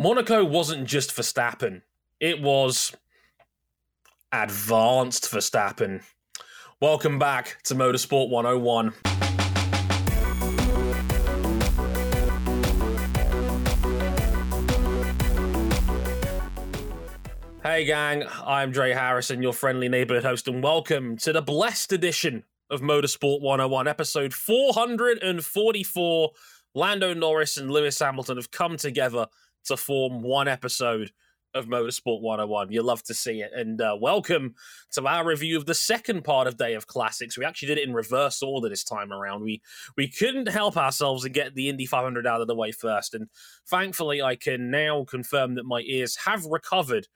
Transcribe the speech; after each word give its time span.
Monaco 0.00 0.44
wasn't 0.44 0.86
just 0.86 1.10
Verstappen, 1.10 1.82
it 2.20 2.40
was 2.40 2.94
advanced 4.30 5.24
Verstappen. 5.24 6.04
Welcome 6.80 7.18
back 7.18 7.60
to 7.64 7.74
Motorsport 7.74 8.30
101. 8.30 8.92
Hey, 17.64 17.84
gang, 17.84 18.22
I'm 18.46 18.70
Dre 18.70 18.92
Harrison, 18.92 19.42
your 19.42 19.52
friendly 19.52 19.88
neighborhood 19.88 20.22
host, 20.22 20.46
and 20.46 20.62
welcome 20.62 21.16
to 21.16 21.32
the 21.32 21.42
blessed 21.42 21.92
edition 21.92 22.44
of 22.70 22.82
Motorsport 22.82 23.40
101, 23.40 23.88
episode 23.88 24.32
444. 24.32 26.30
Lando 26.74 27.14
Norris 27.14 27.56
and 27.56 27.68
Lewis 27.68 27.98
Hamilton 27.98 28.36
have 28.36 28.52
come 28.52 28.76
together 28.76 29.26
to 29.68 29.76
form 29.76 30.22
one 30.22 30.48
episode 30.48 31.12
of 31.54 31.66
Motorsport 31.66 32.20
101. 32.20 32.72
You 32.72 32.82
love 32.82 33.02
to 33.04 33.14
see 33.14 33.40
it. 33.40 33.50
And 33.54 33.80
uh, 33.80 33.96
welcome 34.00 34.54
to 34.92 35.06
our 35.06 35.26
review 35.26 35.56
of 35.56 35.66
the 35.66 35.74
second 35.74 36.24
part 36.24 36.46
of 36.46 36.56
Day 36.56 36.74
of 36.74 36.86
Classics. 36.86 37.38
We 37.38 37.44
actually 37.44 37.68
did 37.68 37.78
it 37.78 37.88
in 37.88 37.94
reverse 37.94 38.42
order 38.42 38.68
this 38.68 38.84
time 38.84 39.12
around. 39.12 39.42
We 39.42 39.62
we 39.96 40.08
couldn't 40.08 40.48
help 40.48 40.76
ourselves 40.76 41.24
and 41.24 41.34
get 41.34 41.54
the 41.54 41.68
Indy 41.68 41.86
500 41.86 42.26
out 42.26 42.40
of 42.40 42.46
the 42.46 42.54
way 42.54 42.72
first. 42.72 43.14
And 43.14 43.28
thankfully, 43.66 44.22
I 44.22 44.36
can 44.36 44.70
now 44.70 45.04
confirm 45.04 45.54
that 45.54 45.64
my 45.64 45.80
ears 45.80 46.16
have 46.26 46.44
recovered 46.44 47.08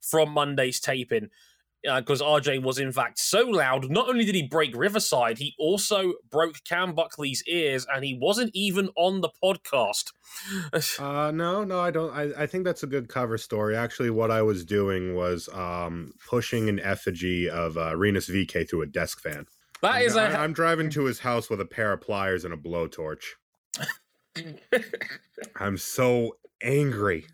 from 0.00 0.30
Monday's 0.30 0.80
taping 0.80 1.28
because 1.82 2.20
uh, 2.20 2.26
RJ 2.26 2.62
was 2.62 2.78
in 2.78 2.92
fact 2.92 3.18
so 3.18 3.42
loud. 3.42 3.90
Not 3.90 4.08
only 4.08 4.24
did 4.24 4.34
he 4.34 4.42
break 4.42 4.76
Riverside, 4.76 5.38
he 5.38 5.54
also 5.58 6.14
broke 6.30 6.56
Cam 6.64 6.94
Buckley's 6.94 7.42
ears, 7.46 7.86
and 7.92 8.04
he 8.04 8.18
wasn't 8.20 8.50
even 8.54 8.90
on 8.96 9.20
the 9.20 9.30
podcast. 9.42 10.12
uh, 11.00 11.30
no, 11.30 11.64
no, 11.64 11.80
I 11.80 11.90
don't. 11.90 12.12
I, 12.12 12.42
I 12.42 12.46
think 12.46 12.64
that's 12.64 12.82
a 12.82 12.86
good 12.86 13.08
cover 13.08 13.38
story. 13.38 13.76
Actually, 13.76 14.10
what 14.10 14.30
I 14.30 14.42
was 14.42 14.64
doing 14.64 15.14
was 15.14 15.48
um, 15.52 16.12
pushing 16.28 16.68
an 16.68 16.80
effigy 16.80 17.48
of 17.48 17.76
uh, 17.76 17.96
Rinus 17.96 18.28
VeeKay 18.28 18.68
through 18.68 18.82
a 18.82 18.86
desk 18.86 19.20
fan. 19.20 19.46
That 19.82 19.94
I'm, 19.94 20.02
is 20.02 20.16
a. 20.16 20.22
I'm 20.22 20.52
driving 20.52 20.90
to 20.90 21.04
his 21.04 21.20
house 21.20 21.48
with 21.48 21.60
a 21.60 21.66
pair 21.66 21.92
of 21.92 22.00
pliers 22.00 22.44
and 22.44 22.52
a 22.52 22.56
blowtorch. 22.56 23.24
I'm 25.56 25.78
so 25.78 26.36
angry. 26.62 27.26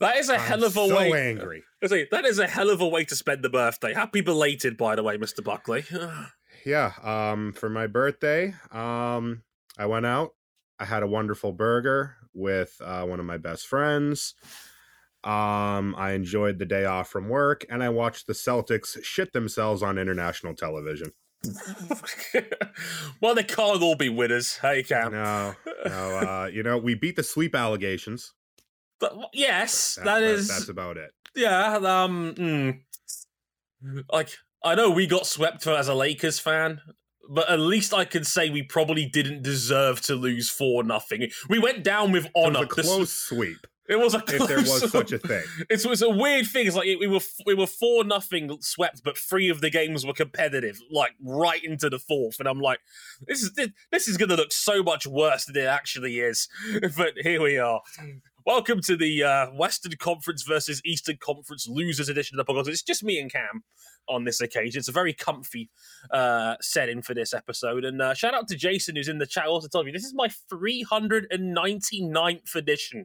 That 0.00 0.16
is 0.16 0.28
a 0.28 0.34
I'm 0.34 0.40
hell 0.40 0.64
of 0.64 0.76
a 0.76 0.88
so 0.88 0.94
way. 0.94 1.12
angry. 1.12 1.64
Say, 1.84 2.06
that 2.10 2.24
is 2.24 2.38
a 2.38 2.46
hell 2.46 2.70
of 2.70 2.80
a 2.80 2.88
way 2.88 3.04
to 3.04 3.16
spend 3.16 3.42
the 3.42 3.48
birthday. 3.48 3.94
Happy 3.94 4.20
belated, 4.20 4.76
by 4.76 4.94
the 4.94 5.02
way, 5.02 5.16
Mr. 5.16 5.42
Buckley. 5.42 5.84
yeah. 6.64 6.92
Um, 7.02 7.52
for 7.52 7.68
my 7.68 7.86
birthday, 7.86 8.54
um, 8.70 9.42
I 9.76 9.86
went 9.86 10.06
out. 10.06 10.34
I 10.78 10.84
had 10.84 11.02
a 11.02 11.08
wonderful 11.08 11.52
burger 11.52 12.16
with 12.32 12.76
uh, 12.84 13.04
one 13.04 13.18
of 13.20 13.26
my 13.26 13.36
best 13.36 13.66
friends. 13.66 14.34
Um, 15.24 15.96
I 15.98 16.12
enjoyed 16.12 16.58
the 16.58 16.66
day 16.66 16.84
off 16.84 17.08
from 17.08 17.28
work, 17.28 17.66
and 17.68 17.82
I 17.82 17.88
watched 17.88 18.28
the 18.28 18.32
Celtics 18.32 19.02
shit 19.02 19.32
themselves 19.32 19.82
on 19.82 19.98
international 19.98 20.54
television. 20.54 21.12
well, 23.20 23.34
they 23.34 23.42
can't 23.42 23.82
all 23.82 23.96
be 23.96 24.08
winners. 24.08 24.58
Hey, 24.58 24.82
Cam. 24.84 25.12
No, 25.12 25.54
no. 25.84 25.90
Uh, 25.90 26.46
you 26.52 26.62
know, 26.62 26.78
we 26.78 26.94
beat 26.94 27.16
the 27.16 27.22
sweep 27.22 27.54
allegations. 27.54 28.32
But 29.00 29.14
yes, 29.32 29.94
That- 29.96 30.04
that 30.06 30.22
is 30.22 30.48
that's 30.48 30.68
about 30.68 30.96
it. 30.96 31.10
yeah. 31.34 31.76
Um, 31.76 32.34
mm. 32.34 32.80
like 34.12 34.30
I 34.64 34.74
know 34.74 34.90
we 34.90 35.06
got 35.06 35.26
swept 35.26 35.62
for 35.62 35.72
as 35.72 35.88
a 35.88 35.94
Lakers 35.94 36.38
fan, 36.40 36.80
but 37.30 37.48
at 37.48 37.60
least 37.60 37.94
I 37.94 38.04
can 38.04 38.24
say 38.24 38.50
we 38.50 38.62
probably 38.62 39.06
didn't 39.06 39.42
deserve 39.42 40.00
to 40.02 40.14
lose 40.16 40.50
four 40.50 40.82
nothing. 40.82 41.28
We 41.48 41.58
went 41.58 41.84
down 41.84 42.10
with 42.12 42.26
It 42.26 42.32
was 42.34 42.46
honor. 42.56 42.64
a 42.64 42.66
close 42.66 43.12
sweep, 43.12 43.66
It 43.88 43.96
was 44.00 44.14
a 44.14 44.20
close. 44.20 44.40
if 44.40 44.48
there 44.48 44.58
was 44.58 44.90
such 44.90 45.12
a 45.12 45.18
thing. 45.18 45.44
It 45.70 45.84
was 45.86 46.02
a 46.02 46.10
weird 46.10 46.46
thing. 46.48 46.66
It's 46.66 46.74
like 46.74 46.86
we 46.98 47.06
were 47.06 47.20
we 47.46 47.54
were 47.54 47.68
four 47.68 48.02
nothing 48.02 48.58
swept, 48.60 49.02
but 49.04 49.16
three 49.16 49.48
of 49.48 49.60
the 49.60 49.70
games 49.70 50.04
were 50.04 50.12
competitive, 50.12 50.80
like 50.90 51.12
right 51.22 51.62
into 51.62 51.88
the 51.88 52.00
fourth. 52.00 52.40
And 52.40 52.48
I'm 52.48 52.60
like, 52.60 52.80
this 53.28 53.42
is 53.44 53.52
this 53.92 54.08
is 54.08 54.16
going 54.16 54.30
to 54.30 54.36
look 54.36 54.52
so 54.52 54.82
much 54.82 55.06
worse 55.06 55.44
than 55.44 55.56
it 55.56 55.66
actually 55.66 56.18
is. 56.18 56.48
But 56.96 57.12
here 57.22 57.40
we 57.40 57.58
are. 57.58 57.80
Welcome 58.48 58.80
to 58.86 58.96
the 58.96 59.24
uh, 59.24 59.46
Western 59.48 59.92
Conference 59.98 60.42
versus 60.42 60.80
Eastern 60.82 61.18
Conference 61.18 61.68
losers 61.68 62.08
edition 62.08 62.40
of 62.40 62.46
the 62.46 62.50
podcast. 62.50 62.68
It's 62.68 62.82
just 62.82 63.04
me 63.04 63.18
and 63.18 63.30
Cam 63.30 63.62
on 64.08 64.24
this 64.24 64.40
occasion. 64.40 64.78
It's 64.78 64.88
a 64.88 64.92
very 64.92 65.12
comfy 65.12 65.68
uh, 66.10 66.54
setting 66.62 67.02
for 67.02 67.12
this 67.12 67.34
episode. 67.34 67.84
And 67.84 68.00
uh, 68.00 68.14
shout 68.14 68.32
out 68.32 68.48
to 68.48 68.56
Jason 68.56 68.96
who's 68.96 69.08
in 69.08 69.18
the 69.18 69.26
chat. 69.26 69.48
Also, 69.48 69.68
told 69.68 69.84
me 69.84 69.92
this 69.92 70.06
is 70.06 70.14
my 70.14 70.28
399th 70.50 72.54
edition 72.54 73.04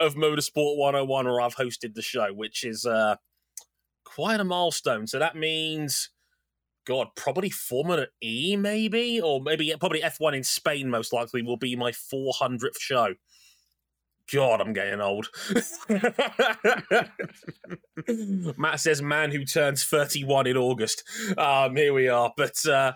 of 0.00 0.14
Motorsport 0.14 0.78
101 0.78 1.26
where 1.26 1.42
I've 1.42 1.56
hosted 1.56 1.92
the 1.92 2.00
show, 2.00 2.32
which 2.32 2.64
is 2.64 2.86
uh, 2.86 3.16
quite 4.04 4.40
a 4.40 4.44
milestone. 4.44 5.06
So 5.06 5.18
that 5.18 5.36
means, 5.36 6.08
God, 6.86 7.08
probably 7.16 7.50
Formula 7.50 8.06
E, 8.22 8.56
maybe, 8.56 9.20
or 9.20 9.42
maybe 9.42 9.74
probably 9.78 10.00
F1 10.00 10.34
in 10.34 10.42
Spain, 10.42 10.88
most 10.88 11.12
likely, 11.12 11.42
will 11.42 11.58
be 11.58 11.76
my 11.76 11.90
400th 11.90 12.80
show. 12.80 13.16
God, 14.32 14.60
I'm 14.60 14.72
getting 14.72 15.00
old. 15.00 15.28
Matt 18.56 18.80
says, 18.80 19.02
man 19.02 19.30
who 19.30 19.44
turns 19.44 19.84
31 19.84 20.46
in 20.46 20.56
August. 20.56 21.04
Um, 21.36 21.76
here 21.76 21.92
we 21.92 22.08
are. 22.08 22.32
But, 22.36 22.64
uh, 22.66 22.92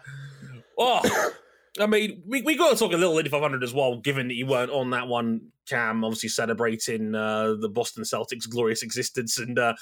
oh, 0.79 1.33
I 1.81 1.87
mean, 1.87 2.23
we, 2.27 2.43
we 2.43 2.57
got 2.57 2.71
to 2.71 2.77
talk 2.77 2.93
a 2.93 2.97
little 2.97 3.19
Indy 3.19 3.31
500 3.31 3.63
as 3.63 3.75
well, 3.75 3.99
given 3.99 4.29
that 4.29 4.35
you 4.35 4.47
weren't 4.47 4.71
on 4.71 4.91
that 4.91 5.07
one, 5.07 5.53
Cam, 5.69 6.05
obviously 6.05 6.31
celebrating 6.31 7.15
uh, 7.15 7.55
the 7.61 7.69
Boston 7.69 8.05
Celtics' 8.05 8.49
glorious 8.49 8.83
existence. 8.83 9.39
And, 9.39 9.59
uh, 9.59 9.75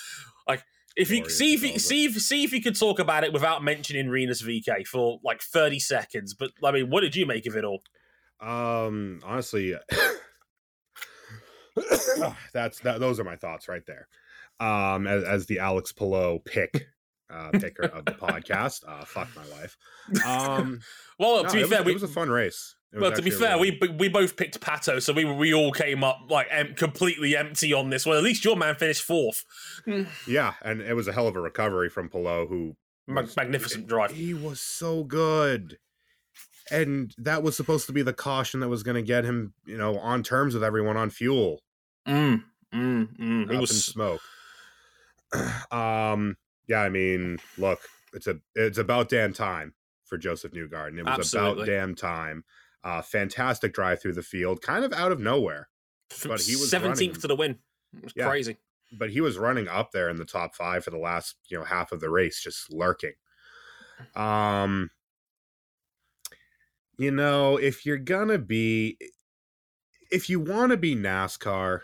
like, 0.49 0.65
if 0.97 1.11
you 1.11 1.29
see 1.29 1.53
if 1.53 1.63
you 1.63 1.79
see 1.79 2.07
if 2.07 2.19
see 2.23 2.43
if 2.43 2.55
you 2.55 2.63
could 2.63 2.79
talk 2.79 2.99
about 2.99 3.23
it 3.23 3.31
without 3.31 3.63
mentioning 3.63 4.09
Rinus 4.09 4.43
VeeKay 4.43 4.87
for 4.87 5.21
like 5.23 5.43
30 5.43 5.79
seconds, 5.79 6.33
but 6.33 6.53
I 6.65 6.73
mean, 6.73 6.89
what 6.89 7.03
did 7.03 7.15
you 7.15 7.27
make 7.27 7.45
of 7.45 7.55
it 7.55 7.65
all? 7.65 7.83
Um, 8.41 9.21
honestly, 9.23 9.75
that's 12.53 12.81
that. 12.81 13.01
Those 13.01 13.21
are 13.21 13.25
my 13.25 13.37
thoughts 13.37 13.69
right 13.69 13.85
there. 13.87 14.09
Um, 14.59 15.07
as, 15.07 15.23
as 15.25 15.47
the 15.47 15.59
Alex 15.59 15.93
Palou 15.93 16.39
pick 16.39 16.87
uh, 17.31 17.51
picker 17.51 17.83
of 17.87 18.05
the 18.05 18.13
podcast. 18.13 18.83
Uh, 18.89 19.05
fuck 19.05 19.29
my 19.37 19.45
life. 19.57 19.77
Um, 20.27 20.81
Well, 21.19 21.45
no, 21.45 21.49
to 21.49 21.55
be 21.57 21.63
it 21.63 21.69
fair, 21.69 21.79
was, 21.79 21.87
we 21.87 21.93
it 21.93 21.95
was 21.95 22.03
a 22.03 22.09
fun 22.09 22.29
race. 22.29 22.75
It 22.93 23.01
well, 23.01 23.11
to 23.11 23.23
be 23.23 23.31
fair, 23.31 23.57
really- 23.59 23.79
we 23.81 23.89
we 23.89 24.09
both 24.09 24.37
picked 24.37 24.61
Pato, 24.61 25.01
so 25.03 25.13
we 25.15 25.25
we 25.25 25.55
all 25.55 25.73
came 25.73 26.05
up 26.05 26.21
like 26.29 26.47
em- 26.51 26.75
completely 26.75 27.35
empty 27.37 27.73
on 27.73 27.89
this. 27.91 28.05
Well, 28.05 28.19
at 28.19 28.23
least 28.25 28.45
your 28.45 28.55
man 28.57 28.75
finished 28.75 29.03
fourth. 29.03 29.45
yeah, 30.27 30.55
and 30.63 30.81
it 30.83 30.95
was 30.95 31.09
a 31.09 31.13
hell 31.13 31.27
of 31.27 31.35
a 31.37 31.41
recovery 31.41 31.89
from 31.89 32.09
Palou, 32.11 32.47
who 32.47 32.77
Ma- 33.07 33.23
was- 33.23 33.35
magnificent 33.37 33.87
drive. 33.87 34.11
He 34.13 34.35
was 34.35 34.61
so 34.61 35.05
good. 35.05 35.79
And 36.71 37.15
that 37.19 37.43
was 37.45 37.57
supposed 37.57 37.87
to 37.87 37.93
be 37.93 38.03
the 38.03 38.13
caution 38.13 38.59
that 38.61 38.69
was 38.69 38.83
going 38.83 38.97
to 38.97 39.03
get 39.03 39.25
him, 39.25 39.55
you 39.67 39.79
know, 39.79 39.99
on 39.99 40.23
terms 40.25 40.53
with 40.53 40.65
everyone 40.65 40.97
on 40.97 41.11
fuel. 41.11 41.61
Mm, 42.07 42.45
mm, 42.75 43.19
mm. 43.19 43.61
was 43.61 43.85
smoke. 43.85 44.21
um, 45.73 46.37
yeah, 46.69 46.81
I 46.81 46.89
mean, 46.89 47.39
look, 47.59 47.81
it's 48.13 48.27
a 48.27 48.39
it's 48.55 48.79
about 48.79 49.09
damn 49.09 49.33
time 49.33 49.75
for 50.05 50.19
Josef 50.19 50.53
Newgarden. 50.53 50.99
It 50.99 51.05
was 51.05 51.19
Absolutely. 51.19 51.65
about 51.65 51.67
damn 51.67 51.95
time. 51.95 52.45
Uh, 52.85 53.03
fantastic 53.03 53.75
drive 53.75 54.01
through 54.01 54.13
the 54.13 54.23
field, 54.23 54.63
kind 54.63 54.85
of 54.85 54.93
out 54.93 55.11
of 55.11 55.19
nowhere, 55.19 55.69
but 56.25 56.41
he 56.41 56.55
was 56.55 56.71
seventeenth 56.71 57.21
to 57.21 57.27
the 57.27 57.35
win. 57.37 57.59
It 57.97 58.05
was 58.05 58.13
Yeah. 58.15 58.29
crazy. 58.29 58.59
but 58.93 59.11
he 59.11 59.21
was 59.21 59.37
running 59.37 59.67
up 59.67 59.91
there 59.91 60.09
in 60.09 60.17
the 60.17 60.25
top 60.25 60.55
five 60.55 60.85
for 60.85 60.91
the 60.91 60.97
last 60.99 61.35
you 61.49 61.59
know 61.59 61.65
half 61.65 61.91
of 61.91 61.99
the 62.01 62.09
race, 62.09 62.41
just 62.41 62.73
lurking. 62.73 63.15
Um, 64.15 64.91
you 66.97 67.11
know, 67.11 67.57
if 67.57 67.85
you're 67.85 67.99
gonna 67.99 68.39
be, 68.39 68.97
if 70.13 70.31
you 70.31 70.39
want 70.39 70.71
to 70.71 70.77
be 70.77 70.95
NASCAR, 70.95 71.81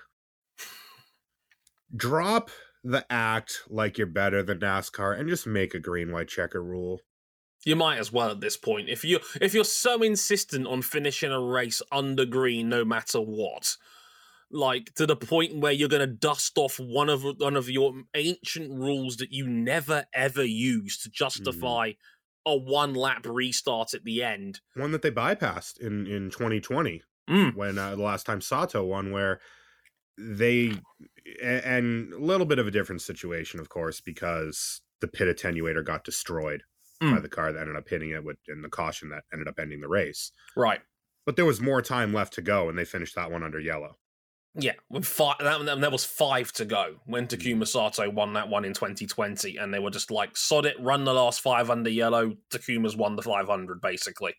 drop 1.95 2.51
the 2.85 3.05
act 3.11 3.63
like 3.69 3.97
you're 3.99 4.07
better 4.07 4.43
than 4.43 4.59
NASCAR 4.61 5.19
and 5.19 5.29
just 5.29 5.47
make 5.47 5.75
a 5.75 5.79
green 5.79 6.11
white 6.11 6.29
checker 6.29 6.63
rule. 6.63 7.01
You 7.65 7.77
might 7.77 7.99
as 7.99 8.13
well 8.13 8.31
at 8.31 8.41
this 8.41 8.57
point. 8.57 8.89
If 8.89 9.05
you 9.05 9.21
if 9.41 9.55
you're 9.55 9.65
so 9.65 10.03
insistent 10.03 10.67
on 10.67 10.83
finishing 10.83 11.31
a 11.31 11.41
race 11.41 11.81
under 11.93 12.25
green, 12.25 12.69
no 12.69 12.85
matter 12.85 13.21
what, 13.21 13.77
like 14.51 14.93
to 14.95 15.07
the 15.07 15.15
point 15.15 15.59
where 15.59 15.71
you're 15.71 15.89
going 15.89 16.01
to 16.01 16.07
dust 16.09 16.59
off 16.59 16.81
one 16.81 17.09
of 17.09 17.23
one 17.23 17.55
of 17.57 17.71
your 17.71 17.93
ancient 18.15 18.73
rules 18.73 19.17
that 19.19 19.33
you 19.33 19.47
never 19.47 20.07
ever 20.13 20.45
use 20.45 21.01
to 21.03 21.11
justify 21.11 21.93
a 22.45 22.57
one 22.57 22.95
lap 22.95 23.25
restart 23.29 23.95
at 23.95 24.03
the 24.03 24.25
end. 24.25 24.61
One 24.75 24.91
that 24.91 25.03
they 25.03 25.13
bypassed 25.13 25.79
in 25.81 26.07
in 26.09 26.31
2020 26.31 27.03
Mm. 27.31 27.55
when 27.55 27.79
uh, 27.79 27.95
the 27.95 28.03
last 28.03 28.27
time 28.27 28.41
Sato 28.41 28.85
won, 28.85 29.13
where 29.13 29.41
they 30.23 30.73
and 31.43 32.13
a 32.13 32.19
little 32.19 32.47
bit 32.47 32.59
of 32.59 32.67
a 32.67 32.71
different 32.71 33.03
situation, 33.03 33.61
of 33.61 33.69
course, 33.69 34.01
because 34.01 34.81
the 35.01 35.09
pit 35.09 35.35
attenuator 35.35 35.85
got 35.85 36.05
destroyed 36.05 36.63
by 37.01 37.07
Mm. 37.09 37.23
the 37.23 37.29
car 37.29 37.53
that 37.53 37.61
ended 37.61 37.77
up 37.77 37.89
hitting 37.89 38.11
it 38.11 38.23
with 38.25 38.37
and 38.47 38.63
the 38.63 38.69
caution 38.69 39.09
that 39.09 39.25
ended 39.33 39.49
up 39.49 39.59
ending 39.59 39.81
the 39.81 39.89
race. 39.89 40.31
Right. 40.57 40.81
But 41.27 41.37
there 41.37 41.45
was 41.45 41.61
more 41.61 41.83
time 41.83 42.13
left 42.13 42.33
to 42.35 42.43
go, 42.43 42.69
and 42.69 42.79
they 42.79 42.85
finished 42.85 43.15
that 43.17 43.31
one 43.31 43.43
under 43.43 43.59
yellow. 43.59 43.99
Yeah, 44.55 44.75
with 44.91 45.07
five, 45.07 45.37
that, 45.41 45.65
that, 45.65 45.81
there 45.81 45.91
was 45.91 46.05
five 46.05 46.53
to 46.53 46.65
go 46.65 46.97
when 47.07 47.27
Takuma 47.27 47.67
Sato 47.67 48.09
won 48.11 48.35
that 48.35 48.49
one 48.49 48.65
in 48.65 48.75
2020, 48.75 49.57
and 49.57 49.73
they 49.73 49.79
were 49.79 49.91
just 49.91 50.11
like, 50.11 50.37
sod 50.37 50.67
it, 50.67 50.79
run 50.79 51.05
the 51.05 51.15
last 51.15 51.41
five 51.41 51.71
under 51.71 51.89
yellow. 51.91 52.37
Takuma's 52.51 52.95
won 52.95 53.17
the 53.17 53.23
500, 53.23 53.81
basically. 53.81 54.35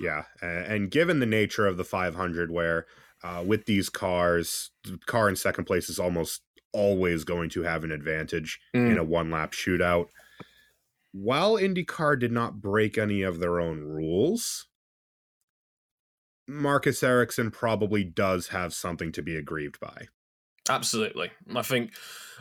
Yeah, 0.00 0.24
and 0.40 0.90
given 0.90 1.20
the 1.20 1.26
nature 1.26 1.66
of 1.66 1.76
the 1.76 1.84
500, 1.84 2.50
where 2.50 2.86
uh, 3.24 3.42
with 3.44 3.64
these 3.64 3.88
cars, 3.88 4.70
the 4.84 4.98
car 5.06 5.28
in 5.30 5.34
second 5.34 5.64
place 5.64 5.88
is 5.88 5.98
almost 5.98 6.42
always 6.72 7.24
going 7.24 7.48
to 7.48 7.62
have 7.62 7.82
an 7.82 7.90
advantage 7.90 8.60
mm. 8.76 8.90
in 8.90 8.98
a 8.98 9.04
one 9.04 9.30
lap 9.30 9.52
shootout. 9.52 10.08
While 11.12 11.54
IndyCar 11.54 12.18
did 12.18 12.32
not 12.32 12.60
break 12.60 12.98
any 12.98 13.22
of 13.22 13.38
their 13.38 13.60
own 13.60 13.80
rules, 13.80 14.66
Marcus 16.46 17.02
Ericsson 17.02 17.50
probably 17.50 18.04
does 18.04 18.48
have 18.48 18.74
something 18.74 19.10
to 19.12 19.22
be 19.22 19.36
aggrieved 19.36 19.80
by. 19.80 20.08
Absolutely. 20.68 21.30
I 21.54 21.62
think 21.62 21.92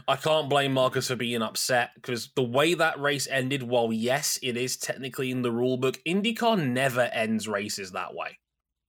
I 0.07 0.15
can't 0.15 0.49
blame 0.49 0.73
Marcus 0.73 1.07
for 1.07 1.15
being 1.15 1.41
upset 1.41 1.91
because 1.95 2.29
the 2.35 2.43
way 2.43 2.73
that 2.73 2.99
race 2.99 3.27
ended, 3.29 3.63
while 3.63 3.93
yes, 3.93 4.39
it 4.41 4.57
is 4.57 4.75
technically 4.75 5.31
in 5.31 5.43
the 5.43 5.51
rule 5.51 5.77
book, 5.77 5.99
IndyCar 6.05 6.67
never 6.67 7.01
ends 7.01 7.47
races 7.47 7.91
that 7.91 8.13
way. 8.13 8.39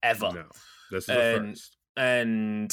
Ever. 0.02 0.32
No. 0.32 0.44
This 0.90 1.04
is 1.04 1.10
and, 1.10 1.50
first. 1.50 1.76
And 1.96 2.72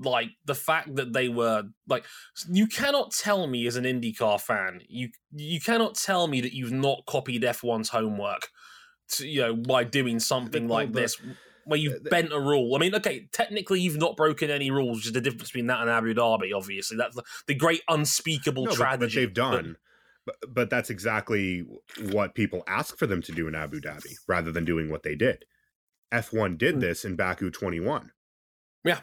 like 0.00 0.30
the 0.44 0.54
fact 0.54 0.94
that 0.96 1.12
they 1.12 1.28
were 1.28 1.64
like 1.88 2.04
you 2.48 2.66
cannot 2.66 3.10
tell 3.10 3.46
me 3.46 3.66
as 3.66 3.76
an 3.76 3.84
IndyCar 3.84 4.40
fan, 4.40 4.80
you 4.88 5.08
you 5.32 5.60
cannot 5.60 5.94
tell 5.94 6.26
me 6.26 6.40
that 6.40 6.54
you've 6.54 6.72
not 6.72 7.04
copied 7.06 7.42
F1's 7.42 7.88
homework 7.88 8.48
to, 9.10 9.26
you 9.26 9.40
know, 9.40 9.56
by 9.56 9.84
doing 9.84 10.20
something 10.20 10.68
like 10.68 10.92
this 10.92 11.16
where 11.68 11.78
you've 11.78 12.06
uh, 12.06 12.10
bent 12.10 12.32
a 12.32 12.40
rule. 12.40 12.74
I 12.74 12.78
mean, 12.78 12.94
okay, 12.94 13.28
technically 13.32 13.80
you've 13.80 13.98
not 13.98 14.16
broken 14.16 14.50
any 14.50 14.70
rules, 14.70 15.06
is 15.06 15.12
the 15.12 15.20
difference 15.20 15.50
between 15.50 15.66
that 15.66 15.80
and 15.80 15.90
Abu 15.90 16.14
Dhabi. 16.14 16.50
Obviously, 16.54 16.96
that's 16.96 17.14
the, 17.14 17.22
the 17.46 17.54
great 17.54 17.82
unspeakable 17.88 18.64
no, 18.64 18.72
tragedy. 18.72 19.06
But, 19.06 19.20
they've 19.20 19.34
done. 19.34 19.76
But, 20.24 20.36
but 20.48 20.70
that's 20.70 20.90
exactly 20.90 21.64
what 22.10 22.34
people 22.34 22.62
ask 22.66 22.98
for 22.98 23.06
them 23.06 23.22
to 23.22 23.32
do 23.32 23.48
in 23.48 23.54
Abu 23.54 23.80
Dhabi, 23.80 24.14
rather 24.26 24.50
than 24.50 24.64
doing 24.64 24.90
what 24.90 25.02
they 25.02 25.14
did. 25.14 25.44
F1 26.12 26.56
did 26.56 26.76
mm. 26.76 26.80
this 26.80 27.04
in 27.04 27.16
Baku 27.16 27.50
21. 27.50 28.12
Yeah, 28.84 29.00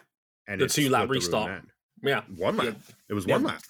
and 0.48 0.62
the 0.62 0.68
two 0.68 0.90
lap 0.90 1.10
restart. 1.10 1.64
Yeah, 2.02 2.22
one 2.36 2.58
lap. 2.58 2.68
Yeah. 2.68 2.96
It 3.10 3.14
was 3.14 3.26
one 3.26 3.42
yeah. 3.42 3.48
lap. 3.50 3.62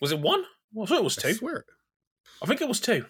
Was 0.00 0.12
it 0.12 0.20
one? 0.20 0.44
I 0.80 0.86
thought 0.86 0.98
it 0.98 1.04
was 1.04 1.16
two. 1.16 1.28
I 1.28 1.32
swear. 1.32 1.64
I 2.42 2.46
think 2.46 2.60
it 2.60 2.68
was 2.68 2.80
two. 2.80 3.04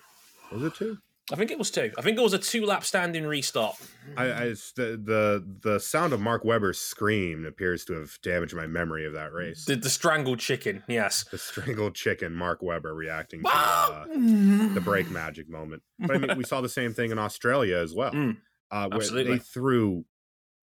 Was 0.52 0.62
it 0.62 0.74
two? 0.74 0.98
I 1.30 1.36
think 1.36 1.50
it 1.50 1.58
was 1.58 1.70
two. 1.70 1.92
I 1.98 2.02
think 2.02 2.16
it 2.16 2.22
was 2.22 2.32
a 2.32 2.38
two 2.38 2.64
lap 2.64 2.84
standing 2.84 3.26
restart. 3.26 3.76
I, 4.16 4.32
I 4.32 4.48
the, 4.76 4.98
the 5.02 5.58
the 5.62 5.78
sound 5.78 6.14
of 6.14 6.20
Mark 6.20 6.42
Webber's 6.42 6.78
scream 6.78 7.44
appears 7.44 7.84
to 7.86 7.94
have 7.94 8.18
damaged 8.22 8.54
my 8.54 8.66
memory 8.66 9.06
of 9.06 9.12
that 9.12 9.32
race. 9.32 9.66
The, 9.66 9.76
the 9.76 9.90
strangled 9.90 10.38
chicken, 10.38 10.82
yes. 10.88 11.24
The 11.30 11.36
strangled 11.36 11.94
chicken, 11.94 12.34
Mark 12.34 12.62
Webber 12.62 12.94
reacting 12.94 13.42
to 13.42 13.50
uh, 13.52 14.06
the 14.06 14.80
brake 14.82 15.10
magic 15.10 15.50
moment. 15.50 15.82
But 15.98 16.16
I 16.16 16.18
mean, 16.18 16.36
we 16.38 16.44
saw 16.44 16.62
the 16.62 16.68
same 16.68 16.94
thing 16.94 17.10
in 17.10 17.18
Australia 17.18 17.76
as 17.76 17.94
well, 17.94 18.12
mm, 18.12 18.38
uh, 18.70 18.88
where 18.88 18.96
absolutely. 19.00 19.34
they 19.34 19.38
threw 19.38 20.06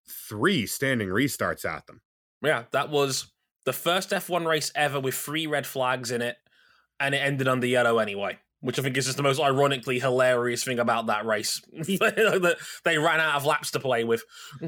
three 0.10 0.66
standing 0.66 1.10
restarts 1.10 1.66
at 1.66 1.88
them. 1.88 2.02
Yeah, 2.42 2.64
that 2.72 2.90
was 2.90 3.32
the 3.66 3.74
first 3.74 4.12
F1 4.12 4.46
race 4.46 4.72
ever 4.76 5.00
with 5.00 5.16
three 5.16 5.48
red 5.48 5.66
flags 5.66 6.12
in 6.12 6.22
it, 6.22 6.38
and 7.00 7.16
it 7.16 7.20
ended 7.20 7.48
under 7.48 7.68
yellow 7.68 8.00
anyway 8.00 8.40
which 8.66 8.80
I 8.80 8.82
think 8.82 8.98
is 8.98 9.06
just 9.06 9.18
the 9.18 9.22
most 9.22 9.40
ironically 9.40 10.00
hilarious 10.00 10.64
thing 10.64 10.80
about 10.80 11.06
that 11.06 11.24
race. 11.24 11.62
that 11.78 12.56
they 12.84 12.98
ran 12.98 13.20
out 13.20 13.36
of 13.36 13.46
laps 13.46 13.70
to 13.72 13.80
play 13.80 14.04
with, 14.04 14.24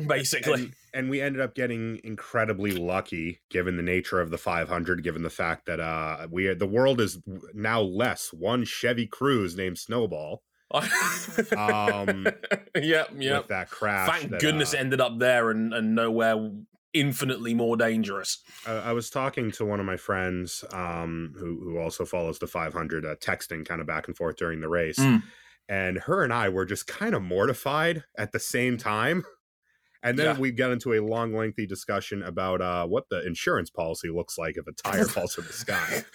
basically. 0.06 0.63
And, 0.63 0.74
and, 0.94 1.10
we 1.10 1.19
ended 1.19 1.42
up 1.42 1.56
getting 1.56 2.00
incredibly 2.04 2.74
lucky, 2.74 3.39
given 3.50 3.75
the 3.75 3.81
nature 3.81 4.22
of 4.22 4.30
the 4.30 4.38
500, 4.38 5.04
given 5.04 5.24
the 5.24 5.31
fact 5.31 5.66
that 5.66 5.80
uh, 5.80 6.28
we 6.30 6.54
the 6.54 6.68
world 6.68 7.01
is 7.01 7.19
now 7.56 7.81
less 7.81 8.31
one 8.31 8.66
Chevy 8.66 9.07
Cruze 9.07 9.57
named 9.57 9.80
Snowball. 9.80 10.44
Um, 10.72 12.28
yep, 12.75 13.10
yep. 13.18 13.42
With 13.42 13.48
that 13.48 13.69
crash. 13.69 14.10
Thank 14.10 14.31
that, 14.31 14.42
goodness 14.42 14.74
uh, 14.74 14.78
it 14.78 14.80
ended 14.81 15.02
up 15.02 15.19
there 15.19 15.50
and, 15.50 15.74
and 15.74 15.96
nowhere 15.96 16.52
infinitely 16.94 17.54
more 17.54 17.78
dangerous. 17.78 18.40
I 18.66 18.92
was 18.94 19.10
talking 19.10 19.52
to 19.52 19.66
one 19.66 19.80
of 19.80 19.86
my 19.86 19.98
friends 19.98 20.64
um, 20.72 21.34
who 21.38 21.60
who 21.64 21.78
also 21.78 22.06
follows 22.06 22.40
the 22.40 22.48
500, 22.48 23.06
uh, 23.06 23.16
texting 23.16 23.66
kind 23.66 23.81
of 23.81 23.88
back 23.88 24.08
and 24.08 24.18
forth 24.18 24.38
during 24.38 24.62
the 24.62 24.69
race, 24.69 25.00
mm. 25.00 25.22
and 25.69 26.00
her 26.00 26.24
and 26.24 26.34
I 26.34 26.50
were 26.50 26.66
just 26.66 26.88
kind 26.88 27.13
of 27.13 27.22
mortified 27.22 28.04
at 28.18 28.31
the 28.31 28.40
same 28.40 28.78
time 28.78 29.24
and 30.07 30.18
then 30.18 30.25
yeah. 30.25 30.39
we 30.39 30.51
got 30.51 30.71
into 30.71 30.94
a 30.94 31.01
long, 31.01 31.36
lengthy 31.36 31.65
discussion 31.65 32.24
about 32.24 32.62
uh, 32.62 32.88
what 32.88 33.09
the 33.09 33.25
insurance 33.27 33.69
policy 33.69 34.09
looks 34.09 34.38
like 34.38 34.56
if 34.56 34.65
a 34.65 34.71
tire 34.71 35.04
falls 35.06 35.33
from 35.33 35.45
the 35.45 35.54
sky. 35.54 36.06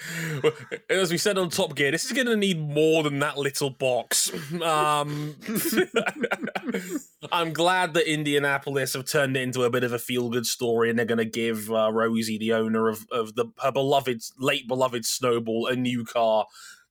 As 0.88 1.10
we 1.10 1.18
said 1.18 1.36
on 1.36 1.50
Top 1.50 1.74
Gear, 1.74 1.90
this 1.90 2.06
is 2.06 2.12
going 2.12 2.26
to 2.26 2.36
need 2.36 2.58
more 2.58 3.02
than 3.02 3.18
that 3.18 3.36
little 3.36 3.68
box. 3.68 4.32
Um, 4.62 5.36
I'm 7.32 7.52
glad 7.52 7.92
that 7.92 8.10
Indianapolis 8.10 8.94
have 8.94 9.04
turned 9.04 9.36
it 9.36 9.42
into 9.42 9.64
a 9.64 9.70
bit 9.70 9.84
of 9.84 9.92
a 9.92 9.98
feel 9.98 10.30
good 10.30 10.46
story, 10.46 10.88
and 10.88 10.98
they're 10.98 11.04
going 11.04 11.18
to 11.18 11.26
give 11.26 11.70
uh, 11.70 11.92
Rosie, 11.92 12.38
the 12.38 12.54
owner 12.54 12.88
of, 12.88 13.06
of 13.12 13.34
the 13.34 13.46
her 13.62 13.72
beloved, 13.72 14.22
late 14.38 14.66
beloved 14.66 15.04
Snowball, 15.04 15.66
a 15.66 15.76
new 15.76 16.06
car 16.06 16.46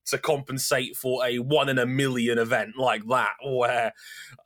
to 0.05 0.17
compensate 0.17 0.95
for 0.95 1.25
a 1.25 1.39
one 1.39 1.69
in 1.69 1.77
a 1.77 1.85
million 1.85 2.37
event 2.37 2.77
like 2.77 3.07
that, 3.07 3.33
where 3.43 3.93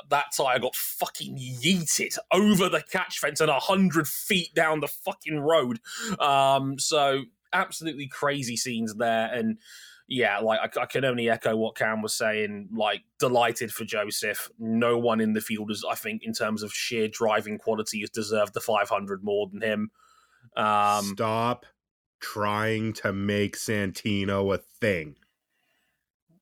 that 0.09 0.25
tire 0.35 0.59
got 0.59 0.75
fucking 0.75 1.37
yeeted 1.37 2.17
over 2.31 2.69
the 2.69 2.83
catch 2.91 3.19
fence 3.19 3.41
and 3.41 3.49
a 3.49 3.59
hundred 3.59 4.07
feet 4.07 4.53
down 4.53 4.79
the 4.79 4.87
fucking 4.87 5.39
road. 5.39 5.79
Um, 6.19 6.77
so 6.79 7.23
absolutely 7.53 8.07
crazy 8.07 8.57
scenes 8.57 8.95
there, 8.95 9.33
and 9.33 9.57
yeah, 10.07 10.39
like 10.39 10.77
I, 10.77 10.81
I, 10.81 10.85
can 10.85 11.03
only 11.03 11.29
echo 11.29 11.55
what 11.55 11.75
Cam 11.75 12.01
was 12.01 12.13
saying. 12.13 12.69
Like 12.71 13.03
delighted 13.19 13.71
for 13.71 13.85
Josef. 13.85 14.49
No 14.59 14.97
one 14.97 15.19
in 15.19 15.33
the 15.33 15.41
field 15.41 15.71
is, 15.71 15.85
I 15.89 15.95
think, 15.95 16.23
in 16.23 16.33
terms 16.33 16.61
of 16.61 16.71
sheer 16.71 17.07
driving 17.07 17.57
quality, 17.57 18.01
has 18.01 18.11
deserved 18.11 18.53
the 18.53 18.61
500 18.61 19.23
more 19.23 19.47
than 19.51 19.61
him. 19.61 19.91
Um, 20.55 21.05
Stop 21.13 21.65
trying 22.19 22.93
to 22.93 23.13
make 23.13 23.57
Santino 23.57 24.53
a 24.53 24.57
thing. 24.57 25.15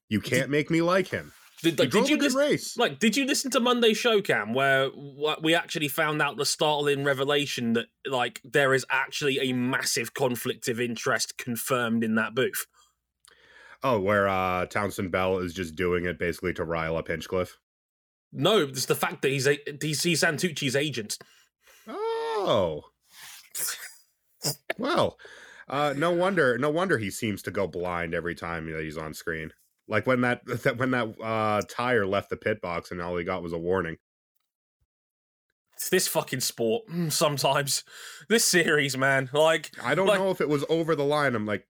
You 0.08 0.20
can't 0.20 0.50
make 0.50 0.70
me 0.70 0.82
like 0.82 1.08
him. 1.08 1.32
Did, 1.62 1.78
like, 1.78 1.90
did 1.90 2.10
you 2.10 2.18
listen, 2.18 2.38
race. 2.38 2.76
Like, 2.76 2.98
did 2.98 3.16
you 3.16 3.24
listen 3.24 3.50
to 3.52 3.60
Monday's 3.60 3.96
show, 3.96 4.20
Cam, 4.20 4.52
where 4.52 4.90
we 5.42 5.54
actually 5.54 5.88
found 5.88 6.20
out 6.20 6.36
the 6.36 6.44
startling 6.44 7.04
revelation 7.04 7.72
that 7.72 7.86
like 8.06 8.42
there 8.44 8.74
is 8.74 8.84
actually 8.90 9.38
a 9.38 9.54
massive 9.54 10.12
conflict 10.12 10.68
of 10.68 10.78
interest 10.78 11.38
confirmed 11.38 12.04
in 12.04 12.16
that 12.16 12.34
booth? 12.34 12.66
Oh, 13.82 13.98
where 13.98 14.28
uh 14.28 14.66
Townsend 14.66 15.10
Bell 15.10 15.38
is 15.38 15.54
just 15.54 15.74
doing 15.74 16.04
it 16.04 16.18
basically 16.18 16.52
to 16.54 16.64
rile 16.64 16.98
up 16.98 17.08
Hinchcliffe. 17.08 17.56
No, 18.30 18.58
it's 18.58 18.86
the 18.86 18.94
fact 18.94 19.22
that 19.22 19.30
he's 19.30 19.46
a 19.46 19.58
he's 19.80 20.02
Santucci's 20.02 20.76
agent. 20.76 21.16
Oh, 21.86 22.82
well, 24.78 25.16
uh, 25.68 25.94
no 25.96 26.10
wonder, 26.10 26.58
no 26.58 26.70
wonder 26.70 26.98
he 26.98 27.10
seems 27.10 27.42
to 27.42 27.50
go 27.50 27.66
blind 27.66 28.14
every 28.14 28.34
time 28.34 28.70
that 28.70 28.82
he's 28.82 28.98
on 28.98 29.14
screen. 29.14 29.50
Like 29.88 30.06
when 30.06 30.22
that, 30.22 30.44
that 30.64 30.78
when 30.78 30.90
that 30.92 31.14
uh, 31.22 31.62
tire 31.68 32.06
left 32.06 32.30
the 32.30 32.36
pit 32.36 32.60
box 32.60 32.90
and 32.90 33.00
all 33.00 33.16
he 33.16 33.24
got 33.24 33.42
was 33.42 33.52
a 33.52 33.58
warning. 33.58 33.96
It's 35.74 35.88
this 35.88 36.06
fucking 36.08 36.40
sport. 36.40 36.86
Mm, 36.88 37.10
sometimes 37.10 37.84
this 38.28 38.44
series, 38.44 38.96
man. 38.96 39.28
Like 39.32 39.72
I 39.82 39.94
don't 39.94 40.06
like... 40.06 40.20
know 40.20 40.30
if 40.30 40.40
it 40.40 40.48
was 40.48 40.64
over 40.68 40.94
the 40.94 41.04
line. 41.04 41.34
I'm 41.34 41.46
like 41.46 41.66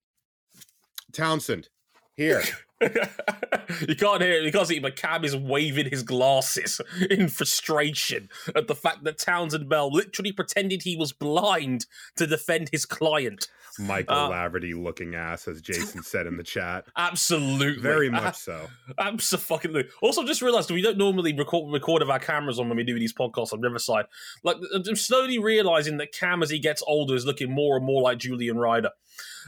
Townsend 1.12 1.68
here. 2.14 2.42
you 2.80 3.96
can't 3.96 4.22
hear 4.22 4.42
it 4.42 4.44
because 4.44 4.72
Cam 4.96 5.24
is 5.24 5.36
waving 5.36 5.90
his 5.90 6.02
glasses 6.02 6.80
in 7.10 7.28
frustration 7.28 8.28
at 8.54 8.68
the 8.68 8.74
fact 8.74 9.04
that 9.04 9.18
Townsend 9.18 9.68
Bell 9.68 9.92
literally 9.92 10.32
pretended 10.32 10.82
he 10.82 10.96
was 10.96 11.12
blind 11.12 11.86
to 12.16 12.26
defend 12.26 12.68
his 12.72 12.84
client. 12.84 13.48
Michael 13.78 14.16
uh, 14.16 14.30
Laverty 14.30 14.80
looking 14.80 15.14
ass, 15.14 15.48
as 15.48 15.60
Jason 15.60 16.02
said 16.02 16.26
in 16.26 16.36
the 16.36 16.42
chat. 16.42 16.84
Absolutely, 16.96 17.80
very 17.82 18.10
much 18.10 18.36
so. 18.36 18.68
Absolutely. 18.98 19.84
Also, 20.02 20.24
just 20.24 20.42
realized 20.42 20.70
we 20.70 20.82
don't 20.82 20.98
normally 20.98 21.32
record 21.32 21.72
record 21.72 22.02
of 22.02 22.10
our 22.10 22.18
cameras 22.18 22.58
on 22.58 22.68
when 22.68 22.76
we 22.76 22.84
do 22.84 22.98
these 22.98 23.12
podcasts 23.12 23.52
on 23.52 23.60
Riverside. 23.60 24.06
Like, 24.42 24.56
I'm 24.74 24.96
slowly 24.96 25.38
realizing 25.38 25.96
that 25.98 26.12
Cam, 26.12 26.42
as 26.42 26.50
he 26.50 26.58
gets 26.58 26.82
older, 26.86 27.14
is 27.14 27.26
looking 27.26 27.50
more 27.50 27.76
and 27.76 27.84
more 27.84 28.02
like 28.02 28.18
Julian 28.18 28.58
Ryder. 28.58 28.90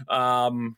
Um, 0.08 0.76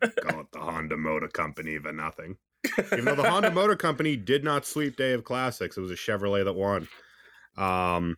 call 0.00 0.40
it 0.40 0.52
the 0.52 0.58
Honda 0.58 0.96
Motor 0.96 1.28
Company 1.28 1.78
for 1.78 1.92
nothing. 1.92 2.36
Even 2.92 3.04
though 3.04 3.14
the 3.14 3.30
Honda 3.30 3.50
Motor 3.50 3.76
Company 3.76 4.16
did 4.16 4.44
not 4.44 4.66
sweep 4.66 4.96
Day 4.96 5.12
of 5.12 5.24
Classics, 5.24 5.76
it 5.76 5.80
was 5.80 5.90
a 5.90 5.94
Chevrolet 5.94 6.44
that 6.44 6.54
won. 6.54 6.88
Um, 7.56 8.16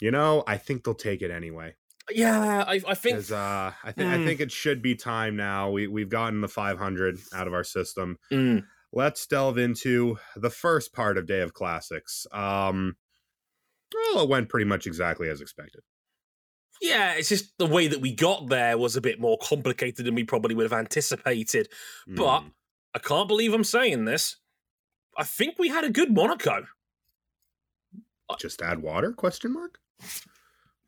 you 0.00 0.10
know, 0.10 0.42
I 0.46 0.56
think 0.56 0.84
they'll 0.84 0.94
take 0.94 1.22
it 1.22 1.30
anyway. 1.30 1.74
Yeah, 2.10 2.64
I, 2.66 2.80
I 2.86 2.94
think. 2.94 3.30
Uh, 3.30 3.70
I 3.84 3.92
think 3.92 4.10
mm. 4.10 4.20
I 4.20 4.26
think 4.26 4.40
it 4.40 4.50
should 4.50 4.82
be 4.82 4.94
time 4.94 5.36
now. 5.36 5.70
We 5.70 5.86
we've 5.86 6.08
gotten 6.08 6.40
the 6.40 6.48
500 6.48 7.18
out 7.34 7.46
of 7.46 7.54
our 7.54 7.64
system. 7.64 8.18
Mm. 8.30 8.64
Let's 8.92 9.26
delve 9.26 9.56
into 9.58 10.18
the 10.36 10.50
first 10.50 10.92
part 10.92 11.16
of 11.16 11.26
Day 11.26 11.40
of 11.40 11.54
Classics. 11.54 12.26
Um, 12.32 12.96
well, 13.94 14.24
it 14.24 14.28
went 14.28 14.48
pretty 14.48 14.66
much 14.66 14.86
exactly 14.86 15.28
as 15.28 15.40
expected. 15.40 15.82
Yeah, 16.80 17.14
it's 17.14 17.28
just 17.28 17.56
the 17.58 17.66
way 17.66 17.86
that 17.86 18.00
we 18.00 18.12
got 18.12 18.48
there 18.48 18.76
was 18.76 18.96
a 18.96 19.00
bit 19.00 19.20
more 19.20 19.38
complicated 19.40 20.04
than 20.04 20.14
we 20.14 20.24
probably 20.24 20.54
would 20.54 20.64
have 20.64 20.78
anticipated. 20.78 21.68
But 22.06 22.40
Mm. 22.40 22.52
I 22.94 22.98
can't 22.98 23.28
believe 23.28 23.54
I'm 23.54 23.64
saying 23.64 24.04
this. 24.04 24.36
I 25.16 25.24
think 25.24 25.58
we 25.58 25.68
had 25.68 25.84
a 25.84 25.90
good 25.90 26.12
Monaco. 26.12 26.66
just 28.38 28.62
add 28.62 28.80
water? 28.80 29.12
Question 29.12 29.52
mark. 29.52 29.78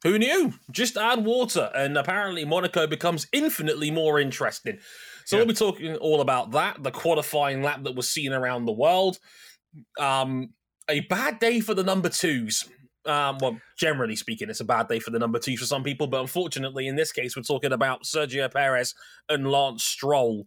Who 0.04 0.18
knew? 0.18 0.52
Just 0.70 0.96
add 0.96 1.24
water, 1.24 1.70
and 1.74 1.96
apparently 1.98 2.44
Monaco 2.44 2.86
becomes 2.86 3.26
infinitely 3.32 3.90
more 3.90 4.20
interesting. 4.20 4.78
So 5.24 5.36
Yeah. 5.36 5.40
we'll 5.40 5.48
be 5.48 5.54
talking 5.54 5.96
all 5.96 6.20
about 6.20 6.50
that, 6.52 6.82
the 6.82 6.90
qualifying 6.90 7.62
lap 7.62 7.82
that 7.84 7.94
was 7.96 8.08
seen 8.08 8.32
around 8.32 8.66
the 8.66 8.72
world. 8.72 9.18
Um, 9.98 10.50
a 10.88 11.00
bad 11.00 11.38
day 11.38 11.60
for 11.60 11.72
the 11.74 11.82
number 11.82 12.10
twos. 12.10 12.68
Um, 13.06 13.38
well, 13.40 13.60
generally 13.76 14.16
speaking, 14.16 14.48
it's 14.50 14.60
a 14.60 14.64
bad 14.64 14.88
day 14.88 14.98
for 14.98 15.10
the 15.10 15.18
number 15.18 15.38
two 15.38 15.56
for 15.56 15.66
some 15.66 15.82
people, 15.82 16.06
but 16.06 16.20
unfortunately, 16.20 16.86
in 16.86 16.96
this 16.96 17.12
case, 17.12 17.36
we're 17.36 17.42
talking 17.42 17.72
about 17.72 18.04
Sergio 18.04 18.52
Perez 18.52 18.94
and 19.28 19.50
Lance 19.50 19.84
Stroll. 19.84 20.46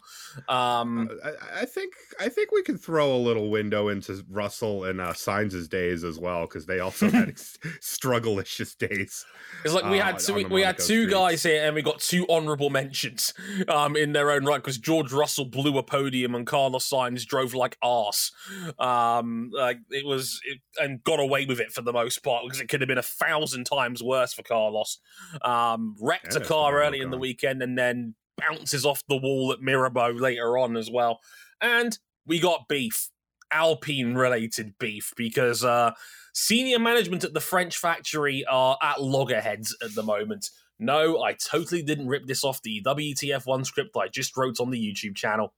Um, 0.49 1.09
Uh, 1.23 1.29
I, 1.29 1.61
I 1.61 1.65
think 1.65 1.93
I 2.19 2.29
think 2.29 2.51
we 2.51 2.63
could 2.63 2.79
throw 2.79 3.15
a 3.15 3.17
little 3.17 3.49
window 3.49 3.89
into 3.89 4.23
Russell 4.29 4.85
and 4.85 5.01
uh, 5.01 5.13
Sainz' 5.13 5.69
days 5.69 6.03
as 6.03 6.19
well 6.19 6.41
because 6.41 6.65
they 6.65 6.79
also 6.79 7.09
had 7.11 7.29
ex- 7.29 7.57
struggle-licious 7.79 8.75
days. 8.75 9.25
It's 9.63 9.73
like 9.73 9.85
we 9.85 9.99
uh, 9.99 10.05
had 10.05 10.15
on 10.15 10.21
two, 10.21 10.43
the 10.43 10.49
we 10.49 10.61
had 10.61 10.77
two 10.77 11.03
streets. 11.03 11.13
guys 11.13 11.43
here, 11.43 11.65
and 11.65 11.75
we 11.75 11.81
got 11.81 11.99
two 11.99 12.25
honourable 12.29 12.69
mentions 12.69 13.33
um, 13.67 13.95
in 13.95 14.13
their 14.13 14.31
own 14.31 14.45
right 14.45 14.57
because 14.57 14.77
George 14.77 15.11
Russell 15.11 15.45
blew 15.45 15.77
a 15.77 15.83
podium 15.83 16.35
and 16.35 16.45
Carlos 16.45 16.89
Sainz 16.89 17.25
drove 17.25 17.53
like 17.53 17.77
arse. 17.81 18.31
Um, 18.79 19.51
like 19.53 19.79
it 19.89 20.05
was, 20.05 20.39
it, 20.45 20.59
and 20.79 21.03
got 21.03 21.19
away 21.19 21.45
with 21.45 21.59
it 21.59 21.71
for 21.71 21.81
the 21.81 21.93
most 21.93 22.23
part 22.23 22.46
because 22.47 22.61
it 22.61 22.67
could 22.67 22.81
have 22.81 22.87
been 22.87 22.97
a 22.97 23.03
thousand 23.03 23.65
times 23.65 24.01
worse 24.01 24.33
for 24.33 24.43
Carlos. 24.43 24.99
Um, 25.41 25.95
wrecked 26.01 26.33
Yeah, 26.33 26.41
a 26.41 26.45
car 26.45 26.81
early 26.81 27.01
in 27.01 27.11
the 27.11 27.17
weekend 27.17 27.61
and 27.61 27.77
then 27.77 28.15
bounces 28.37 28.85
off 28.85 29.03
the 29.07 29.17
wall 29.17 29.51
at 29.51 29.61
Mirabeau 29.61 30.11
later 30.11 30.57
on 30.57 30.77
as 30.77 30.89
well. 30.89 31.19
And 31.61 31.97
we 32.25 32.39
got 32.39 32.67
beef, 32.67 33.09
Alpine 33.51 34.15
related 34.15 34.75
beef, 34.79 35.13
because 35.15 35.63
uh, 35.63 35.91
senior 36.33 36.79
management 36.79 37.23
at 37.23 37.33
the 37.33 37.39
French 37.41 37.77
factory 37.77 38.45
are 38.45 38.77
at 38.81 39.01
loggerheads 39.01 39.75
at 39.83 39.95
the 39.95 40.03
moment. 40.03 40.49
No, 40.79 41.23
I 41.23 41.33
totally 41.33 41.81
didn't 41.81 42.07
rip 42.07 42.27
this 42.27 42.43
off 42.43 42.61
the 42.61 42.83
WTF1 42.85 43.65
script 43.65 43.97
I 43.97 44.07
just 44.07 44.37
wrote 44.37 44.59
on 44.59 44.69
the 44.69 44.79
YouTube 44.79 45.15
channel. 45.15 45.53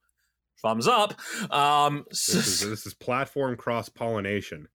Thumbs 0.62 0.88
up. 0.88 1.20
Um, 1.52 2.06
This 2.10 2.30
is 2.30 2.70
this 2.70 2.86
is 2.86 2.94
platform 2.94 3.56
cross 3.56 3.90
pollination. 3.90 4.68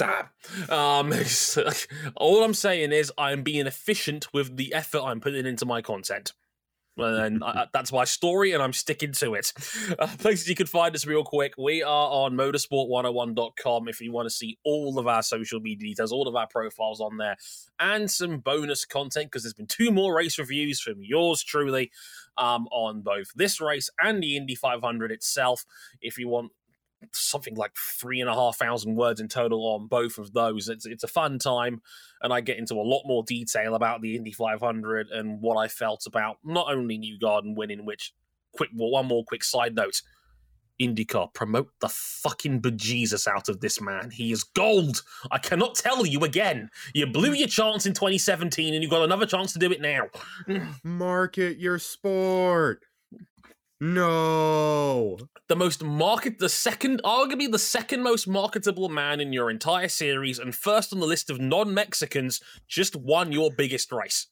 Damn. 0.00 0.30
Um, 0.70 1.12
all 2.16 2.42
I'm 2.42 2.54
saying 2.54 2.92
is 2.92 3.12
I'm 3.18 3.42
being 3.42 3.66
efficient 3.66 4.32
with 4.32 4.56
the 4.56 4.72
effort 4.72 5.02
I'm 5.02 5.20
putting 5.20 5.44
into 5.44 5.66
my 5.66 5.82
content. 5.82 6.32
And 6.96 7.44
I, 7.44 7.66
that's 7.72 7.92
my 7.92 8.04
story, 8.04 8.52
and 8.52 8.62
I'm 8.62 8.72
sticking 8.72 9.12
to 9.12 9.34
it. 9.34 9.52
Uh, 9.98 10.06
places 10.18 10.48
you 10.48 10.54
can 10.54 10.66
find 10.66 10.94
us 10.94 11.06
real 11.06 11.24
quick. 11.24 11.54
We 11.56 11.82
are 11.82 12.10
on 12.10 12.34
motorsport101.com 12.34 13.88
if 13.88 14.00
you 14.00 14.12
want 14.12 14.26
to 14.26 14.34
see 14.34 14.58
all 14.64 14.98
of 14.98 15.06
our 15.06 15.22
social 15.22 15.60
media 15.60 15.88
details, 15.88 16.12
all 16.12 16.28
of 16.28 16.34
our 16.34 16.46
profiles 16.46 17.00
on 17.00 17.16
there, 17.16 17.36
and 17.78 18.10
some 18.10 18.38
bonus 18.38 18.84
content 18.84 19.26
because 19.26 19.44
there's 19.44 19.54
been 19.54 19.66
two 19.66 19.90
more 19.90 20.14
race 20.14 20.38
reviews 20.38 20.80
from 20.80 20.96
yours 21.00 21.42
truly 21.42 21.90
um, 22.36 22.66
on 22.70 23.02
both 23.02 23.28
this 23.34 23.60
race 23.60 23.88
and 24.02 24.22
the 24.22 24.36
Indy 24.36 24.54
500 24.54 25.12
itself. 25.12 25.64
If 26.02 26.18
you 26.18 26.28
want 26.28 26.52
something 27.12 27.54
like 27.54 27.72
three 27.76 28.20
and 28.20 28.28
a 28.28 28.34
half 28.34 28.56
thousand 28.56 28.94
words 28.94 29.20
in 29.20 29.28
total 29.28 29.66
on 29.74 29.86
both 29.86 30.18
of 30.18 30.32
those. 30.32 30.68
It's 30.68 30.86
it's 30.86 31.04
a 31.04 31.08
fun 31.08 31.38
time, 31.38 31.82
and 32.22 32.32
I 32.32 32.40
get 32.40 32.58
into 32.58 32.74
a 32.74 32.82
lot 32.82 33.02
more 33.06 33.22
detail 33.24 33.74
about 33.74 34.02
the 34.02 34.16
Indy 34.16 34.32
500 34.32 35.08
and 35.10 35.40
what 35.40 35.56
I 35.56 35.68
felt 35.68 36.06
about 36.06 36.38
not 36.44 36.70
only 36.70 36.98
Newgarden 36.98 37.56
winning, 37.56 37.84
which 37.84 38.12
quick 38.52 38.70
one 38.72 39.06
more 39.06 39.24
quick 39.24 39.44
side 39.44 39.74
note. 39.74 40.02
IndyCar, 40.80 41.34
promote 41.34 41.68
the 41.80 41.90
fucking 41.90 42.62
bejesus 42.62 43.26
out 43.26 43.50
of 43.50 43.60
this 43.60 43.82
man. 43.82 44.10
He 44.10 44.32
is 44.32 44.44
gold. 44.44 45.02
I 45.30 45.36
cannot 45.36 45.74
tell 45.74 46.06
you 46.06 46.20
again. 46.20 46.70
You 46.94 47.06
blew 47.06 47.34
your 47.34 47.48
chance 47.48 47.84
in 47.84 47.92
2017 47.92 48.72
and 48.72 48.82
you 48.82 48.88
got 48.88 49.02
another 49.02 49.26
chance 49.26 49.52
to 49.52 49.58
do 49.58 49.70
it 49.70 49.82
now. 49.82 50.06
Market 50.82 51.58
your 51.58 51.78
sport. 51.78 52.82
No. 53.80 55.16
the 55.48 55.56
most 55.56 55.82
market 55.82 56.38
the 56.38 56.50
second 56.50 57.00
arguably 57.02 57.50
the 57.50 57.58
second 57.58 58.02
most 58.02 58.28
marketable 58.28 58.90
man 58.90 59.20
in 59.20 59.32
your 59.32 59.50
entire 59.50 59.88
series 59.88 60.38
and 60.38 60.54
first 60.54 60.92
on 60.92 61.00
the 61.00 61.06
list 61.06 61.30
of 61.30 61.40
non-mexicans 61.40 62.40
just 62.68 62.94
won 62.94 63.32
your 63.32 63.50
biggest 63.50 63.90
race. 63.90 64.26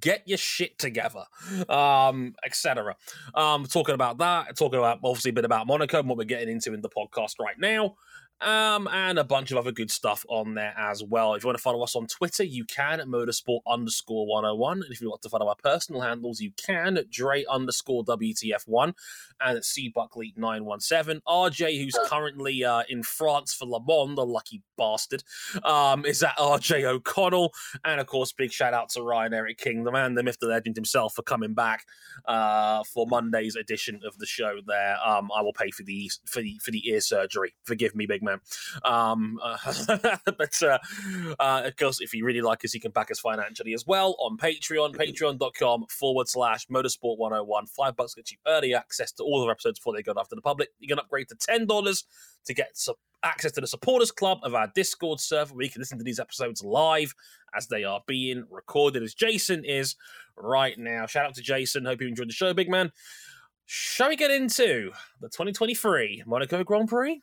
Get 0.00 0.24
your 0.26 0.36
shit 0.36 0.78
together. 0.78 1.24
Um 1.68 2.34
etc 2.44 2.96
um 3.34 3.66
talking 3.66 3.94
about 3.94 4.18
that 4.18 4.56
talking 4.56 4.80
about 4.80 4.98
obviously 5.04 5.30
a 5.30 5.34
bit 5.34 5.44
about 5.44 5.68
monaco 5.68 6.00
and 6.00 6.08
what 6.08 6.18
we're 6.18 6.24
getting 6.24 6.48
into 6.48 6.74
in 6.74 6.82
the 6.82 6.90
podcast 6.90 7.34
right 7.38 7.58
now 7.58 7.94
um, 8.40 8.88
and 8.88 9.18
a 9.18 9.24
bunch 9.24 9.50
of 9.50 9.58
other 9.58 9.72
good 9.72 9.90
stuff 9.90 10.24
on 10.28 10.54
there 10.54 10.74
as 10.78 11.02
well. 11.02 11.34
If 11.34 11.42
you 11.42 11.48
want 11.48 11.58
to 11.58 11.62
follow 11.62 11.82
us 11.82 11.94
on 11.94 12.06
Twitter, 12.06 12.44
you 12.44 12.64
can 12.64 13.00
at 13.00 13.06
motorsport 13.06 13.60
underscore 13.66 14.26
101. 14.26 14.82
And 14.82 14.92
if 14.92 15.00
you 15.00 15.10
want 15.10 15.22
to 15.22 15.28
follow 15.28 15.48
our 15.48 15.56
personal 15.62 16.00
handles, 16.00 16.40
you 16.40 16.52
can 16.56 16.96
at 16.96 17.10
Dre 17.10 17.44
underscore 17.50 18.04
WTF1 18.04 18.94
and 19.40 19.56
at 19.56 19.64
C 19.64 19.92
Buckley 19.94 20.32
917. 20.36 21.20
RJ, 21.28 21.82
who's 21.82 21.98
currently 22.06 22.64
uh, 22.64 22.82
in 22.88 23.02
France 23.02 23.52
for 23.52 23.66
Le 23.66 23.80
Mans, 23.86 24.16
the 24.16 24.24
lucky 24.24 24.62
bastard, 24.76 25.22
um, 25.64 26.04
is 26.04 26.22
at 26.22 26.36
RJ 26.38 26.84
O'Connell. 26.84 27.52
And 27.84 28.00
of 28.00 28.06
course, 28.06 28.32
big 28.32 28.52
shout 28.52 28.74
out 28.74 28.90
to 28.90 29.02
Ryan 29.02 29.34
Eric 29.34 29.58
King, 29.58 29.84
the 29.84 29.92
man, 29.92 30.14
the 30.14 30.22
myth, 30.22 30.38
the 30.40 30.46
legend 30.46 30.76
himself, 30.76 31.14
for 31.14 31.22
coming 31.22 31.54
back 31.54 31.84
uh, 32.26 32.82
for 32.84 33.06
Monday's 33.06 33.56
edition 33.56 34.00
of 34.06 34.18
the 34.18 34.26
show. 34.26 34.60
There, 34.66 34.96
um, 35.04 35.30
I 35.36 35.42
will 35.42 35.52
pay 35.52 35.70
for 35.70 35.82
the 35.82 36.10
for 36.26 36.40
the 36.40 36.58
for 36.62 36.70
the 36.70 36.88
ear 36.88 37.00
surgery. 37.00 37.54
Forgive 37.64 37.94
me, 37.94 38.06
big 38.06 38.22
man. 38.22 38.29
Um, 38.84 39.38
uh, 39.42 39.56
but 40.38 40.62
uh, 40.62 40.78
uh, 41.38 41.62
of 41.66 41.76
course, 41.76 42.00
if 42.00 42.14
you 42.14 42.24
really 42.24 42.40
like 42.40 42.64
us, 42.64 42.74
you 42.74 42.80
can 42.80 42.90
back 42.90 43.10
us 43.10 43.20
financially 43.20 43.74
as 43.74 43.86
well 43.86 44.16
on 44.18 44.36
Patreon, 44.36 44.94
patreon.com 44.96 45.86
forward 45.88 46.28
slash 46.28 46.66
motorsport 46.68 47.18
101. 47.18 47.66
Five 47.66 47.96
bucks 47.96 48.14
gets 48.14 48.32
you 48.32 48.38
early 48.46 48.74
access 48.74 49.12
to 49.12 49.22
all 49.22 49.44
our 49.44 49.50
episodes 49.50 49.78
before 49.78 49.94
they 49.94 50.02
go 50.02 50.12
after 50.18 50.34
the 50.34 50.42
public. 50.42 50.70
You 50.78 50.88
can 50.88 50.98
upgrade 50.98 51.28
to 51.28 51.36
$10 51.36 52.04
to 52.46 52.54
get 52.54 52.76
some 52.76 52.96
access 53.22 53.52
to 53.52 53.60
the 53.60 53.66
supporters 53.66 54.10
club 54.10 54.38
of 54.42 54.54
our 54.54 54.70
Discord 54.74 55.20
server 55.20 55.54
where 55.54 55.64
you 55.64 55.70
can 55.70 55.80
listen 55.80 55.98
to 55.98 56.04
these 56.04 56.20
episodes 56.20 56.62
live 56.62 57.14
as 57.54 57.66
they 57.66 57.84
are 57.84 58.00
being 58.06 58.44
recorded, 58.50 59.02
as 59.02 59.14
Jason 59.14 59.64
is 59.64 59.96
right 60.36 60.78
now. 60.78 61.06
Shout 61.06 61.26
out 61.26 61.34
to 61.34 61.42
Jason. 61.42 61.84
Hope 61.84 62.00
you 62.00 62.08
enjoyed 62.08 62.28
the 62.28 62.34
show, 62.34 62.54
big 62.54 62.70
man. 62.70 62.92
Shall 63.66 64.08
we 64.08 64.16
get 64.16 64.30
into 64.30 64.90
the 65.20 65.28
2023 65.28 66.24
Monaco 66.26 66.64
Grand 66.64 66.88
Prix? 66.88 67.22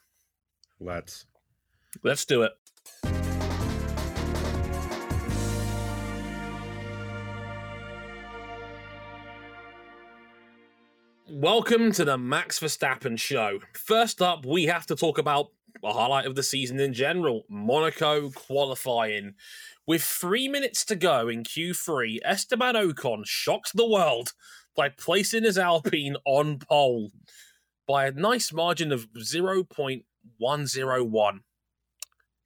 Let's. 0.79 1.25
Let's 2.03 2.25
do 2.25 2.43
it. 2.43 2.51
Welcome 11.29 11.91
to 11.93 12.05
the 12.05 12.17
Max 12.17 12.59
Verstappen 12.59 13.17
show. 13.17 13.59
First 13.73 14.21
up, 14.21 14.45
we 14.45 14.65
have 14.65 14.85
to 14.87 14.95
talk 14.95 15.17
about 15.17 15.51
a 15.83 15.93
highlight 15.93 16.25
of 16.25 16.35
the 16.35 16.43
season 16.43 16.79
in 16.79 16.93
general 16.93 17.43
Monaco 17.49 18.29
qualifying. 18.29 19.33
With 19.85 20.03
three 20.03 20.47
minutes 20.47 20.85
to 20.85 20.95
go 20.95 21.27
in 21.27 21.43
Q3, 21.43 22.19
Esteban 22.23 22.75
Ocon 22.75 23.25
shocked 23.25 23.75
the 23.75 23.87
world 23.87 24.33
by 24.75 24.89
placing 24.89 25.43
his 25.43 25.57
Alpine 25.57 26.15
on 26.25 26.59
pole 26.59 27.11
by 27.87 28.05
a 28.05 28.11
nice 28.11 28.51
margin 28.51 28.91
of 28.91 29.07
0.101. 30.41 31.39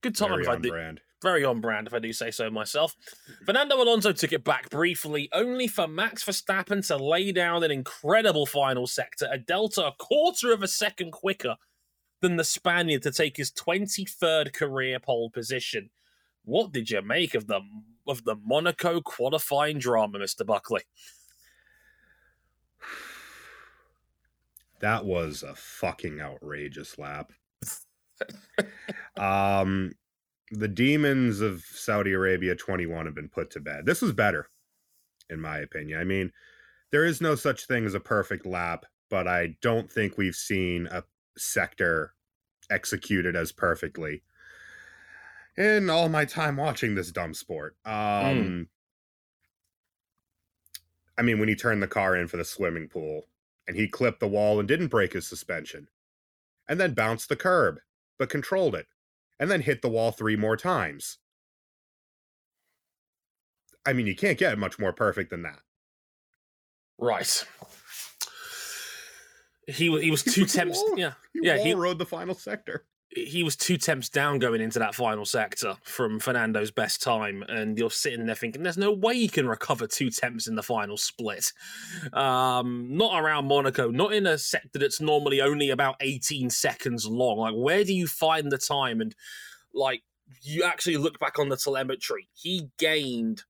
Good 0.02 0.16
time 0.16 0.30
Very 0.30 0.48
on 0.48 0.62
do, 0.62 0.70
brand. 0.70 1.02
very 1.22 1.46
on 1.46 1.62
brand, 1.62 1.88
if 1.88 1.94
I 1.94 2.00
do 2.00 2.12
say 2.12 2.32
so 2.32 2.50
myself. 2.50 2.96
Fernando 3.46 3.82
Alonso 3.82 4.12
took 4.12 4.34
it 4.34 4.44
back 4.44 4.70
briefly, 4.70 5.30
only 5.32 5.68
for 5.68 5.88
Max 5.88 6.24
Verstappen 6.24 6.86
to 6.88 6.98
lay 6.98 7.32
down 7.32 7.64
an 7.64 7.72
incredible 7.72 8.46
final 8.46 8.88
sector, 8.88 9.28
a 9.32 9.38
delta 9.38 9.86
a 9.86 9.94
quarter 10.00 10.52
of 10.52 10.64
a 10.64 10.68
second 10.68 11.12
quicker 11.12 11.56
than 12.22 12.38
the 12.38 12.44
Spaniard 12.44 13.04
to 13.04 13.12
take 13.12 13.38
his 13.38 13.52
23rd 13.52 14.54
career 14.54 15.00
pole 15.00 15.30
position. 15.30 15.90
What 16.44 16.72
did 16.72 16.90
you 16.90 17.02
make 17.02 17.36
of 17.36 17.48
the 17.48 17.62
of 18.08 18.24
the 18.24 18.36
Monaco 18.36 19.02
qualifying 19.02 19.78
drama, 19.78 20.20
Mr. 20.20 20.46
Buckley? 20.46 20.82
That 24.80 25.06
was 25.06 25.44
a 25.44 25.54
fucking 25.54 26.20
outrageous 26.20 26.98
lap. 26.98 27.34
Um, 29.18 29.92
the 30.52 30.68
demons 30.68 31.42
of 31.42 31.64
Saudi 31.72 32.14
Arabia 32.14 32.56
21 32.56 33.06
have 33.06 33.16
been 33.16 33.30
put 33.30 33.52
to 33.52 33.60
bed. 33.60 33.86
This 33.86 34.02
was 34.02 34.12
better, 34.12 34.50
in 35.30 35.40
my 35.40 35.60
opinion. 35.60 36.00
I 36.00 36.04
mean, 36.04 36.32
there 36.92 37.06
is 37.06 37.22
no 37.22 37.36
such 37.36 37.66
thing 37.66 37.86
as 37.86 37.94
a 37.94 38.00
perfect 38.00 38.46
lap, 38.46 38.86
but 39.10 39.28
I 39.28 39.56
don't 39.62 39.90
think 39.90 40.18
we've 40.18 40.36
seen 40.36 40.88
a 40.88 41.04
sector 41.38 42.14
executed 42.70 43.36
as 43.36 43.52
perfectly 43.52 44.24
in 45.58 45.90
all 45.90 46.10
my 46.10 46.26
time 46.26 46.58
watching 46.58 46.96
this 46.96 47.12
dumb 47.12 47.34
sport. 47.34 47.76
Um, 47.86 48.68
I 51.18 51.22
mean, 51.22 51.40
when 51.40 51.50
he 51.50 51.56
turned 51.56 51.84
the 51.84 51.88
car 51.88 52.16
in 52.16 52.28
for 52.28 52.38
the 52.38 52.46
swimming 52.46 52.88
pool 52.88 53.28
and 53.68 53.76
he 53.76 53.88
clipped 53.88 54.20
the 54.20 54.28
wall 54.28 54.60
and 54.60 54.68
didn't 54.68 54.88
break 54.88 55.14
his 55.14 55.28
suspension, 55.28 55.88
and 56.68 56.80
then 56.80 56.94
bounced 56.94 57.30
the 57.30 57.36
curb, 57.36 57.80
but 58.22 58.30
controlled 58.30 58.76
it, 58.76 58.86
and 59.40 59.50
then 59.50 59.62
hit 59.62 59.82
the 59.82 59.90
wall 59.90 60.12
three 60.12 60.36
more 60.36 60.56
times. 60.56 61.18
I 63.84 63.94
mean, 63.94 64.06
you 64.06 64.16
can't 64.16 64.38
get 64.38 64.60
much 64.60 64.78
more 64.78 64.94
perfect 64.94 65.32
than 65.32 65.42
that. 65.42 65.58
Right. 67.00 67.48
He 69.66 69.90
was 69.90 70.04
he 70.04 70.12
was 70.12 70.22
two 70.22 70.46
temps. 70.46 70.80
Yeah, 70.96 71.14
He 71.34 71.40
yeah. 71.42 71.58
He 71.58 71.74
rode 71.74 71.98
the 71.98 72.06
final 72.06 72.36
sector. 72.36 72.86
He 73.14 73.44
was 73.44 73.56
two 73.56 73.78
temps 73.78 74.08
down 74.08 74.40
going 74.40 74.62
into 74.62 74.80
that 74.80 74.96
final 74.96 75.26
sector 75.26 75.76
from 75.84 76.20
Fernando's 76.20 76.72
best 76.72 77.02
time, 77.02 77.44
and 77.50 77.78
you're 77.78 77.90
sitting 77.90 78.26
there 78.26 78.36
thinking, 78.36 78.64
"There's 78.64 78.78
no 78.78 78.92
way 78.92 79.14
you 79.14 79.30
can 79.30 79.48
recover 79.48 79.86
two 79.86 80.10
temps 80.10 80.48
in 80.48 80.56
the 80.56 80.64
final 80.64 80.98
split." 80.98 81.52
Um, 82.14 82.88
not 82.96 83.22
around 83.22 83.48
Monaco, 83.48 83.92
not 83.92 84.14
in 84.14 84.26
a 84.26 84.38
sector 84.38 84.80
that's 84.80 85.02
normally 85.02 85.42
only 85.42 85.70
about 85.70 85.98
18 86.00 86.50
seconds 86.50 87.06
long. 87.06 87.38
Like, 87.38 87.56
where 87.56 87.84
do 87.84 87.94
you 87.94 88.08
find 88.08 88.52
the 88.52 88.58
time? 88.58 89.02
And 89.02 89.14
like, 89.74 90.04
you 90.42 90.64
actually 90.64 90.98
look 90.98 91.20
back 91.20 91.38
on 91.40 91.50
the 91.50 91.58
telemetry, 91.58 92.30
he 92.34 92.70
gained 92.78 93.44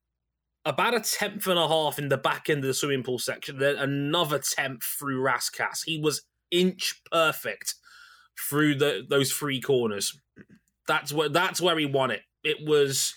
about 0.65 0.94
a 0.94 1.00
tenth 1.00 1.48
and 1.48 1.58
a 1.58 1.68
half 1.68 1.98
in 1.98 2.10
the 2.10 2.18
back 2.18 2.50
end 2.50 2.60
of 2.60 2.68
the 2.68 2.74
swimming 2.74 3.03
pool 3.03 3.20
section, 3.20 3.58
then 3.58 3.75
another 3.77 4.39
tenth 4.39 4.84
through 4.84 5.22
Rascasse. 5.22 5.86
He 5.86 6.00
was 6.00 6.24
inch 6.51 7.01
perfect 7.12 7.75
through 8.50 8.75
the 8.75 9.05
those 9.07 9.31
three 9.31 9.62
corners. 9.62 10.17
That's 10.88 11.13
where 11.13 11.29
that's 11.29 11.62
where 11.62 11.77
he 11.77 11.86
won 11.86 12.12
it. 12.12 12.21
It 12.43 12.65
was 12.67 13.13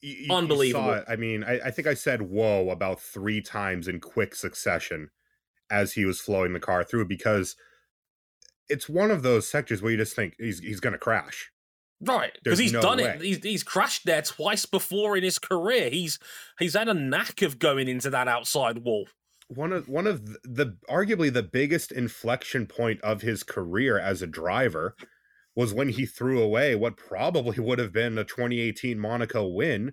You- 0.00 0.10
you- 0.14 0.24
you 0.26 0.34
Unbelievable. 0.34 0.92
it. 0.94 1.04
I 1.08 1.16
mean, 1.16 1.42
I, 1.44 1.60
I 1.66 1.70
think 1.70 1.88
I 1.88 1.94
said 1.94 2.22
"whoa" 2.22 2.70
about 2.70 3.00
three 3.00 3.40
times 3.40 3.88
in 3.88 4.00
quick 4.00 4.34
succession 4.34 5.10
as 5.70 5.94
he 5.94 6.04
was 6.04 6.20
flowing 6.20 6.52
the 6.52 6.60
car 6.60 6.84
through 6.84 7.06
because 7.06 7.56
it's 8.68 8.88
one 8.88 9.10
of 9.10 9.22
those 9.22 9.48
sectors 9.48 9.82
where 9.82 9.92
you 9.92 9.98
just 9.98 10.14
think 10.16 10.34
he's 10.38 10.58
he's 10.60 10.80
going 10.80 10.92
to 10.92 10.98
crash. 10.98 11.50
right 12.00 12.32
because 12.42 12.58
he's 12.58 12.72
no 12.72 12.80
done 12.82 12.98
way. 12.98 13.04
it. 13.04 13.20
He's 13.22 13.38
he's 13.42 13.62
crashed 13.62 14.04
there 14.04 14.22
twice 14.22 14.66
before 14.66 15.16
in 15.16 15.22
his 15.24 15.38
career. 15.38 15.88
He's 15.90 16.18
he's 16.58 16.74
had 16.74 16.88
a 16.88 16.94
knack 16.94 17.40
of 17.42 17.58
going 17.58 17.88
into 17.88 18.10
that 18.10 18.28
outside 18.28 18.78
wall. 18.78 19.08
One 19.48 19.72
of 19.72 19.88
one 19.88 20.06
of 20.06 20.24
the, 20.26 20.38
the 20.44 20.78
arguably 20.88 21.32
the 21.32 21.42
biggest 21.42 21.92
inflection 21.92 22.66
point 22.66 23.00
of 23.02 23.20
his 23.22 23.42
career 23.42 23.98
as 23.98 24.22
a 24.22 24.26
driver 24.26 24.96
was 25.54 25.72
when 25.74 25.90
he 25.90 26.06
threw 26.06 26.40
away 26.42 26.74
what 26.74 26.96
probably 26.96 27.58
would 27.60 27.78
have 27.78 27.92
been 27.92 28.18
a 28.18 28.24
2018 28.24 28.98
Monaco 28.98 29.46
win 29.46 29.92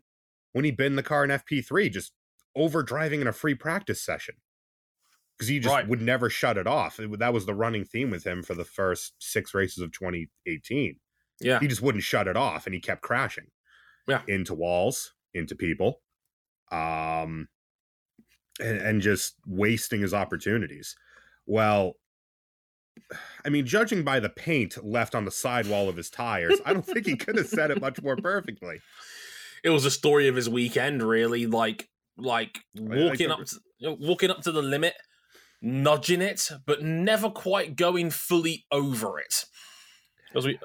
when 0.53 0.65
he 0.65 0.71
binned 0.71 0.97
the 0.97 1.03
car 1.03 1.23
in 1.23 1.29
FP3 1.29 1.91
just 1.91 2.13
over 2.55 2.81
driving 2.81 3.21
in 3.21 3.27
a 3.27 3.33
free 3.33 3.53
practice 3.53 4.01
session. 4.03 4.35
Because 5.37 5.49
he 5.49 5.59
just 5.59 5.73
Right. 5.73 5.87
would 5.87 6.01
never 6.01 6.29
shut 6.29 6.57
it 6.57 6.67
off. 6.67 6.99
It- 6.99 7.19
that 7.19 7.33
was 7.33 7.45
the 7.45 7.53
running 7.53 7.85
theme 7.85 8.09
with 8.09 8.25
him 8.25 8.43
for 8.43 8.53
the 8.55 8.65
first 8.65 9.13
six 9.19 9.53
races 9.53 9.79
of 9.79 9.91
2018. 9.91 10.99
Yeah, 11.39 11.59
He 11.59 11.67
just 11.67 11.81
wouldn't 11.81 12.03
shut 12.03 12.27
it 12.27 12.37
off 12.37 12.65
and 12.67 12.73
he 12.73 12.79
kept 12.81 13.01
crashing. 13.01 13.47
Yeah. 14.07 14.23
Into 14.27 14.53
walls, 14.53 15.13
into 15.33 15.55
people. 15.55 16.01
Um 16.71 17.47
and, 18.59 18.77
and 18.77 19.01
just 19.01 19.35
wasting 19.45 20.01
his 20.01 20.13
opportunities. 20.13 20.95
Well, 21.45 21.93
I 23.45 23.49
mean, 23.49 23.65
judging 23.65 24.03
by 24.03 24.19
the 24.19 24.29
paint 24.29 24.83
left 24.83 25.15
on 25.15 25.25
the 25.25 25.31
sidewall 25.31 25.89
of 25.89 25.95
his 25.95 26.09
tires, 26.09 26.59
I 26.65 26.73
don't 26.73 26.85
think 26.85 27.05
he 27.05 27.15
could 27.15 27.37
have 27.37 27.47
said 27.47 27.71
it 27.71 27.81
much 27.81 28.01
more 28.01 28.15
perfectly. 28.15 28.79
it 29.63 29.69
was 29.69 29.85
a 29.85 29.91
story 29.91 30.27
of 30.27 30.35
his 30.35 30.49
weekend. 30.49 31.03
Really, 31.03 31.45
like 31.45 31.89
like 32.17 32.59
walking 32.75 33.31
up 33.31 33.39
to, 33.45 33.57
walking 33.99 34.29
up 34.29 34.41
to 34.41 34.51
the 34.51 34.61
limit, 34.61 34.93
nudging 35.61 36.21
it, 36.21 36.49
but 36.65 36.83
never 36.83 37.29
quite 37.29 37.75
going 37.75 38.09
fully 38.11 38.65
over 38.71 39.19
it. 39.19 39.45
As 40.35 40.45
we 40.45 40.59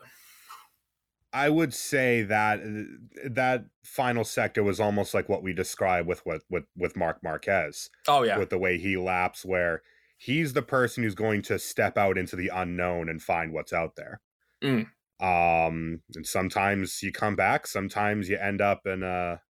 I 1.36 1.50
would 1.50 1.74
say 1.74 2.22
that 2.22 2.60
uh, 2.60 3.28
that 3.30 3.66
final 3.84 4.24
sector 4.24 4.62
was 4.64 4.80
almost 4.80 5.12
like 5.12 5.28
what 5.28 5.42
we 5.42 5.52
described 5.52 6.08
with 6.08 6.20
what 6.24 6.40
with 6.48 6.64
with 6.76 6.96
Marc 6.96 7.22
Marquez. 7.22 7.90
oh 8.08 8.22
yeah 8.22 8.38
with 8.38 8.50
the 8.50 8.58
way 8.58 8.78
he 8.78 8.96
laps 8.96 9.44
where 9.44 9.82
he's 10.16 10.54
the 10.54 10.62
person 10.62 11.02
who's 11.02 11.14
going 11.14 11.42
to 11.42 11.58
step 11.58 11.98
out 11.98 12.16
into 12.16 12.36
the 12.36 12.48
unknown 12.48 13.08
and 13.10 13.20
find 13.22 13.52
what's 13.52 13.72
out 13.72 13.96
there 13.96 14.20
Mm. 14.64 14.86
um 15.20 16.00
and 16.14 16.26
sometimes 16.26 17.02
you 17.02 17.12
come 17.12 17.36
back 17.36 17.66
sometimes 17.66 18.30
you 18.30 18.38
end 18.38 18.62
up 18.62 18.86
in 18.86 19.02
a 19.02 19.42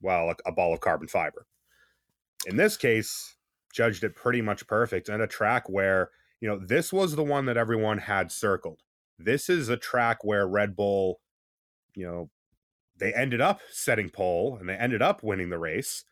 well 0.00 0.30
a, 0.30 0.36
a 0.46 0.52
ball 0.52 0.72
of 0.72 0.78
carbon 0.80 1.08
fiber 1.08 1.46
in 2.46 2.56
this 2.56 2.76
case 2.76 3.36
judged 3.74 4.04
it 4.04 4.14
pretty 4.14 4.40
much 4.40 4.68
perfect 4.68 5.08
and 5.08 5.20
a 5.20 5.26
track 5.26 5.68
where 5.68 6.10
you 6.40 6.48
know 6.48 6.58
this 6.64 6.92
was 6.92 7.16
the 7.16 7.24
one 7.24 7.46
that 7.46 7.56
everyone 7.56 7.98
had 7.98 8.30
circled 8.30 8.80
this 9.18 9.50
is 9.50 9.68
a 9.68 9.76
track 9.76 10.22
where 10.22 10.46
red 10.46 10.76
bull 10.76 11.20
you 11.94 12.06
know 12.06 12.30
they 12.98 13.12
ended 13.12 13.40
up 13.40 13.60
setting 13.70 14.08
pole 14.08 14.56
and 14.58 14.68
they 14.68 14.74
ended 14.74 15.02
up 15.02 15.22
winning 15.22 15.50
the 15.50 15.58
race. 15.58 16.04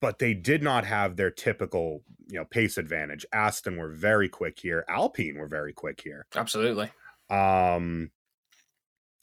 But 0.00 0.20
they 0.20 0.32
did 0.32 0.62
not 0.62 0.84
have 0.84 1.16
their 1.16 1.30
typical 1.30 2.02
you 2.28 2.38
know 2.38 2.44
pace 2.44 2.78
advantage. 2.78 3.26
Aston 3.32 3.76
were 3.76 3.90
very 3.92 4.28
quick 4.28 4.58
here. 4.60 4.84
Alpine 4.88 5.36
were 5.36 5.48
very 5.48 5.72
quick 5.72 6.00
here. 6.02 6.26
Absolutely. 6.34 6.90
um 7.30 8.10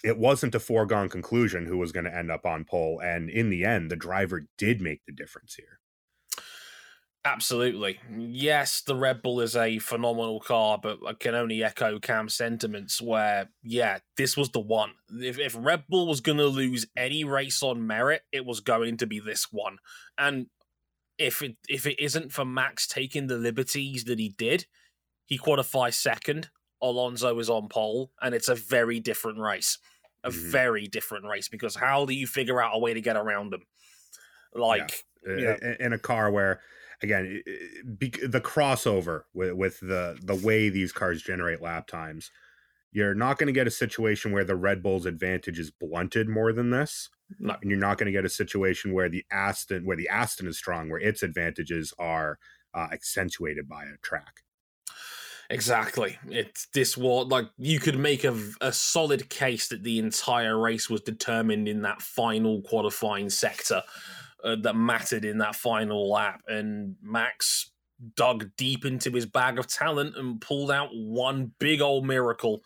it 0.03 0.17
wasn't 0.19 0.53
a 0.53 0.59
foregone 0.59 1.09
conclusion 1.09 1.65
who 1.65 1.77
was 1.79 1.91
going 1.91 2.03
to 2.03 2.15
end 2.15 2.29
up 2.29 2.45
on 2.45 2.63
pole. 2.63 2.99
And 3.03 3.29
in 3.29 3.49
the 3.49 3.65
end 3.65 3.89
the 3.89 3.95
driver 3.95 4.43
did 4.57 4.81
make 4.81 5.03
the 5.05 5.13
difference 5.13 5.55
here 5.55 5.79
Absolutely. 7.25 7.99
Yes, 8.15 8.81
the 8.81 8.95
Red 8.95 9.23
Bull 9.23 9.41
is 9.41 9.55
a 9.55 9.79
phenomenal 9.79 10.39
car, 10.39 10.77
but 10.81 10.99
I 11.05 11.13
can 11.13 11.33
only 11.33 11.63
echo 11.63 11.97
Cam's 11.99 12.35
sentiments 12.35 13.01
where, 13.01 13.49
yeah, 13.63 13.97
this 14.15 14.37
was 14.37 14.51
the 14.51 14.59
one. 14.59 14.91
If, 15.09 15.39
if 15.39 15.55
Red 15.57 15.85
Bull 15.89 16.07
was 16.07 16.21
going 16.21 16.37
to 16.37 16.45
lose 16.45 16.85
any 16.95 17.23
race 17.23 17.63
on 17.63 17.85
merit, 17.87 18.21
it 18.31 18.45
was 18.45 18.59
going 18.59 18.97
to 18.97 19.07
be 19.07 19.19
this 19.19 19.47
one. 19.51 19.79
And 20.19 20.47
if 21.17 21.41
it 21.41 21.57
if 21.67 21.85
it 21.87 21.99
isn't 21.99 22.31
for 22.31 22.45
Max 22.45 22.85
taking 22.87 23.25
the 23.27 23.37
liberties 23.37 24.03
that 24.03 24.19
he 24.19 24.29
did, 24.29 24.67
he 25.25 25.37
qualifies 25.37 25.95
second. 25.97 26.49
Alonso 26.81 27.39
is 27.39 27.49
on 27.49 27.69
pole, 27.69 28.11
and 28.21 28.35
it's 28.35 28.49
a 28.49 28.55
very 28.55 28.99
different 28.99 29.39
race. 29.39 29.79
A 30.23 30.29
Mhm. 30.29 30.51
very 30.51 30.87
different 30.87 31.25
race 31.25 31.47
because 31.47 31.75
how 31.75 32.05
do 32.05 32.13
you 32.13 32.27
figure 32.27 32.61
out 32.61 32.75
a 32.75 32.79
way 32.79 32.93
to 32.93 33.01
get 33.01 33.15
around 33.15 33.51
them? 33.51 33.61
Like, 34.53 35.03
Yeah. 35.25 35.55
in 35.79 35.93
a 35.93 35.97
car 35.99 36.29
where 36.31 36.61
again 37.05 37.41
i- 37.47 37.49
i- 37.49 37.81
bec- 37.85 38.19
the 38.23 38.41
crossover 38.41 39.23
with, 39.33 39.53
with 39.53 39.79
the 39.79 40.17
the 40.21 40.35
way 40.35 40.69
these 40.69 40.91
cars 40.91 41.21
generate 41.21 41.61
lap 41.61 41.87
times 41.87 42.31
you're 42.91 43.15
not 43.15 43.37
going 43.37 43.47
to 43.47 43.53
get 43.59 43.67
a 43.67 43.71
situation 43.71 44.31
where 44.31 44.45
the 44.45 44.55
red 44.55 44.81
bull's 44.81 45.05
advantage 45.05 45.59
is 45.59 45.69
blunted 45.71 46.29
more 46.29 46.53
than 46.53 46.69
this 46.69 47.09
No. 47.39 47.55
and 47.61 47.69
you're 47.69 47.79
not 47.79 47.97
going 47.97 48.07
to 48.07 48.11
get 48.19 48.25
a 48.25 48.29
situation 48.29 48.93
where 48.93 49.09
the 49.09 49.25
aston 49.31 49.85
where 49.85 49.97
the 49.97 50.09
aston 50.09 50.47
is 50.47 50.57
strong 50.57 50.89
where 50.89 50.99
its 50.99 51.23
advantages 51.23 51.93
are 51.99 52.39
uh, 52.73 52.87
accentuated 52.91 53.67
by 53.69 53.83
a 53.85 53.97
track 54.01 54.41
Exactly. 55.49 56.17
It's 56.29 56.67
this 56.73 56.97
was 56.97 57.27
like 57.27 57.45
you 57.57 57.79
could 57.79 57.99
make 57.99 58.23
a, 58.23 58.35
a 58.61 58.73
solid 58.73 59.29
case 59.29 59.67
that 59.67 59.83
the 59.83 59.99
entire 59.99 60.57
race 60.59 60.89
was 60.89 61.01
determined 61.01 61.67
in 61.67 61.83
that 61.83 62.01
final 62.01 62.61
qualifying 62.63 63.29
sector 63.29 63.83
uh, 64.45 64.55
that 64.61 64.75
mattered 64.75 65.25
in 65.25 65.39
that 65.39 65.55
final 65.55 66.09
lap, 66.09 66.41
and 66.47 66.95
Max 67.01 67.71
dug 68.15 68.51
deep 68.57 68.85
into 68.85 69.09
his 69.11 69.25
bag 69.25 69.57
of 69.57 69.67
talent 69.67 70.15
and 70.15 70.39
pulled 70.39 70.69
out 70.69 70.89
one 70.93 71.51
big 71.59 71.81
old 71.81 72.05
miracle 72.05 72.61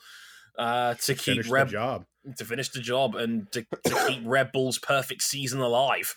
uh, 0.57 0.95
to 0.95 1.13
keep 1.13 1.35
finish 1.35 1.49
Red 1.49 1.67
the 1.67 1.71
job 1.71 2.05
to 2.37 2.45
finish 2.45 2.69
the 2.69 2.79
job 2.79 3.15
and 3.15 3.51
to, 3.51 3.65
to 3.85 4.05
keep 4.07 4.21
Red 4.25 4.51
Bull's 4.51 4.77
perfect 4.77 5.23
season 5.23 5.61
alive. 5.61 6.13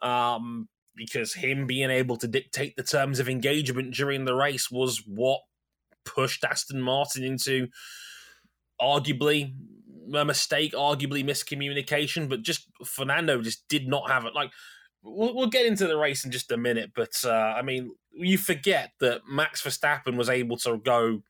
Um, 0.00 0.68
because 0.96 1.34
him 1.34 1.66
being 1.66 1.90
able 1.90 2.16
to 2.18 2.28
dictate 2.28 2.76
the 2.76 2.82
terms 2.82 3.20
of 3.20 3.28
engagement 3.28 3.94
during 3.94 4.24
the 4.24 4.34
race 4.34 4.70
was 4.70 5.02
what 5.06 5.40
pushed 6.04 6.44
Aston 6.44 6.82
Martin 6.82 7.24
into 7.24 7.68
arguably 8.80 9.54
a 10.14 10.24
mistake, 10.24 10.72
arguably 10.72 11.24
miscommunication, 11.24 12.28
but 12.28 12.42
just 12.42 12.66
Fernando 12.84 13.40
just 13.40 13.66
did 13.68 13.88
not 13.88 14.10
have 14.10 14.24
it. 14.24 14.34
Like, 14.34 14.50
we'll, 15.02 15.34
we'll 15.34 15.46
get 15.48 15.66
into 15.66 15.86
the 15.86 15.96
race 15.96 16.24
in 16.24 16.30
just 16.30 16.50
a 16.52 16.56
minute, 16.56 16.92
but 16.94 17.12
uh, 17.24 17.30
I 17.30 17.62
mean, 17.62 17.90
you 18.12 18.38
forget 18.38 18.92
that 19.00 19.22
Max 19.28 19.62
Verstappen 19.62 20.16
was 20.16 20.28
able 20.28 20.56
to 20.58 20.78
go 20.78 21.22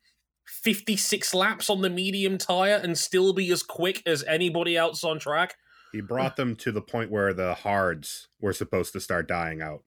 56 0.46 1.32
laps 1.34 1.70
on 1.70 1.80
the 1.82 1.90
medium 1.90 2.36
tire 2.38 2.74
and 2.82 2.98
still 2.98 3.32
be 3.32 3.50
as 3.52 3.62
quick 3.62 4.02
as 4.06 4.24
anybody 4.24 4.76
else 4.76 5.04
on 5.04 5.18
track. 5.18 5.54
he 5.92 6.00
brought 6.00 6.36
them 6.36 6.56
to 6.56 6.72
the 6.72 6.80
point 6.82 7.10
where 7.10 7.32
the 7.32 7.54
hards 7.54 8.28
were 8.40 8.52
supposed 8.52 8.92
to 8.92 9.00
start 9.00 9.28
dying 9.28 9.60
out 9.62 9.84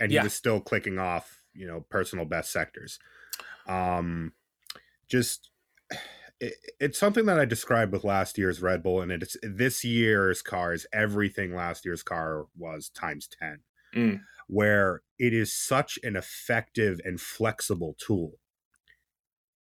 and 0.00 0.10
he 0.10 0.16
Yeah. 0.16 0.24
was 0.24 0.34
still 0.34 0.60
clicking 0.60 0.98
off 0.98 1.42
you 1.54 1.66
know 1.66 1.84
personal 1.90 2.24
best 2.24 2.52
sectors 2.52 2.98
um 3.66 4.32
just 5.08 5.49
it, 6.40 6.54
it's 6.80 6.98
something 6.98 7.26
that 7.26 7.38
i 7.38 7.44
described 7.44 7.92
with 7.92 8.04
last 8.04 8.38
year's 8.38 8.62
red 8.62 8.82
bull 8.82 9.00
and 9.00 9.12
it's 9.12 9.36
this 9.42 9.84
year's 9.84 10.42
car 10.42 10.72
is 10.72 10.86
everything 10.92 11.54
last 11.54 11.84
year's 11.84 12.02
car 12.02 12.46
was 12.56 12.88
times 12.88 13.28
10 13.38 13.60
Mm. 13.94 14.20
where 14.46 15.02
it 15.18 15.34
is 15.34 15.52
such 15.52 15.98
an 16.04 16.14
effective 16.14 17.00
and 17.04 17.20
flexible 17.20 17.96
tool. 17.98 18.34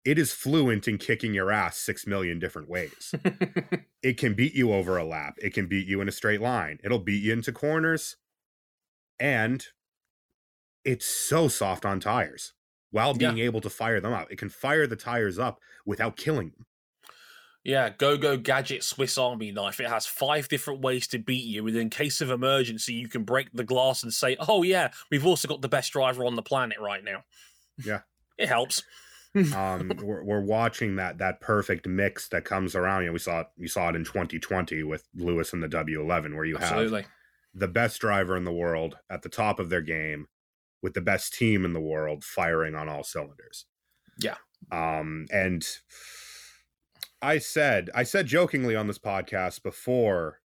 It 0.05 0.19
is 0.19 0.33
fluent 0.33 0.89
in 0.89 0.99
kicking 0.99 1.33
your 1.33 1.53
ass 1.53 1.79
6 1.79 2.09
million 2.09 2.41
different 2.41 2.69
ways. 2.69 3.15
it 4.03 4.19
can 4.19 4.35
beat 4.35 4.55
you 4.55 4.73
over 4.73 4.97
a 4.97 5.05
lap, 5.05 5.37
it 5.41 5.55
can 5.55 5.69
beat 5.69 5.87
you 5.87 6.01
in 6.01 6.09
a 6.09 6.13
straight 6.13 6.41
line, 6.41 6.81
it'll 6.83 6.99
beat 6.99 7.23
you 7.23 7.33
into 7.33 7.53
corners, 7.53 8.17
and 9.21 9.67
it's 10.85 11.07
so 11.07 11.47
soft 11.47 11.85
on 11.85 12.01
tires 12.01 12.53
while 12.97 13.13
being 13.13 13.39
able 13.39 13.61
to 13.61 13.69
fire 13.69 14.01
them 14.01 14.15
up. 14.15 14.29
It 14.31 14.39
can 14.39 14.49
fire 14.49 14.87
the 14.87 14.97
tires 14.97 15.39
up 15.39 15.61
without 15.85 16.17
killing 16.17 16.53
them. 16.57 16.67
Yeah, 17.63 17.91
Go 17.91 18.17
Go 18.17 18.39
Gadget 18.39 18.85
Swiss 18.85 19.19
Army 19.19 19.53
knife. 19.53 19.81
It 19.81 19.89
has 19.89 20.07
five 20.07 20.49
different 20.49 20.81
ways 20.81 21.07
to 21.09 21.19
beat 21.19 21.45
you, 21.45 21.67
and 21.67 21.77
in 21.77 21.91
case 21.91 22.21
of 22.21 22.31
emergency, 22.31 22.95
you 22.95 23.09
can 23.09 23.25
break 23.25 23.53
the 23.53 23.65
glass 23.65 24.03
and 24.03 24.15
say, 24.15 24.37
"Oh 24.39 24.63
yeah, 24.63 24.93
we've 25.11 25.27
also 25.27 25.49
got 25.49 25.63
the 25.63 25.69
best 25.69 25.93
driver 25.93 26.25
on 26.25 26.37
the 26.37 26.43
planet 26.43 26.79
right 26.81 27.05
now." 27.05 27.25
Yeah, 27.85 28.01
it 28.39 28.49
helps. 28.49 28.85
um, 29.35 29.91
we're, 30.03 30.23
we're 30.23 30.45
watching 30.45 30.97
that 30.97 31.19
that 31.19 31.41
perfect 31.41 31.89
mix 31.89 32.29
that 32.29 32.45
comes 32.45 32.77
around. 32.77 33.03
You 33.03 33.09
know, 33.09 33.15
we 33.15 33.19
saw 33.19 33.41
it. 33.41 33.47
We 33.59 33.69
saw 33.69 33.89
it 33.89 33.97
in 33.97 34.05
2020 34.05 34.85
with 34.85 35.03
Lewis 35.17 35.53
and 35.53 35.61
the 35.63 35.69
W11, 35.69 36.37
where 36.37 36.45
you 36.45 36.57
Absolutely. 36.57 37.03
have 37.03 37.11
the 37.53 37.69
best 37.69 38.01
driver 38.01 38.37
in 38.37 38.45
the 38.45 38.53
world 38.53 38.97
at 39.11 39.23
the 39.23 39.29
top 39.29 39.59
of 39.59 39.71
their 39.71 39.83
game, 39.83 40.29
with 40.83 40.95
the 40.95 41.01
best 41.01 41.35
team 41.35 41.65
in 41.65 41.73
the 41.73 41.81
world 41.81 42.25
firing 42.25 42.75
on 42.75 42.89
all 42.89 43.03
cylinders. 43.03 43.67
Yeah. 44.19 44.37
Um, 44.71 45.27
and 45.33 45.67
I 47.23 47.39
said, 47.39 47.91
I 47.95 48.03
said 48.03 48.27
jokingly 48.27 48.77
on 48.77 48.87
this 48.87 48.99
podcast 48.99 49.63
before, 49.63 50.41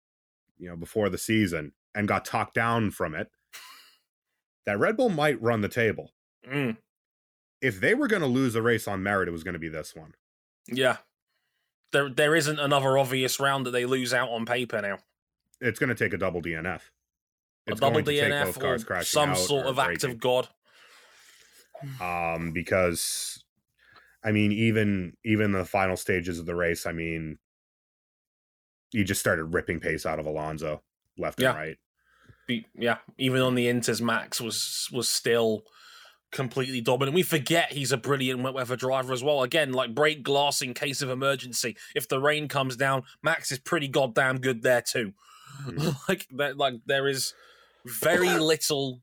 you 0.58 0.68
know, 0.68 0.76
before 0.76 1.08
the 1.08 1.18
season 1.18 1.72
and 1.94 2.08
got 2.08 2.24
talked 2.24 2.54
down 2.54 2.90
from 2.90 3.14
it 3.14 3.28
that 4.66 4.78
Red 4.78 4.96
Bull 4.96 5.08
might 5.08 5.40
run 5.42 5.60
the 5.60 5.68
table. 5.68 6.12
Mm. 6.50 6.76
If 7.60 7.80
they 7.80 7.94
were 7.94 8.08
going 8.08 8.22
to 8.22 8.28
lose 8.28 8.54
a 8.54 8.62
race 8.62 8.88
on 8.88 9.02
merit, 9.02 9.28
it 9.28 9.32
was 9.32 9.44
going 9.44 9.54
to 9.54 9.60
be 9.60 9.68
this 9.68 9.94
one. 9.94 10.14
Yeah. 10.66 10.98
There, 11.92 12.08
there 12.08 12.36
isn't 12.36 12.58
another 12.58 12.96
obvious 12.96 13.40
round 13.40 13.66
that 13.66 13.72
they 13.72 13.84
lose 13.84 14.14
out 14.14 14.30
on 14.30 14.46
paper 14.46 14.80
now. 14.80 14.98
It's 15.60 15.78
going 15.78 15.88
to 15.88 15.94
take 15.94 16.14
a 16.14 16.18
double 16.18 16.40
DNF. 16.40 16.80
It's 17.70 17.78
a 17.78 17.80
double 17.80 18.02
DNF 18.02 18.62
or 18.62 19.02
some 19.02 19.34
sort 19.34 19.66
of 19.66 19.78
act 19.78 20.04
of 20.04 20.18
God. 20.18 20.48
Um, 22.00 22.52
because 22.52 23.42
I 24.22 24.32
mean, 24.32 24.52
even 24.52 25.14
even 25.24 25.52
the 25.52 25.64
final 25.64 25.96
stages 25.96 26.38
of 26.38 26.46
the 26.46 26.54
race, 26.54 26.86
I 26.86 26.92
mean, 26.92 27.38
you 28.92 29.04
just 29.04 29.20
started 29.20 29.44
ripping 29.44 29.80
pace 29.80 30.04
out 30.04 30.18
of 30.18 30.26
Alonso 30.26 30.82
left 31.16 31.40
yeah. 31.40 31.50
and 31.50 31.58
right. 31.58 31.76
Be, 32.46 32.66
yeah, 32.74 32.98
even 33.16 33.40
on 33.40 33.54
the 33.54 33.66
Inters, 33.66 34.00
Max 34.00 34.40
was 34.40 34.88
was 34.92 35.08
still 35.08 35.62
completely 36.32 36.80
dominant. 36.80 37.14
We 37.14 37.22
forget 37.22 37.72
he's 37.72 37.92
a 37.92 37.96
brilliant 37.96 38.42
wet 38.42 38.54
weather 38.54 38.76
driver 38.76 39.12
as 39.12 39.22
well. 39.22 39.42
Again, 39.42 39.72
like 39.72 39.94
break 39.94 40.22
glass 40.22 40.60
in 40.60 40.74
case 40.74 41.02
of 41.02 41.10
emergency. 41.10 41.76
If 41.94 42.08
the 42.08 42.20
rain 42.20 42.48
comes 42.48 42.76
down, 42.76 43.04
Max 43.22 43.50
is 43.50 43.58
pretty 43.58 43.88
goddamn 43.88 44.38
good 44.38 44.62
there 44.62 44.82
too. 44.82 45.12
Mm-hmm. 45.64 45.90
like 46.08 46.26
that, 46.36 46.56
like 46.56 46.74
there 46.86 47.08
is 47.08 47.34
very 47.84 48.38
little 48.38 49.02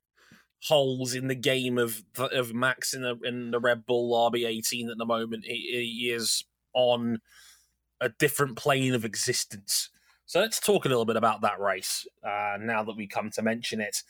holes 0.63 1.13
in 1.13 1.28
the 1.28 1.36
game 1.36 1.78
of 1.78 2.04
of 2.18 2.54
Max 2.54 2.94
in 2.94 3.02
the 3.02 3.18
in 3.24 3.52
the 3.52 3.60
Red 3.60 3.86
Bull 3.86 4.32
RB18 4.32 4.90
at 4.90 4.98
the 4.98 5.06
moment. 5.06 5.46
He, 5.46 6.00
he 6.00 6.12
is 6.12 6.46
on 6.74 7.20
a 8.02 8.10
different 8.10 8.56
plane 8.56 8.94
of 8.94 9.06
existence. 9.06 9.90
So 10.26 10.42
let's 10.42 10.60
talk 10.60 10.86
a 10.86 10.90
little 10.90 11.06
bit 11.06 11.16
about 11.16 11.42
that 11.42 11.60
race 11.60 12.06
uh, 12.24 12.58
now 12.60 12.84
that 12.84 12.98
we 12.98 13.08
come 13.08 13.30
to 13.32 13.42
mention 13.42 13.80
it. 13.80 14.04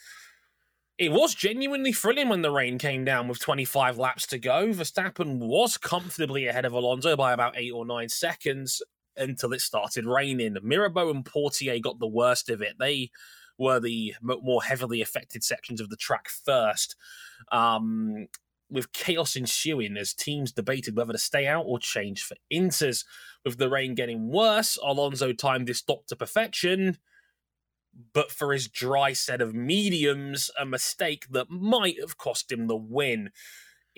It 0.98 1.12
was 1.12 1.36
genuinely 1.36 1.94
thrilling 1.94 2.28
when 2.28 2.42
the 2.42 2.50
rain 2.50 2.80
came 2.80 3.06
down 3.06 3.28
with 3.28 3.40
25 3.40 4.00
laps 4.00 4.26
to 4.28 4.40
go. 4.40 4.70
Verstappen 4.70 5.38
was 5.38 5.78
comfortably 5.78 6.48
ahead 6.48 6.66
of 6.66 6.74
Alonso 6.74 7.16
by 7.16 7.34
about 7.34 7.56
eight 7.56 7.72
or 7.72 7.86
nine 7.86 8.10
seconds 8.10 8.82
until 9.16 9.54
it 9.54 9.62
started 9.62 10.08
raining. 10.08 10.58
Mirabeau 10.64 11.12
and 11.12 11.24
Portier 11.24 11.80
got 11.80 12.00
the 12.00 12.08
worst 12.08 12.50
of 12.50 12.64
it. 12.64 12.78
They 12.80 13.12
were 13.58 13.80
the 13.80 14.16
more 14.22 14.64
heavily 14.64 15.02
affected 15.02 15.44
sections 15.44 15.82
of 15.82 15.90
the 15.90 15.96
track 15.96 16.30
first. 16.30 16.96
Um, 17.52 18.28
with 18.70 18.92
chaos 18.92 19.36
ensuing 19.36 19.98
as 19.98 20.14
teams 20.14 20.52
debated 20.52 20.96
whether 20.96 21.14
to 21.14 21.18
stay 21.18 21.48
out 21.48 21.64
or 21.66 21.80
change 21.80 22.24
for 22.24 22.36
inters. 22.52 23.06
With 23.46 23.58
the 23.58 23.70
rain 23.70 23.96
getting 23.96 24.30
worse, 24.30 24.78
Alonso 24.84 25.32
timed 25.32 25.70
his 25.70 25.78
stop 25.78 26.06
to 26.08 26.16
perfection, 26.16 26.98
but 28.14 28.32
for 28.32 28.52
his 28.52 28.68
dry 28.68 29.14
set 29.14 29.42
of 29.42 29.56
mediums, 29.56 30.52
a 30.60 30.66
mistake 30.66 31.28
that 31.32 31.50
might 31.50 32.00
have 32.00 32.18
cost 32.18 32.52
him 32.52 32.68
the 32.68 32.76
win. 32.76 33.32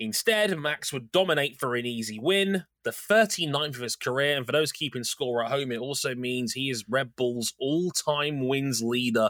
Instead, 0.00 0.58
Max 0.58 0.94
would 0.94 1.12
dominate 1.12 1.60
for 1.60 1.76
an 1.76 1.84
easy 1.84 2.18
win, 2.18 2.64
the 2.84 2.90
39th 2.90 3.74
of 3.76 3.82
his 3.82 3.96
career, 3.96 4.34
and 4.34 4.46
for 4.46 4.52
those 4.52 4.72
keeping 4.72 5.04
score 5.04 5.44
at 5.44 5.50
home, 5.50 5.70
it 5.70 5.78
also 5.78 6.14
means 6.14 6.54
he 6.54 6.70
is 6.70 6.86
Red 6.88 7.14
Bull's 7.16 7.52
all 7.60 7.90
time 7.90 8.48
wins 8.48 8.82
leader. 8.82 9.28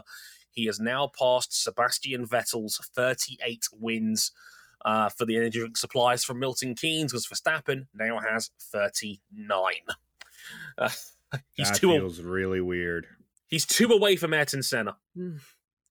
He 0.49 0.67
has 0.67 0.79
now 0.79 1.11
passed 1.19 1.61
Sebastian 1.61 2.25
Vettel's 2.25 2.79
38 2.95 3.65
wins 3.73 4.31
uh, 4.85 5.09
for 5.09 5.25
the 5.25 5.35
energy 5.35 5.59
drink 5.59 5.75
supplies 5.75 6.23
from 6.23 6.39
Milton 6.39 6.73
Keynes, 6.73 7.11
because 7.11 7.27
Verstappen 7.27 7.87
now 7.93 8.19
has 8.21 8.51
39. 8.71 9.73
Uh, 10.77 10.89
he's 11.51 11.69
that 11.69 11.77
two 11.77 11.89
feels 11.89 12.19
a- 12.19 12.23
really 12.23 12.61
weird. 12.61 13.07
He's 13.47 13.65
two 13.65 13.89
away 13.89 14.15
from 14.15 14.33
Ayrton 14.33 14.63
Senna. 14.63 14.95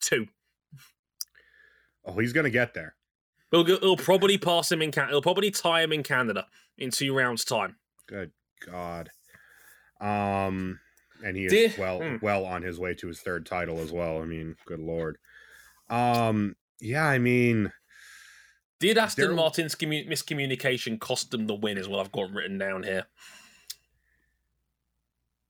Two. 0.00 0.26
Oh, 2.02 2.18
he's 2.18 2.32
going 2.32 2.44
to 2.44 2.50
get 2.50 2.72
there. 2.72 2.94
He'll, 3.50 3.64
he'll 3.64 3.96
probably 3.96 4.38
pass 4.38 4.70
him 4.70 4.82
in 4.82 4.92
Canada. 4.92 5.14
He'll 5.14 5.22
probably 5.22 5.50
tie 5.50 5.82
him 5.82 5.92
in 5.92 6.02
Canada 6.02 6.46
in 6.78 6.90
two 6.90 7.14
rounds' 7.14 7.44
time. 7.44 7.76
Good 8.06 8.32
God. 8.64 9.10
Um, 10.00 10.80
and 11.24 11.36
he 11.36 11.46
is 11.46 11.52
Did, 11.52 11.78
well 11.78 12.00
hmm. 12.00 12.16
well 12.22 12.44
on 12.44 12.62
his 12.62 12.78
way 12.78 12.94
to 12.94 13.08
his 13.08 13.20
third 13.20 13.46
title 13.46 13.80
as 13.80 13.92
well. 13.92 14.22
I 14.22 14.24
mean, 14.24 14.56
good 14.66 14.80
lord. 14.80 15.18
Um, 15.88 16.56
yeah, 16.80 17.04
I 17.04 17.18
mean, 17.18 17.72
did 18.80 18.96
Aston 18.96 19.26
there... 19.26 19.34
Martin's 19.34 19.74
commu- 19.74 20.08
miscommunication 20.08 20.98
cost 20.98 21.30
them 21.30 21.46
the 21.46 21.54
win? 21.54 21.78
Is 21.78 21.88
what 21.88 22.00
I've 22.00 22.12
got 22.12 22.30
written 22.32 22.58
down 22.58 22.82
here. 22.82 23.06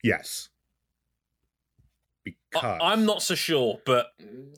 Yes. 0.02 0.49
Because 2.24 2.78
I, 2.82 2.92
am 2.92 3.06
not 3.06 3.22
so 3.22 3.34
sure, 3.34 3.80
but 3.86 4.08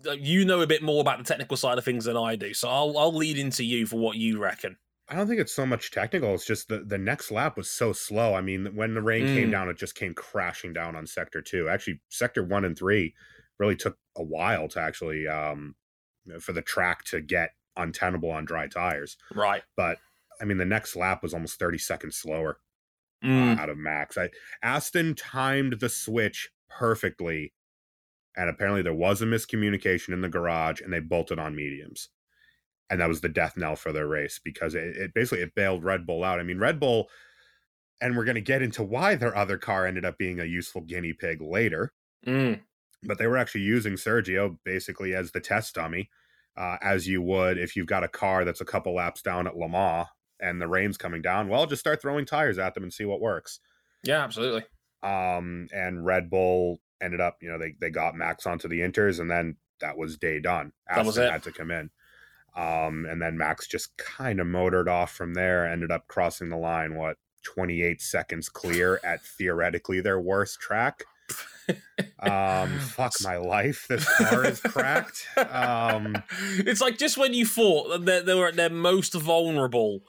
uh, 0.07 0.12
you 0.12 0.44
know 0.44 0.61
a 0.61 0.66
bit 0.66 0.83
more 0.83 1.01
about 1.01 1.18
the 1.18 1.25
technical 1.25 1.57
side 1.57 1.79
of 1.79 1.85
things 1.85 2.07
than 2.07 2.16
I 2.16 2.37
do, 2.37 2.55
so 2.55 2.68
I'll 2.68 2.98
I'll 2.98 3.14
lead 3.14 3.38
into 3.38 3.64
you 3.64 3.87
for 3.87 3.96
what 3.96 4.16
you 4.16 4.40
reckon. 4.40 4.77
I 5.09 5.14
don't 5.14 5.29
think 5.29 5.40
it's 5.40 5.55
so 5.55 5.66
much 5.66 5.90
technical. 5.90 6.35
It's 6.35 6.46
just 6.46 6.68
the 6.68 6.79
the 6.79 6.98
next 6.98 7.31
lap 7.31 7.57
was 7.57 7.70
so 7.70 7.92
slow. 7.92 8.35
I 8.35 8.40
mean, 8.40 8.75
when 8.75 8.94
the 8.94 9.03
rain 9.03 9.27
mm. 9.27 9.35
came 9.35 9.51
down, 9.51 9.68
it 9.68 9.77
just 9.77 9.94
came 9.94 10.14
crashing 10.14 10.72
down 10.72 10.96
on 10.96 11.07
sector 11.07 11.42
two. 11.42 11.68
Actually, 11.68 12.01
sector 12.09 12.42
one 12.42 12.64
and 12.64 12.77
three 12.77 13.14
really 13.59 13.77
took 13.77 13.98
a 14.16 14.22
while 14.22 14.68
to 14.68 14.81
actually 14.81 15.29
um, 15.29 15.75
for 16.40 16.53
the 16.53 16.62
track 16.62 17.05
to 17.05 17.20
get 17.20 17.51
untenable 17.77 18.31
on 18.31 18.44
dry 18.44 18.66
tires. 18.66 19.16
Right. 19.35 19.62
But 19.77 19.98
I 20.40 20.44
mean, 20.44 20.59
the 20.59 20.64
next 20.64 20.96
lap 20.96 21.22
was 21.22 21.35
almost 21.35 21.59
thirty 21.59 21.79
seconds 21.79 22.16
slower 22.16 22.59
mm. 23.25 23.59
uh, 23.59 23.61
out 23.61 23.68
of 23.68 23.79
Max. 23.79 24.16
I, 24.16 24.31
Aston 24.62 25.14
timed 25.14 25.81
the 25.81 25.88
switch 25.88 26.51
perfectly 26.78 27.52
and 28.37 28.48
apparently 28.48 28.82
there 28.82 28.94
was 28.94 29.20
a 29.20 29.26
miscommunication 29.26 30.12
in 30.12 30.20
the 30.20 30.28
garage 30.28 30.80
and 30.80 30.92
they 30.92 31.00
bolted 31.00 31.38
on 31.38 31.54
mediums. 31.54 32.08
And 32.90 33.00
that 33.00 33.08
was 33.08 33.20
the 33.20 33.28
death 33.28 33.56
knell 33.56 33.76
for 33.76 33.92
their 33.92 34.06
race 34.06 34.40
because 34.42 34.74
it, 34.74 34.96
it 34.96 35.14
basically 35.14 35.42
it 35.42 35.54
bailed 35.54 35.85
red 35.85 36.06
bull 36.06 36.24
out. 36.24 36.40
I 36.40 36.42
mean 36.42 36.58
red 36.58 36.80
bull 36.80 37.08
and 38.00 38.16
we're 38.16 38.24
going 38.24 38.35
to 38.35 38.40
get 38.40 38.62
into 38.62 38.82
why 38.82 39.14
their 39.14 39.37
other 39.37 39.58
car 39.58 39.87
ended 39.87 40.04
up 40.04 40.18
being 40.18 40.40
a 40.40 40.44
useful 40.44 40.82
guinea 40.82 41.12
pig 41.12 41.40
later. 41.40 41.92
Mm. 42.26 42.61
but 43.02 43.18
they 43.18 43.26
were 43.26 43.37
actually 43.37 43.62
using 43.62 43.94
sergio 43.94 44.56
basically 44.64 45.12
as 45.12 45.32
the 45.32 45.40
test 45.40 45.74
dummy 45.74 46.08
uh, 46.56 46.76
as 46.80 47.08
you 47.08 47.20
would 47.20 47.58
if 47.58 47.74
you've 47.74 47.88
got 47.88 48.04
a 48.04 48.08
car 48.08 48.44
that's 48.44 48.61
a 48.61 48.64
couple 48.64 48.94
laps 48.94 49.22
down 49.22 49.48
at 49.48 49.56
le 49.56 49.68
mans 49.68 50.06
and 50.38 50.61
the 50.62 50.68
rain's 50.68 50.96
coming 50.96 51.20
down. 51.20 51.48
Well 51.48 51.66
just 51.66 51.80
start 51.80 52.00
throwing 52.00 52.26
tires 52.26 52.58
at 52.58 52.74
them 52.74 52.85
and 52.85 52.92
see 52.92 53.04
what 53.04 53.20
works. 53.20 53.58
Yeah 54.04 54.22
absolutely 54.22 54.64
um 55.02 55.68
and 55.72 56.04
red 56.04 56.30
bull 56.30 56.80
ended 57.00 57.20
up, 57.20 57.38
you 57.42 57.50
know, 57.50 57.58
they 57.58 57.74
they 57.80 57.90
got 57.90 58.14
Max 58.14 58.46
onto 58.46 58.68
the 58.68 58.80
Inters, 58.80 59.20
and 59.20 59.30
then 59.30 59.56
that 59.80 59.96
was 59.98 60.16
day 60.16 60.40
done. 60.40 60.72
Aston 60.88 61.04
that 61.04 61.06
was 61.06 61.18
it. 61.18 61.30
had 61.30 61.42
to 61.42 61.52
come 61.52 61.70
in. 61.70 61.90
Um, 62.54 63.06
and 63.08 63.20
then 63.20 63.38
Max 63.38 63.66
just 63.66 63.96
kind 63.96 64.40
of 64.40 64.46
motored 64.46 64.88
off 64.88 65.12
from 65.12 65.34
there, 65.34 65.66
ended 65.66 65.90
up 65.90 66.06
crossing 66.06 66.50
the 66.50 66.56
line, 66.56 66.94
what, 66.94 67.16
28 67.44 68.00
seconds 68.00 68.48
clear 68.48 69.00
at 69.02 69.22
theoretically 69.22 70.00
their 70.00 70.20
worst 70.20 70.60
track. 70.60 71.04
um, 72.18 72.78
fuck 72.78 73.14
my 73.22 73.36
life. 73.36 73.86
This 73.88 74.04
car 74.16 74.44
is 74.44 74.60
cracked. 74.60 75.26
Um, 75.36 76.22
it's 76.58 76.80
like 76.80 76.98
just 76.98 77.16
when 77.16 77.32
you 77.32 77.46
thought 77.46 78.04
that 78.04 78.26
they 78.26 78.34
were 78.34 78.48
at 78.48 78.56
their 78.56 78.70
most 78.70 79.14
vulnerable, 79.14 80.00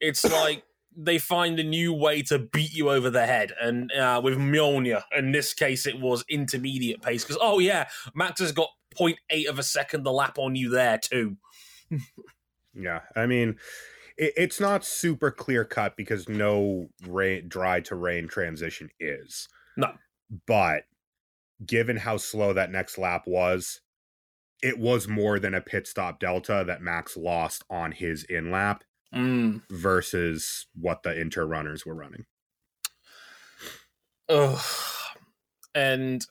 it's 0.00 0.24
like 0.24 0.64
they 0.96 1.18
find 1.18 1.58
a 1.58 1.64
new 1.64 1.92
way 1.92 2.22
to 2.22 2.38
beat 2.38 2.72
you 2.74 2.90
over 2.90 3.10
the 3.10 3.26
head. 3.26 3.52
And 3.60 3.90
uh, 3.92 4.20
with 4.22 4.38
Mjolnir, 4.38 5.02
in 5.16 5.32
this 5.32 5.54
case, 5.54 5.86
it 5.86 6.00
was 6.00 6.24
intermediate 6.28 7.02
pace 7.02 7.24
because 7.24 7.38
oh 7.40 7.58
yeah, 7.58 7.88
Max 8.14 8.40
has 8.40 8.52
got 8.52 8.68
0.8 8.98 9.46
of 9.46 9.58
a 9.58 9.62
second 9.62 10.04
the 10.04 10.12
lap 10.12 10.38
on 10.38 10.56
you 10.56 10.70
there 10.70 10.98
too. 10.98 11.36
yeah, 12.74 13.00
I 13.16 13.26
mean, 13.26 13.56
it, 14.16 14.32
it's 14.36 14.60
not 14.60 14.84
super 14.84 15.30
clear 15.30 15.64
cut 15.64 15.96
because 15.96 16.28
no 16.28 16.88
rain, 17.06 17.48
dry 17.48 17.80
to 17.80 17.94
rain 17.94 18.28
transition 18.28 18.90
is. 19.00 19.48
No, 19.76 19.92
but 20.46 20.84
given 21.64 21.96
how 21.96 22.16
slow 22.16 22.52
that 22.52 22.70
next 22.70 22.98
lap 22.98 23.24
was, 23.26 23.80
it 24.62 24.78
was 24.78 25.08
more 25.08 25.38
than 25.38 25.54
a 25.54 25.60
pit 25.60 25.86
stop 25.86 26.20
delta 26.20 26.64
that 26.66 26.82
Max 26.82 27.16
lost 27.16 27.64
on 27.68 27.92
his 27.92 28.24
in 28.24 28.50
lap 28.50 28.84
mm. 29.14 29.62
versus 29.70 30.66
what 30.74 31.02
the 31.02 31.18
inter 31.18 31.44
runners 31.44 31.86
were 31.86 31.94
running. 31.94 32.24
Ugh. 34.28 34.60
And 35.74 36.24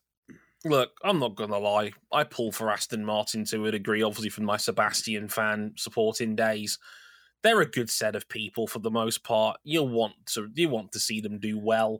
look, 0.66 0.92
I'm 1.04 1.20
not 1.20 1.36
gonna 1.36 1.58
lie. 1.58 1.92
I 2.12 2.24
pull 2.24 2.52
for 2.52 2.70
Aston 2.72 3.06
Martin 3.06 3.46
to 3.46 3.66
a 3.66 3.72
degree, 3.72 4.02
obviously 4.02 4.30
from 4.30 4.46
my 4.46 4.58
Sebastian 4.58 5.28
fan 5.28 5.74
supporting 5.78 6.36
days. 6.36 6.80
They're 7.44 7.62
a 7.62 7.70
good 7.70 7.90
set 7.90 8.16
of 8.16 8.30
people 8.30 8.68
for 8.68 8.80
the 8.80 8.92
most 8.92 9.24
part. 9.24 9.58
You 9.64 9.84
want 9.84 10.14
to 10.28 10.50
you 10.54 10.70
want 10.70 10.92
to 10.94 11.00
see 11.00 11.22
them 11.22 11.40
do 11.40 11.60
well. 11.60 12.00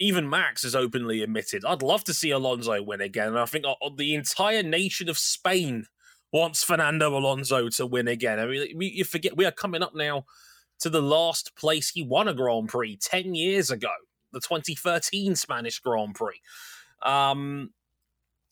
Even 0.00 0.30
Max 0.30 0.62
has 0.62 0.76
openly 0.76 1.22
admitted, 1.22 1.64
I'd 1.64 1.82
love 1.82 2.04
to 2.04 2.14
see 2.14 2.30
Alonso 2.30 2.80
win 2.82 3.00
again. 3.00 3.28
And 3.28 3.38
I 3.38 3.46
think 3.46 3.64
uh, 3.66 3.74
the 3.96 4.14
entire 4.14 4.62
nation 4.62 5.08
of 5.08 5.18
Spain 5.18 5.86
wants 6.32 6.62
Fernando 6.62 7.16
Alonso 7.16 7.68
to 7.70 7.86
win 7.86 8.08
again. 8.08 8.38
I 8.38 8.46
mean, 8.46 8.76
we, 8.76 8.86
you 8.86 9.04
forget 9.04 9.36
we 9.36 9.46
are 9.46 9.52
coming 9.52 9.82
up 9.82 9.94
now 9.94 10.24
to 10.80 10.90
the 10.90 11.02
last 11.02 11.56
place 11.56 11.90
he 11.90 12.02
won 12.02 12.28
a 12.28 12.34
Grand 12.34 12.68
Prix 12.68 12.96
10 13.00 13.34
years 13.34 13.70
ago, 13.70 13.90
the 14.32 14.40
2013 14.40 15.34
Spanish 15.34 15.78
Grand 15.80 16.14
Prix. 16.14 16.40
Um, 17.02 17.70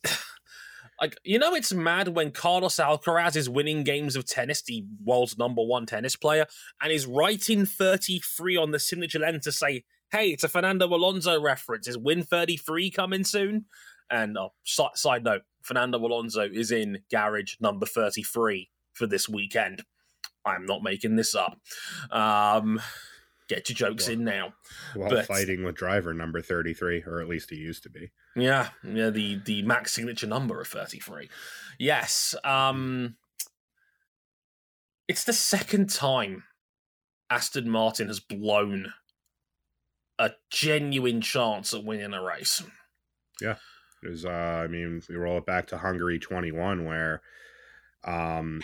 like 1.01 1.17
you 1.25 1.39
know, 1.39 1.55
it's 1.55 1.73
mad 1.73 2.09
when 2.09 2.31
Carlos 2.31 2.77
Alcaraz 2.77 3.37
is 3.37 3.49
winning 3.49 3.85
games 3.85 4.17
of 4.17 4.27
tennis, 4.27 4.63
the 4.63 4.85
world's 5.05 5.39
number 5.39 5.63
one 5.63 5.87
tennis 5.87 6.17
player, 6.17 6.47
and 6.83 6.93
is 6.93 7.07
writing 7.07 7.67
33 7.67 8.57
on 8.57 8.71
the 8.71 8.79
signature 8.79 9.19
lens 9.19 9.45
to 9.45 9.53
say, 9.53 9.85
"Hey, 10.11 10.29
it's 10.29 10.45
a 10.45 10.49
Fernando 10.49 10.87
Alonso 10.87 11.41
reference. 11.41 11.87
Is 11.87 11.99
win 11.99 12.23
33 12.23 12.91
coming 12.91 13.25
soon?" 13.25 13.67
And 14.09 14.39
uh, 14.39 14.49
side 14.65 15.25
note, 15.25 15.43
Fernando 15.67 15.99
Alonso 15.99 16.43
is 16.43 16.71
in 16.71 17.01
garage 17.11 17.57
number 17.59 17.87
33 17.87 18.71
for 18.93 19.07
this 19.09 19.29
weekend. 19.29 19.83
I'm 20.45 20.65
not 20.65 20.85
making 20.85 21.17
this 21.17 21.35
up. 21.35 21.59
Um, 22.13 22.81
get 23.49 23.69
your 23.69 23.75
jokes 23.75 24.07
well, 24.07 24.15
in 24.15 24.25
now. 24.25 24.55
While 24.95 25.11
but, 25.11 25.27
fighting 25.27 25.65
with 25.65 25.75
driver 25.75 26.15
number 26.15 26.41
33, 26.41 27.03
or 27.05 27.21
at 27.21 27.27
least 27.27 27.51
he 27.51 27.57
used 27.57 27.83
to 27.83 27.91
be. 27.91 28.13
Yeah, 28.37 28.69
yeah, 28.85 29.11
the 29.11 29.41
the 29.45 29.63
max 29.63 29.93
signature 29.93 30.29
number 30.29 30.61
of 30.61 30.69
33. 30.69 31.29
Yes. 31.81 32.37
Um 32.45 33.17
it's 35.09 35.25
the 35.25 35.33
second 35.33 35.91
time 35.91 36.45
Aston 37.29 37.69
Martin 37.71 38.09
has 38.09 38.21
blown 38.21 38.93
a 40.19 40.33
genuine 40.51 41.21
chance 41.21 41.75
at 41.75 41.85
winning 41.85 42.13
a 42.13 42.23
race. 42.23 42.63
Yeah. 43.41 43.57
Is 44.03 44.25
uh, 44.25 44.29
I 44.65 44.67
mean, 44.67 45.03
we 45.09 45.17
roll 45.17 45.39
it 45.39 45.47
back 45.47 45.67
to 45.69 45.79
Hungary 45.79 46.19
21, 46.19 46.85
where, 46.85 47.23
um, 48.05 48.63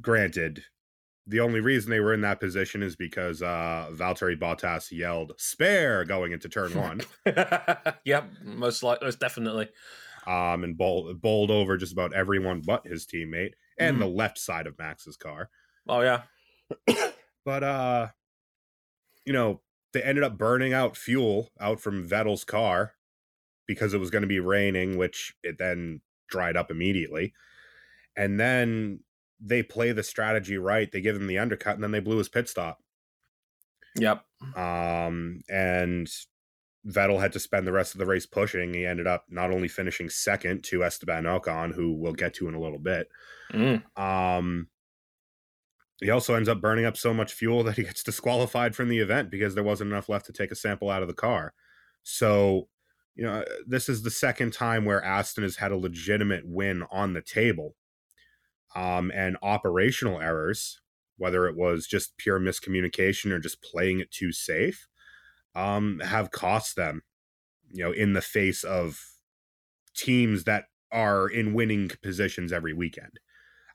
granted, 0.00 0.64
the 1.26 1.40
only 1.40 1.60
reason 1.60 1.90
they 1.90 2.00
were 2.00 2.12
in 2.12 2.20
that 2.20 2.40
position 2.40 2.82
is 2.82 2.96
because 2.96 3.42
uh, 3.42 3.88
Valtteri 3.92 4.38
Bottas 4.38 4.92
yelled 4.92 5.32
"spare" 5.38 6.04
going 6.04 6.32
into 6.32 6.48
turn 6.48 6.74
one. 6.74 7.00
yep, 8.04 8.30
most 8.42 8.82
like 8.82 9.00
most 9.02 9.20
definitely. 9.20 9.68
Um, 10.26 10.64
and 10.64 10.76
bowled, 10.76 11.20
bowled 11.20 11.50
over 11.50 11.76
just 11.76 11.92
about 11.92 12.14
everyone 12.14 12.62
but 12.64 12.86
his 12.86 13.06
teammate 13.06 13.52
and 13.78 13.96
mm. 13.96 14.00
the 14.00 14.06
left 14.06 14.38
side 14.38 14.66
of 14.66 14.78
Max's 14.78 15.16
car. 15.16 15.50
Oh 15.88 16.00
yeah, 16.00 16.22
but 17.44 17.62
uh, 17.62 18.08
you 19.24 19.32
know, 19.32 19.60
they 19.92 20.02
ended 20.02 20.24
up 20.24 20.38
burning 20.38 20.72
out 20.72 20.96
fuel 20.96 21.50
out 21.60 21.80
from 21.80 22.06
Vettel's 22.06 22.44
car 22.44 22.92
because 23.66 23.94
it 23.94 24.00
was 24.00 24.10
going 24.10 24.22
to 24.22 24.28
be 24.28 24.40
raining, 24.40 24.96
which 24.96 25.34
it 25.42 25.58
then 25.58 26.00
dried 26.28 26.56
up 26.56 26.70
immediately. 26.70 27.32
And 28.16 28.38
then 28.38 29.00
they 29.40 29.62
play 29.62 29.92
the 29.92 30.02
strategy 30.02 30.56
right. 30.56 30.90
They 30.90 31.00
give 31.00 31.16
him 31.16 31.26
the 31.26 31.38
undercut, 31.38 31.74
and 31.74 31.82
then 31.82 31.90
they 31.90 32.00
blew 32.00 32.18
his 32.18 32.28
pit 32.28 32.48
stop. 32.48 32.78
Yep. 33.96 34.24
Um, 34.56 35.40
and 35.48 36.08
Vettel 36.86 37.20
had 37.20 37.32
to 37.32 37.40
spend 37.40 37.66
the 37.66 37.72
rest 37.72 37.94
of 37.94 37.98
the 37.98 38.06
race 38.06 38.26
pushing. 38.26 38.74
He 38.74 38.86
ended 38.86 39.06
up 39.06 39.24
not 39.28 39.50
only 39.50 39.68
finishing 39.68 40.10
second 40.10 40.64
to 40.64 40.84
Esteban 40.84 41.24
Ocon, 41.24 41.74
who 41.74 41.92
we'll 41.92 42.12
get 42.12 42.34
to 42.34 42.48
in 42.48 42.54
a 42.54 42.60
little 42.60 42.78
bit. 42.78 43.08
Mm. 43.52 43.82
Um, 43.98 44.68
he 46.00 46.10
also 46.10 46.34
ends 46.34 46.48
up 46.48 46.60
burning 46.60 46.84
up 46.84 46.96
so 46.96 47.14
much 47.14 47.32
fuel 47.32 47.62
that 47.64 47.76
he 47.76 47.84
gets 47.84 48.02
disqualified 48.02 48.74
from 48.74 48.88
the 48.88 48.98
event 48.98 49.30
because 49.30 49.54
there 49.54 49.64
wasn't 49.64 49.90
enough 49.90 50.08
left 50.08 50.26
to 50.26 50.32
take 50.32 50.50
a 50.50 50.56
sample 50.56 50.90
out 50.90 51.02
of 51.02 51.08
the 51.08 51.14
car. 51.14 51.54
So 52.02 52.68
you 53.14 53.24
know, 53.24 53.44
this 53.66 53.88
is 53.88 54.02
the 54.02 54.10
second 54.10 54.52
time 54.52 54.84
where 54.84 55.02
Aston 55.02 55.44
has 55.44 55.56
had 55.56 55.72
a 55.72 55.76
legitimate 55.76 56.44
win 56.46 56.84
on 56.90 57.12
the 57.12 57.22
table. 57.22 57.76
Um, 58.74 59.12
and 59.14 59.36
operational 59.40 60.20
errors, 60.20 60.80
whether 61.16 61.46
it 61.46 61.56
was 61.56 61.86
just 61.86 62.16
pure 62.16 62.40
miscommunication 62.40 63.30
or 63.30 63.38
just 63.38 63.62
playing 63.62 64.00
it 64.00 64.10
too 64.10 64.32
safe, 64.32 64.88
um, 65.54 66.00
have 66.00 66.32
cost 66.32 66.74
them, 66.74 67.02
you 67.70 67.84
know, 67.84 67.92
in 67.92 68.14
the 68.14 68.20
face 68.20 68.64
of 68.64 69.00
teams 69.94 70.42
that 70.44 70.64
are 70.90 71.28
in 71.28 71.54
winning 71.54 71.90
positions 72.02 72.52
every 72.52 72.72
weekend. 72.72 73.20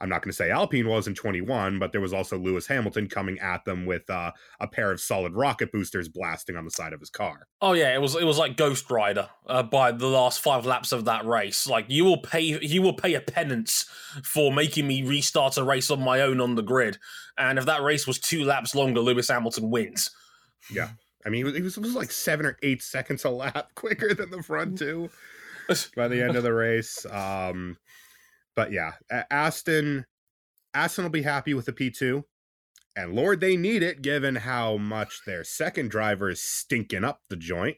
I'm 0.02 0.08
not 0.10 0.22
going 0.22 0.32
to 0.32 0.36
say 0.36 0.50
Alpine 0.50 0.88
was 0.88 1.08
in 1.08 1.14
21, 1.14 1.78
but 1.78 1.92
there 1.92 2.00
was 2.00 2.14
also 2.14 2.38
Lewis 2.38 2.68
Hamilton 2.68 3.10
coming 3.10 3.38
at 3.40 3.66
them 3.66 3.86
with 3.86 4.10
uh, 4.10 4.32
a 4.60 4.68
pair 4.68 4.92
of 4.92 5.02
solid 5.02 5.34
rocket 5.34 5.72
boosters 5.74 6.08
blasting 6.08 6.56
on 6.56 6.64
the 6.64 6.72
side 6.72 6.94
of 6.94 7.02
his 7.02 7.10
car. 7.10 7.48
Oh 7.62 7.74
yeah, 7.74 7.94
it 7.94 8.02
was 8.02 8.16
it 8.16 8.24
was 8.24 8.38
like 8.38 8.56
Ghost 8.56 8.90
Rider 8.90 9.30
uh, 9.48 9.64
by 9.64 9.92
the 9.92 10.08
last 10.08 10.40
five 10.40 10.66
laps 10.66 10.94
of 10.94 11.06
that 11.06 11.26
race. 11.26 11.68
Like 11.68 11.86
you 11.90 12.06
will 12.06 12.22
pay 12.22 12.42
you 12.42 12.82
will 12.82 12.94
pay 12.94 13.14
a 13.14 13.22
penance 13.22 13.86
for 14.24 14.54
making 14.54 14.88
me 14.88 15.04
restart 15.04 15.58
a 15.58 15.64
race 15.64 15.92
on 15.92 16.02
my 16.02 16.22
own 16.22 16.40
on 16.40 16.56
the 16.56 16.64
grid, 16.64 16.98
and 17.38 17.60
if 17.60 17.66
that 17.66 17.84
race 17.84 18.08
was 18.08 18.20
two 18.20 18.46
laps 18.46 18.74
longer, 18.74 19.02
Lewis 19.02 19.28
Hamilton 19.28 19.70
wins. 19.70 20.12
Yeah, 20.72 20.90
I 21.26 21.30
mean 21.30 21.46
it 21.46 21.62
was, 21.62 21.78
it 21.78 21.82
was 21.82 21.96
like 21.96 22.12
seven 22.12 22.46
or 22.46 22.58
eight 22.64 22.82
seconds 22.82 23.26
a 23.26 23.30
lap 23.30 23.70
quicker 23.76 24.14
than 24.14 24.30
the 24.30 24.44
front 24.44 24.78
two 24.78 25.10
by 25.98 26.08
the 26.08 26.24
end 26.24 26.38
of 26.38 26.44
the 26.44 26.54
race. 26.54 27.06
Um, 27.06 27.76
but 28.60 28.74
yeah, 28.74 28.96
Aston 29.32 30.06
Aston 30.74 31.06
will 31.06 31.10
be 31.10 31.22
happy 31.22 31.54
with 31.54 31.66
the 31.66 31.72
P2. 31.72 32.26
And 32.94 33.14
Lord, 33.14 33.40
they 33.40 33.56
need 33.56 33.82
it 33.82 34.02
given 34.02 34.36
how 34.36 34.76
much 34.76 35.22
their 35.26 35.46
second 35.46 35.90
driver 35.90 36.30
is 36.30 36.42
stinking 36.42 37.06
up 37.06 37.22
the 37.30 37.38
joint. 37.38 37.78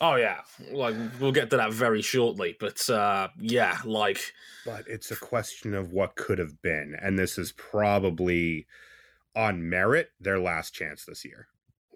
Oh 0.00 0.14
yeah, 0.14 0.42
like 0.70 0.94
we'll 1.18 1.32
get 1.32 1.50
to 1.50 1.56
that 1.56 1.72
very 1.72 2.02
shortly, 2.02 2.56
but 2.60 2.88
uh 2.88 3.30
yeah, 3.40 3.78
like 3.84 4.32
but 4.64 4.84
it's 4.86 5.10
a 5.10 5.16
question 5.16 5.74
of 5.74 5.92
what 5.92 6.14
could 6.14 6.38
have 6.38 6.62
been 6.62 6.96
and 7.02 7.18
this 7.18 7.36
is 7.36 7.50
probably 7.50 8.68
on 9.34 9.68
merit 9.68 10.10
their 10.20 10.38
last 10.38 10.72
chance 10.72 11.04
this 11.04 11.24
year. 11.24 11.48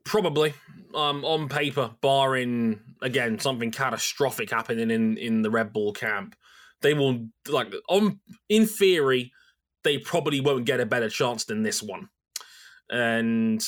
Probably 0.02 0.52
um 0.96 1.24
on 1.24 1.48
paper 1.48 1.92
barring 2.00 2.80
again 3.02 3.38
something 3.38 3.70
catastrophic 3.70 4.50
happening 4.50 4.90
in 4.90 5.16
in 5.16 5.42
the 5.42 5.50
Red 5.50 5.72
Bull 5.72 5.92
camp 5.92 6.34
they 6.82 6.94
will 6.94 7.26
like 7.48 7.72
on 7.88 8.20
in 8.48 8.66
theory 8.66 9.32
they 9.84 9.98
probably 9.98 10.40
won't 10.40 10.66
get 10.66 10.80
a 10.80 10.86
better 10.86 11.08
chance 11.08 11.44
than 11.44 11.62
this 11.62 11.82
one 11.82 12.08
and 12.90 13.64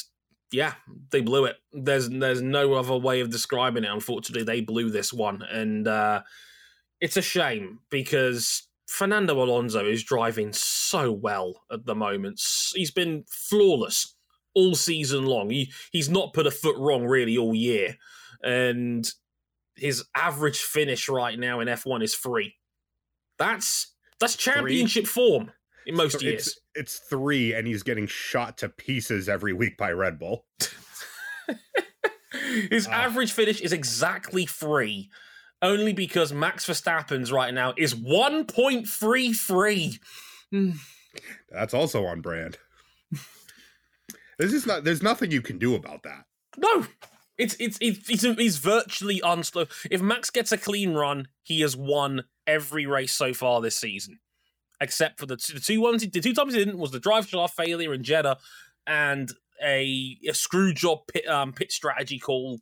yeah 0.50 0.74
they 1.10 1.20
blew 1.20 1.44
it 1.44 1.56
there's 1.72 2.08
there's 2.08 2.42
no 2.42 2.74
other 2.74 2.96
way 2.96 3.20
of 3.20 3.30
describing 3.30 3.84
it 3.84 3.90
unfortunately 3.90 4.44
they 4.44 4.60
blew 4.60 4.90
this 4.90 5.12
one 5.12 5.42
and 5.50 5.88
uh 5.88 6.20
it's 7.00 7.16
a 7.16 7.22
shame 7.22 7.80
because 7.90 8.68
Fernando 8.86 9.42
Alonso 9.42 9.86
is 9.86 10.04
driving 10.04 10.52
so 10.52 11.10
well 11.10 11.62
at 11.70 11.86
the 11.86 11.94
moment. 11.94 12.40
He's 12.74 12.90
been 12.90 13.24
flawless 13.28 14.14
all 14.54 14.74
season 14.74 15.24
long. 15.24 15.50
He 15.50 15.72
he's 15.90 16.10
not 16.10 16.34
put 16.34 16.46
a 16.46 16.50
foot 16.50 16.76
wrong 16.78 17.04
really 17.04 17.38
all 17.38 17.54
year. 17.54 17.96
And 18.44 19.10
his 19.76 20.04
average 20.14 20.58
finish 20.58 21.08
right 21.08 21.38
now 21.38 21.60
in 21.60 21.68
F1 21.68 22.04
is 22.04 22.14
free. 22.14 22.54
That's 23.42 23.92
that's 24.20 24.36
championship 24.36 25.04
three. 25.04 25.10
form 25.10 25.50
in 25.84 25.96
most 25.96 26.14
it's, 26.14 26.22
years. 26.22 26.60
It's 26.76 26.98
three, 26.98 27.52
and 27.54 27.66
he's 27.66 27.82
getting 27.82 28.06
shot 28.06 28.58
to 28.58 28.68
pieces 28.68 29.28
every 29.28 29.52
week 29.52 29.76
by 29.76 29.90
Red 29.90 30.20
Bull. 30.20 30.44
His 32.70 32.86
uh, 32.86 32.90
average 32.90 33.32
finish 33.32 33.60
is 33.60 33.72
exactly 33.72 34.46
three, 34.46 35.10
only 35.60 35.92
because 35.92 36.32
Max 36.32 36.64
Verstappen's 36.66 37.32
right 37.32 37.52
now 37.52 37.74
is 37.76 37.94
1.33. 37.94 39.98
That's 41.50 41.74
also 41.74 42.06
on 42.06 42.20
brand. 42.20 42.58
This 44.38 44.52
is 44.52 44.66
not. 44.66 44.84
There's 44.84 45.02
nothing 45.02 45.32
you 45.32 45.42
can 45.42 45.58
do 45.58 45.74
about 45.74 46.04
that. 46.04 46.26
No, 46.56 46.86
it's 47.38 47.56
it's 47.58 47.78
it's 47.80 48.06
he's, 48.08 48.22
he's 48.22 48.56
virtually 48.58 49.20
unslow. 49.24 49.66
If 49.90 50.00
Max 50.02 50.30
gets 50.30 50.52
a 50.52 50.58
clean 50.58 50.94
run, 50.94 51.28
he 51.42 51.60
has 51.62 51.76
won 51.76 52.24
every 52.46 52.86
race 52.86 53.12
so 53.12 53.32
far 53.32 53.60
this 53.60 53.76
season, 53.78 54.18
except 54.80 55.18
for 55.18 55.26
the 55.26 55.36
two, 55.36 55.54
the 55.54 55.60
two 55.60 55.80
ones. 55.80 56.06
The 56.08 56.20
two 56.20 56.34
times 56.34 56.54
he 56.54 56.64
didn't 56.64 56.78
was 56.78 56.90
the 56.90 57.00
drive 57.00 57.28
shaft 57.28 57.56
failure 57.56 57.94
in 57.94 58.02
Jeddah, 58.02 58.38
and 58.86 59.32
a, 59.64 60.18
a 60.28 60.34
screw 60.34 60.72
job 60.74 61.00
pit 61.12 61.26
um, 61.26 61.52
pit 61.52 61.72
strategy 61.72 62.18
call 62.18 62.60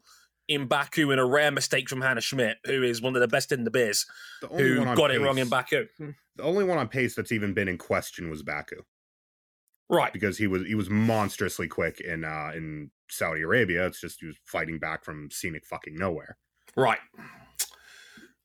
in 0.48 0.66
Baku 0.66 1.10
and 1.12 1.20
a 1.20 1.24
rare 1.24 1.50
mistake 1.52 1.88
from 1.88 2.00
Hannah 2.00 2.20
Schmitz, 2.20 2.58
who 2.64 2.82
is 2.82 3.00
one 3.00 3.14
of 3.14 3.20
the 3.20 3.28
best 3.28 3.52
in 3.52 3.64
the 3.64 3.70
biz, 3.70 4.04
The 4.40 4.48
who 4.48 4.84
got 4.96 5.10
it 5.12 5.20
wrong 5.20 5.38
in 5.38 5.48
Baku. 5.48 5.86
The 5.98 6.42
only 6.42 6.64
one 6.64 6.76
on 6.78 6.88
pace 6.88 7.14
that's 7.14 7.32
even 7.32 7.54
been 7.54 7.68
in 7.68 7.78
question 7.78 8.30
was 8.30 8.42
Baku 8.42 8.82
Right. 9.88 10.12
because 10.12 10.38
he 10.38 10.46
was 10.46 10.66
he 10.66 10.74
was 10.74 10.88
monstrously 10.90 11.66
quick 11.68 12.00
in 12.00 12.24
uh 12.24 12.52
in 12.54 12.90
Saudi 13.10 13.42
Arabia. 13.42 13.86
It's 13.86 14.00
just 14.00 14.20
he 14.20 14.26
was 14.26 14.36
fighting 14.44 14.78
back 14.78 15.04
from 15.04 15.30
scenic 15.30 15.66
fucking 15.66 15.96
nowhere. 15.96 16.36
Right. 16.76 16.98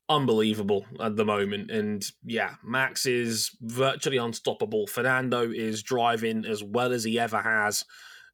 Unbelievable 0.07 0.85
at 0.99 1.15
the 1.15 1.25
moment. 1.25 1.71
And 1.71 2.05
yeah, 2.23 2.55
Max 2.63 3.05
is 3.05 3.51
virtually 3.61 4.17
unstoppable. 4.17 4.87
Fernando 4.87 5.49
is 5.51 5.81
driving 5.81 6.45
as 6.45 6.63
well 6.63 6.91
as 6.91 7.03
he 7.03 7.19
ever 7.19 7.41
has, 7.41 7.85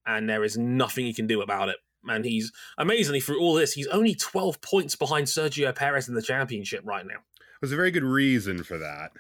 and 0.06 0.30
there 0.30 0.44
is 0.44 0.58
nothing 0.58 1.06
he 1.06 1.14
can 1.14 1.28
do 1.28 1.42
about 1.42 1.70
it. 1.70 1.78
And 2.04 2.26
he's 2.26 2.52
amazingly 2.78 3.22
through 3.22 3.40
all 3.40 3.54
this, 3.54 3.74
he's 3.74 3.88
only 3.88 4.16
12 4.16 4.60
points 4.62 4.96
behind 4.96 5.28
Sergio 5.28 5.74
Perez 5.74 6.10
in 6.10 6.16
the 6.16 6.22
championship 6.22 6.82
right 6.84 7.06
now. 7.06 7.20
There's 7.62 7.72
a 7.72 7.76
very 7.76 7.92
good 7.92 8.04
reason 8.04 8.64
for 8.64 8.78
that. 8.80 9.12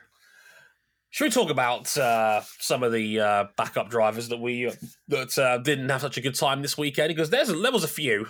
Should 1.11 1.25
we 1.25 1.29
talk 1.29 1.49
about 1.49 1.95
uh, 1.97 2.41
some 2.59 2.83
of 2.83 2.93
the 2.93 3.19
uh, 3.19 3.45
backup 3.57 3.89
drivers 3.89 4.29
that 4.29 4.39
we 4.39 4.71
that 5.09 5.37
uh, 5.37 5.57
didn't 5.57 5.89
have 5.89 5.99
such 5.99 6.17
a 6.17 6.21
good 6.21 6.35
time 6.35 6.61
this 6.61 6.77
weekend? 6.77 7.09
Because 7.09 7.29
there's 7.29 7.49
a, 7.49 7.53
there 7.53 7.71
was 7.71 7.83
a 7.83 7.89
few. 7.89 8.27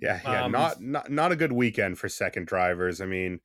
Yeah, 0.00 0.20
yeah, 0.22 0.44
Um, 0.44 0.52
not 0.52 0.80
not 0.80 1.10
not 1.10 1.32
a 1.32 1.36
good 1.36 1.52
weekend 1.52 1.98
for 1.98 2.08
second 2.08 2.46
drivers. 2.46 3.00
I 3.00 3.06
mean, 3.06 3.40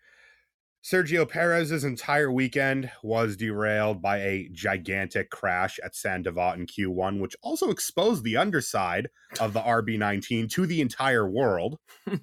Sergio 0.84 1.28
Perez's 1.28 1.84
entire 1.84 2.32
weekend 2.32 2.92
was 3.02 3.36
derailed 3.36 4.04
by 4.04 4.20
a 4.20 4.50
gigantic 4.52 5.32
crash 5.32 5.80
at 5.84 5.96
Sainte 5.96 6.26
Devote 6.26 6.60
in 6.60 6.68
Q1, 6.68 7.20
which 7.20 7.36
also 7.42 7.72
exposed 7.72 8.24
the 8.24 8.38
underside 8.38 9.10
of 9.40 9.54
the 9.54 9.62
RB19 9.62 10.48
to 10.52 10.68
the 10.68 10.80
entire 10.80 11.28
world. 11.28 11.80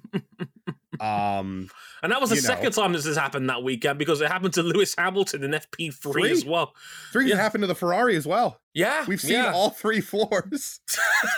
um, 1.01 1.69
And 2.03 2.11
that 2.11 2.21
was 2.21 2.29
the 2.29 2.35
know. 2.35 2.41
second 2.41 2.73
time 2.73 2.93
this 2.93 3.05
has 3.05 3.17
happened 3.17 3.49
that 3.49 3.63
weekend 3.63 3.97
because 3.97 4.21
it 4.21 4.27
happened 4.31 4.53
to 4.53 4.63
Lewis 4.63 4.93
Hamilton 4.97 5.43
in 5.43 5.51
FP3 5.51 5.93
Three? 6.13 6.31
as 6.31 6.45
well. 6.45 6.73
three 7.11 7.29
Yeah. 7.29 7.37
happened 7.37 7.63
to 7.63 7.67
the 7.67 7.73
Ferrari 7.75 8.15
as 8.15 8.27
well. 8.27 8.61
Yeah, 8.73 9.03
We've 9.07 9.19
seen 9.19 9.31
yeah. 9.33 9.51
all 9.53 9.71
three 9.71 10.01
floors. 10.01 10.79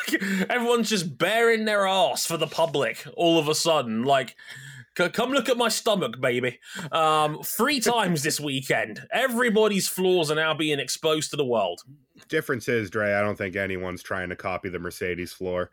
Everyone's 0.50 0.90
just 0.90 1.18
bearing 1.18 1.66
their 1.66 1.88
ass 1.88 2.26
for 2.26 2.36
the 2.38 2.48
public 2.48 3.06
all 3.16 3.40
of 3.40 3.48
a 3.48 3.56
sudden. 3.56 4.04
Like, 4.04 4.36
come 4.96 5.32
look 5.32 5.48
at 5.48 5.56
my 5.56 5.70
stomach, 5.70 6.20
baby. 6.20 6.60
Um, 6.92 7.42
three 7.44 7.80
times 7.80 8.24
this 8.24 8.40
weekend. 8.40 9.02
Everybody's 9.14 9.88
flaws 9.88 10.30
are 10.30 10.36
now 10.36 10.54
being 10.54 10.80
exposed 10.80 11.32
to 11.32 11.38
the 11.38 11.46
world. 11.46 11.82
Difference 12.28 12.68
is, 12.68 12.90
Dre, 12.90 13.14
I 13.14 13.22
don't 13.22 13.38
think 13.38 13.56
anyone's 13.56 14.04
trying 14.04 14.28
to 14.30 14.36
copy 14.36 14.68
the 14.68 14.80
Mercedes 14.80 15.32
floor. 15.32 15.72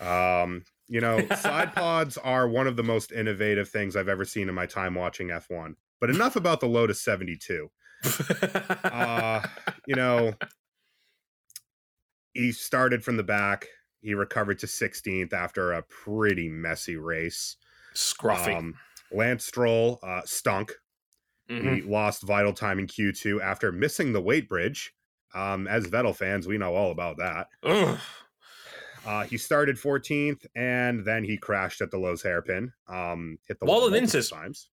Um, 0.00 0.64
you 0.92 1.00
know, 1.00 1.26
side 1.38 1.72
pods 1.74 2.18
are 2.18 2.46
one 2.46 2.66
of 2.66 2.76
the 2.76 2.82
most 2.82 3.12
innovative 3.12 3.70
things 3.70 3.96
I've 3.96 4.10
ever 4.10 4.26
seen 4.26 4.50
in 4.50 4.54
my 4.54 4.66
time 4.66 4.94
watching 4.94 5.28
F1. 5.28 5.74
But 6.00 6.10
enough 6.10 6.36
about 6.36 6.60
the 6.60 6.66
Lotus 6.66 7.00
72. 7.00 7.70
Uh, 8.84 9.46
you 9.86 9.94
know, 9.94 10.34
he 12.34 12.52
started 12.52 13.02
from 13.02 13.16
the 13.16 13.22
back. 13.22 13.68
He 14.02 14.12
recovered 14.12 14.58
to 14.58 14.66
16th 14.66 15.32
after 15.32 15.72
a 15.72 15.82
pretty 15.82 16.48
messy 16.50 16.96
race. 16.96 17.56
Scruffy. 17.94 18.54
Um, 18.54 18.74
Lance 19.10 19.46
Stroll 19.46 19.98
uh, 20.02 20.22
stunk. 20.26 20.72
Mhm. 21.48 21.76
He 21.76 21.82
lost 21.82 22.22
vital 22.22 22.52
time 22.52 22.78
in 22.78 22.86
Q2 22.86 23.40
after 23.40 23.72
missing 23.72 24.12
the 24.12 24.20
weight 24.20 24.46
bridge. 24.48 24.92
Um, 25.34 25.66
as 25.66 25.86
Vettel 25.86 26.14
fans, 26.14 26.46
we 26.46 26.58
know 26.58 26.74
all 26.74 26.90
about 26.90 27.16
that. 27.18 27.48
Ugh. 27.62 27.98
Uh, 29.04 29.24
he 29.24 29.36
started 29.36 29.76
14th 29.76 30.46
and 30.54 31.04
then 31.04 31.24
he 31.24 31.36
crashed 31.36 31.80
at 31.80 31.90
the 31.90 31.98
Lowe's 31.98 32.22
hairpin. 32.22 32.72
Um, 32.88 33.38
hit 33.48 33.58
the 33.58 33.66
wall 33.66 33.80
multiple 33.80 34.00
Inters. 34.00 34.30
times. 34.30 34.68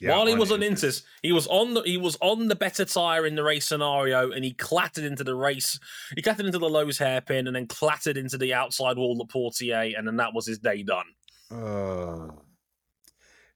While 0.00 0.26
he 0.26 0.34
was 0.34 0.50
on. 0.50 0.60
Inters, 0.60 1.02
he 1.22 1.32
was 1.32 1.46
on 1.46 1.74
the 1.74 1.82
he 1.82 1.96
was 1.96 2.16
on 2.20 2.48
the 2.48 2.56
better 2.56 2.84
tire 2.84 3.24
in 3.24 3.36
the 3.36 3.44
race 3.44 3.66
scenario, 3.66 4.32
and 4.32 4.44
he 4.44 4.52
clattered 4.52 5.04
into 5.04 5.22
the 5.22 5.34
race. 5.34 5.78
He 6.16 6.22
clattered 6.22 6.46
into 6.46 6.58
the 6.58 6.68
Lowe's 6.68 6.98
hairpin, 6.98 7.46
and 7.46 7.54
then 7.54 7.66
clattered 7.66 8.16
into 8.16 8.36
the 8.36 8.52
outside 8.54 8.96
wall 8.96 9.20
at 9.22 9.30
Portier, 9.30 9.92
and 9.96 10.06
then 10.06 10.16
that 10.16 10.34
was 10.34 10.46
his 10.46 10.58
day 10.58 10.82
done. 10.82 11.06
Uh, 11.52 12.32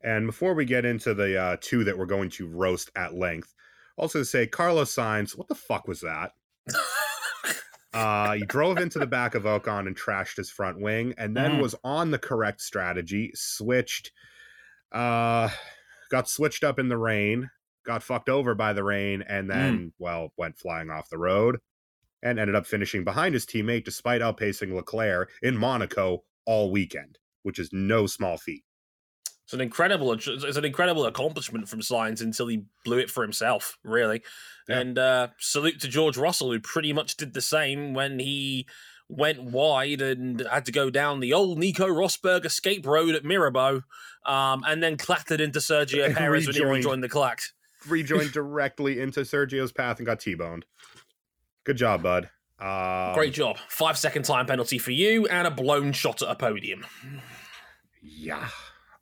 and 0.02 0.26
before 0.26 0.54
we 0.54 0.64
get 0.64 0.84
into 0.84 1.14
the 1.14 1.40
uh, 1.40 1.56
two 1.60 1.84
that 1.84 1.98
we're 1.98 2.06
going 2.06 2.30
to 2.30 2.46
roast 2.46 2.90
at 2.94 3.14
length, 3.14 3.52
also 3.96 4.20
to 4.20 4.24
say 4.24 4.46
Carlos 4.46 4.94
Sainz, 4.94 5.36
what 5.36 5.48
the 5.48 5.54
fuck 5.54 5.88
was 5.88 6.00
that? 6.02 6.32
Uh, 7.96 8.34
he 8.34 8.44
drove 8.44 8.78
into 8.78 8.98
the 8.98 9.06
back 9.06 9.34
of 9.34 9.44
Ocon 9.44 9.86
and 9.86 9.96
trashed 9.96 10.36
his 10.36 10.50
front 10.50 10.78
wing, 10.80 11.14
and 11.16 11.34
then 11.34 11.52
Mhm. 11.52 11.60
was 11.62 11.74
on 11.82 12.10
the 12.10 12.18
correct 12.18 12.60
strategy, 12.60 13.32
switched, 13.34 14.12
uh, 14.92 15.48
got 16.10 16.28
switched 16.28 16.62
up 16.62 16.78
in 16.78 16.88
the 16.90 16.98
rain, 16.98 17.50
got 17.86 18.02
fucked 18.02 18.28
over 18.28 18.54
by 18.54 18.74
the 18.74 18.84
rain, 18.84 19.22
and 19.22 19.50
then, 19.50 19.94
well, 19.98 20.34
went 20.36 20.58
flying 20.58 20.90
off 20.90 21.08
the 21.08 21.18
road 21.18 21.58
and 22.22 22.38
ended 22.38 22.56
up 22.56 22.66
finishing 22.66 23.04
behind 23.04 23.34
his 23.34 23.46
teammate 23.46 23.84
despite 23.84 24.22
outpacing 24.22 24.74
Leclerc 24.74 25.32
in 25.42 25.56
Monaco 25.56 26.26
all 26.46 26.70
weekend, 26.72 27.18
which 27.44 27.58
is 27.58 27.72
no 27.72 28.06
small 28.06 28.38
feat. 28.38 28.65
It's 29.46 29.52
an 29.52 29.60
incredible, 29.60 30.12
it's 30.12 30.26
an 30.56 30.64
incredible 30.64 31.06
accomplishment 31.06 31.68
from 31.68 31.78
Sainz 31.78 32.20
until 32.20 32.48
he 32.48 32.64
blew 32.84 32.98
it 32.98 33.08
for 33.08 33.22
himself, 33.22 33.78
really. 33.84 34.22
Yeah. 34.68 34.80
And 34.80 34.98
uh, 34.98 35.28
salute 35.38 35.80
to 35.82 35.88
George 35.88 36.16
Russell, 36.16 36.50
who 36.50 36.58
pretty 36.58 36.92
much 36.92 37.16
did 37.16 37.32
the 37.32 37.40
same 37.40 37.94
when 37.94 38.18
he 38.18 38.66
went 39.08 39.40
wide 39.40 40.02
and 40.02 40.40
had 40.50 40.66
to 40.66 40.72
go 40.72 40.90
down 40.90 41.20
the 41.20 41.32
old 41.32 41.58
Nico 41.58 41.86
Rosberg 41.86 42.44
escape 42.44 42.84
road 42.84 43.14
at 43.14 43.24
Mirabeau, 43.24 43.82
um, 44.24 44.64
and 44.66 44.82
then 44.82 44.96
clattered 44.96 45.40
into 45.40 45.60
Sergio 45.60 46.12
Perez 46.16 46.48
when 46.48 46.54
he 46.56 46.60
rejoined. 46.62 46.76
rejoined 46.78 47.02
the 47.04 47.08
clack. 47.08 47.40
Rejoined 47.86 48.32
directly 48.32 49.00
into 49.00 49.20
Sergio's 49.20 49.70
path 49.70 49.98
and 49.98 50.06
got 50.06 50.18
T-boned. 50.18 50.64
Good 51.62 51.76
job, 51.76 52.02
bud. 52.02 52.30
Um, 52.58 53.14
Great 53.14 53.32
job. 53.32 53.58
Five 53.68 53.96
second 53.96 54.24
time 54.24 54.46
penalty 54.46 54.78
for 54.78 54.90
you, 54.90 55.28
and 55.28 55.46
a 55.46 55.52
blown 55.52 55.92
shot 55.92 56.20
at 56.20 56.28
a 56.28 56.34
podium. 56.34 56.84
Yeah. 58.02 58.48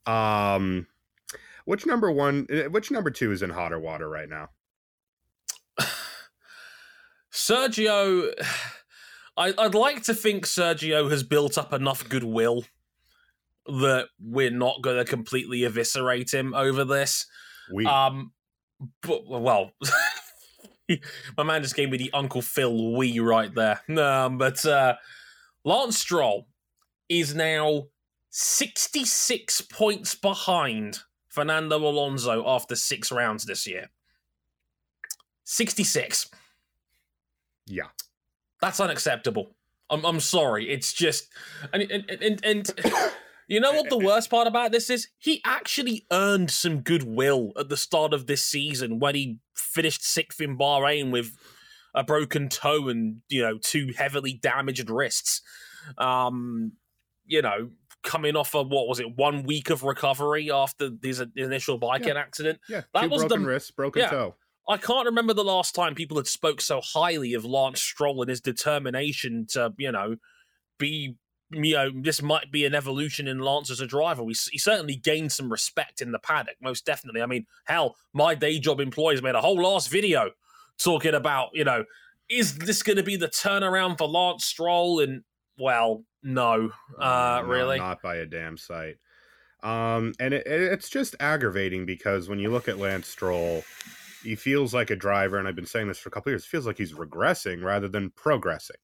Um, 0.06 0.86
which 1.64 1.86
number 1.86 2.10
one? 2.10 2.46
uh, 2.52 2.70
Which 2.70 2.90
number 2.90 3.10
two 3.10 3.32
is 3.32 3.42
in 3.42 3.50
hotter 3.50 3.78
water 3.78 4.08
right 4.08 4.28
now? 4.28 4.50
Sergio, 7.32 8.32
I, 9.36 9.54
I'd 9.58 9.74
like 9.74 10.02
to 10.04 10.14
think 10.14 10.46
Sergio 10.46 11.10
has 11.10 11.22
built 11.22 11.58
up 11.58 11.72
enough 11.72 12.08
goodwill 12.08 12.64
that 13.66 14.08
we're 14.20 14.50
not 14.50 14.82
going 14.82 14.98
to 14.98 15.04
completely 15.04 15.64
eviscerate 15.64 16.32
him 16.32 16.54
over 16.54 16.84
this. 16.84 17.26
We 17.72 17.86
Um, 17.86 18.32
but 19.02 19.26
well, 19.26 19.70
my 21.36 21.44
man 21.44 21.62
just 21.62 21.74
gave 21.74 21.90
me 21.90 21.96
the 21.96 22.12
Uncle 22.12 22.42
Phil 22.42 22.92
we 22.92 23.18
right 23.20 23.52
there. 23.54 23.80
Um, 23.98 24.36
but 24.36 24.64
uh, 24.66 24.96
Lance 25.64 25.98
Stroll 25.98 26.46
is 27.08 27.34
now 27.34 27.84
sixty-six 28.36 29.60
points 29.60 30.16
behind 30.16 30.98
Fernando 31.28 31.78
Alonso 31.78 32.42
after 32.48 32.74
six 32.74 33.12
rounds 33.12 33.44
this 33.44 33.64
year. 33.64 33.90
Sixty-six. 35.44 36.28
yeah. 37.66 37.86
That's 38.60 38.80
unacceptable. 38.80 39.54
I'm 39.88 40.04
I'm 40.04 40.18
sorry. 40.20 40.68
It's 40.68 40.92
just 40.92 41.28
and 41.72 41.82
and 41.82 42.10
and, 42.10 42.44
and 42.44 42.70
you 43.46 43.60
know 43.60 43.72
what 43.72 43.88
the 43.88 43.98
worst 43.98 44.30
part 44.30 44.48
about 44.48 44.72
this 44.72 44.90
is? 44.90 45.08
He 45.18 45.40
actually 45.44 46.04
earned 46.10 46.50
some 46.50 46.80
goodwill 46.80 47.52
at 47.56 47.68
the 47.68 47.76
start 47.76 48.12
of 48.12 48.26
this 48.26 48.42
season 48.42 48.98
when 48.98 49.14
he 49.14 49.38
finished 49.54 50.02
sixth 50.02 50.40
in 50.40 50.58
Bahrain 50.58 51.12
with 51.12 51.36
a 51.94 52.02
broken 52.02 52.48
toe 52.48 52.88
and 52.88 53.20
you 53.28 53.42
know 53.42 53.58
two 53.58 53.92
heavily 53.96 54.32
damaged 54.32 54.90
wrists. 54.90 55.40
Um, 55.98 56.72
you 57.26 57.42
know, 57.42 57.70
coming 58.04 58.36
off 58.36 58.54
of 58.54 58.68
what 58.68 58.86
was 58.86 59.00
it, 59.00 59.16
one 59.16 59.42
week 59.42 59.70
of 59.70 59.82
recovery 59.82 60.50
after 60.50 60.90
his 61.02 61.22
initial 61.36 61.78
biking 61.78 62.16
accident. 62.16 62.60
Yeah. 62.68 62.82
That 62.92 63.04
Two 63.04 63.08
was 63.08 63.22
the- 63.22 63.28
broken 63.28 63.46
wrists, 63.46 63.70
broken 63.70 64.02
yeah. 64.02 64.10
toe. 64.10 64.34
I 64.66 64.78
can't 64.78 65.04
remember 65.04 65.34
the 65.34 65.44
last 65.44 65.74
time 65.74 65.94
people 65.94 66.16
had 66.16 66.26
spoke 66.26 66.62
so 66.62 66.80
highly 66.80 67.34
of 67.34 67.44
Lance 67.44 67.82
Stroll 67.82 68.22
and 68.22 68.30
his 68.30 68.40
determination 68.40 69.46
to, 69.50 69.74
you 69.76 69.92
know, 69.92 70.16
be, 70.78 71.16
you 71.50 71.74
know, 71.74 71.90
this 71.94 72.22
might 72.22 72.50
be 72.50 72.64
an 72.64 72.74
evolution 72.74 73.28
in 73.28 73.40
Lance 73.40 73.70
as 73.70 73.80
a 73.80 73.86
driver. 73.86 74.22
We, 74.22 74.34
he 74.50 74.58
certainly 74.58 74.96
gained 74.96 75.32
some 75.32 75.52
respect 75.52 76.00
in 76.00 76.12
the 76.12 76.18
paddock, 76.18 76.56
most 76.62 76.86
definitely. 76.86 77.20
I 77.20 77.26
mean, 77.26 77.44
hell, 77.66 77.96
my 78.14 78.34
day 78.34 78.58
job 78.58 78.80
employees 78.80 79.22
made 79.22 79.34
a 79.34 79.42
whole 79.42 79.60
last 79.60 79.90
video 79.90 80.30
talking 80.78 81.14
about, 81.14 81.50
you 81.52 81.64
know, 81.64 81.84
is 82.30 82.56
this 82.56 82.82
going 82.82 82.96
to 82.96 83.02
be 83.02 83.16
the 83.16 83.28
turnaround 83.28 83.98
for 83.98 84.08
Lance 84.08 84.46
Stroll? 84.46 85.00
And 85.00 85.24
well, 85.58 86.04
no, 86.22 86.70
uh, 86.98 87.40
No, 87.42 87.48
really. 87.48 87.78
not 87.78 88.02
by 88.02 88.16
a 88.16 88.26
damn 88.26 88.56
sight. 88.56 88.96
Um, 89.62 90.12
and 90.20 90.34
it, 90.34 90.46
it- 90.46 90.72
it's 90.72 90.88
just 90.90 91.16
aggravating 91.20 91.86
because 91.86 92.28
when 92.28 92.38
you 92.38 92.50
look 92.50 92.68
at 92.68 92.78
Lance 92.78 93.06
Stroll, 93.08 93.64
he 94.22 94.34
feels 94.34 94.72
like 94.74 94.90
a 94.90 94.96
driver, 94.96 95.38
and 95.38 95.46
I've 95.48 95.56
been 95.56 95.66
saying 95.66 95.88
this 95.88 95.98
for 95.98 96.08
a 96.08 96.12
couple 96.12 96.32
years. 96.32 96.44
Feels 96.46 96.66
like 96.66 96.78
he's 96.78 96.92
regressing 96.94 97.62
rather 97.62 97.88
than 97.88 98.10
progressing. 98.10 98.76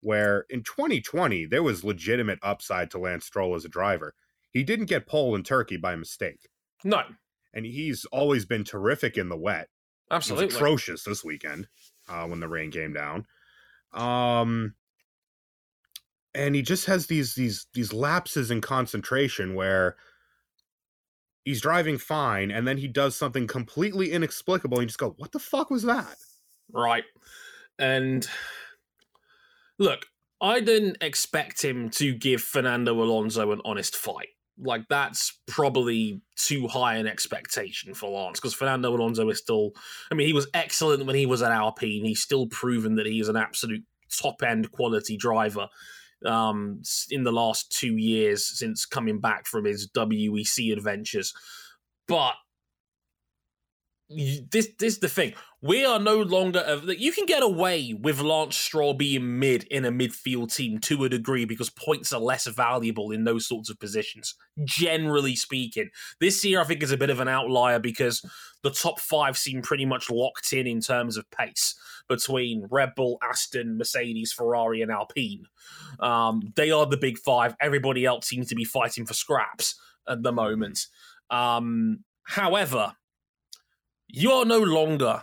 Where 0.00 0.46
in 0.48 0.62
2020 0.62 1.44
there 1.46 1.62
was 1.62 1.84
legitimate 1.84 2.38
upside 2.42 2.90
to 2.92 2.98
Lance 2.98 3.26
Stroll 3.26 3.54
as 3.54 3.64
a 3.64 3.68
driver. 3.68 4.14
He 4.50 4.62
didn't 4.64 4.86
get 4.86 5.06
pole 5.06 5.34
in 5.34 5.42
Turkey 5.42 5.76
by 5.76 5.94
mistake, 5.94 6.48
No, 6.82 7.02
and 7.52 7.66
he's 7.66 8.04
always 8.06 8.46
been 8.46 8.64
terrific 8.64 9.16
in 9.18 9.28
the 9.28 9.36
wet. 9.36 9.68
Absolutely. 10.10 10.46
atrocious 10.56 11.04
this 11.04 11.22
weekend 11.22 11.68
uh, 12.08 12.26
when 12.26 12.40
the 12.40 12.48
rain 12.48 12.70
came 12.72 12.92
down. 12.92 13.26
Um, 13.92 14.74
and 16.34 16.54
he 16.54 16.62
just 16.62 16.86
has 16.86 17.06
these 17.06 17.34
these 17.34 17.66
these 17.74 17.92
lapses 17.92 18.50
in 18.50 18.60
concentration 18.60 19.54
where 19.54 19.96
he's 21.44 21.60
driving 21.60 21.98
fine, 21.98 22.50
and 22.50 22.66
then 22.66 22.78
he 22.78 22.88
does 22.88 23.16
something 23.16 23.46
completely 23.46 24.12
inexplicable, 24.12 24.78
and 24.78 24.84
you 24.84 24.88
just 24.88 24.98
go, 24.98 25.14
"What 25.16 25.32
the 25.32 25.38
fuck 25.38 25.70
was 25.70 25.82
that?" 25.84 26.16
Right. 26.72 27.04
And 27.78 28.28
look, 29.78 30.06
I 30.40 30.60
didn't 30.60 30.98
expect 31.00 31.62
him 31.62 31.90
to 31.90 32.14
give 32.14 32.42
Fernando 32.42 33.02
Alonso 33.02 33.52
an 33.52 33.60
honest 33.64 33.96
fight. 33.96 34.28
Like, 34.62 34.88
that's 34.88 35.40
probably 35.46 36.20
too 36.36 36.68
high 36.68 36.96
an 36.96 37.06
expectation 37.06 37.94
for 37.94 38.10
Lance 38.10 38.38
because 38.38 38.52
Fernando 38.52 38.94
Alonso 38.94 39.28
is 39.30 39.38
still, 39.38 39.72
I 40.12 40.14
mean, 40.14 40.26
he 40.26 40.34
was 40.34 40.48
excellent 40.52 41.06
when 41.06 41.16
he 41.16 41.24
was 41.24 41.40
at 41.40 41.50
Alpine. 41.50 42.04
He's 42.04 42.20
still 42.20 42.46
proven 42.46 42.96
that 42.96 43.06
he 43.06 43.20
is 43.20 43.30
an 43.30 43.36
absolute 43.36 43.82
top 44.20 44.42
end 44.42 44.70
quality 44.70 45.16
driver 45.16 45.68
um, 46.26 46.82
in 47.10 47.24
the 47.24 47.32
last 47.32 47.70
two 47.70 47.96
years 47.96 48.44
since 48.46 48.86
coming 48.86 49.20
back 49.20 49.46
from 49.46 49.64
his 49.64 49.88
WEC 49.88 50.72
adventures. 50.72 51.34
But 52.06 52.34
this 54.10 54.68
this 54.78 54.94
is 54.94 54.98
the 54.98 55.08
thing. 55.08 55.34
We 55.62 55.84
are 55.84 56.00
no 56.00 56.22
longer 56.22 56.80
like, 56.82 56.98
you 56.98 57.12
can 57.12 57.26
get 57.26 57.42
away 57.42 57.94
with 57.94 58.20
Lance 58.20 58.56
Stroll 58.56 58.94
being 58.94 59.38
mid 59.38 59.64
in 59.64 59.84
a 59.84 59.92
midfield 59.92 60.54
team 60.54 60.78
to 60.80 61.04
a 61.04 61.08
degree 61.08 61.44
because 61.44 61.70
points 61.70 62.12
are 62.12 62.20
less 62.20 62.46
valuable 62.46 63.12
in 63.12 63.24
those 63.24 63.46
sorts 63.46 63.70
of 63.70 63.78
positions. 63.78 64.34
Generally 64.64 65.36
speaking, 65.36 65.90
this 66.18 66.44
year 66.44 66.60
I 66.60 66.64
think 66.64 66.82
is 66.82 66.90
a 66.90 66.96
bit 66.96 67.10
of 67.10 67.20
an 67.20 67.28
outlier 67.28 67.78
because 67.78 68.24
the 68.62 68.70
top 68.70 68.98
five 68.98 69.38
seem 69.38 69.62
pretty 69.62 69.86
much 69.86 70.10
locked 70.10 70.52
in 70.52 70.66
in 70.66 70.80
terms 70.80 71.16
of 71.16 71.30
pace 71.30 71.74
between 72.08 72.66
Red 72.70 72.94
Bull, 72.96 73.18
Aston, 73.22 73.78
Mercedes, 73.78 74.32
Ferrari, 74.32 74.82
and 74.82 74.90
Alpine. 74.90 75.44
Um, 76.00 76.52
they 76.56 76.70
are 76.72 76.86
the 76.86 76.96
big 76.96 77.18
five. 77.18 77.54
Everybody 77.60 78.04
else 78.04 78.26
seems 78.26 78.48
to 78.48 78.56
be 78.56 78.64
fighting 78.64 79.06
for 79.06 79.14
scraps 79.14 79.76
at 80.08 80.22
the 80.22 80.32
moment. 80.32 80.86
Um, 81.30 82.04
however, 82.24 82.94
you 84.12 84.32
are 84.32 84.44
no 84.44 84.58
longer 84.58 85.22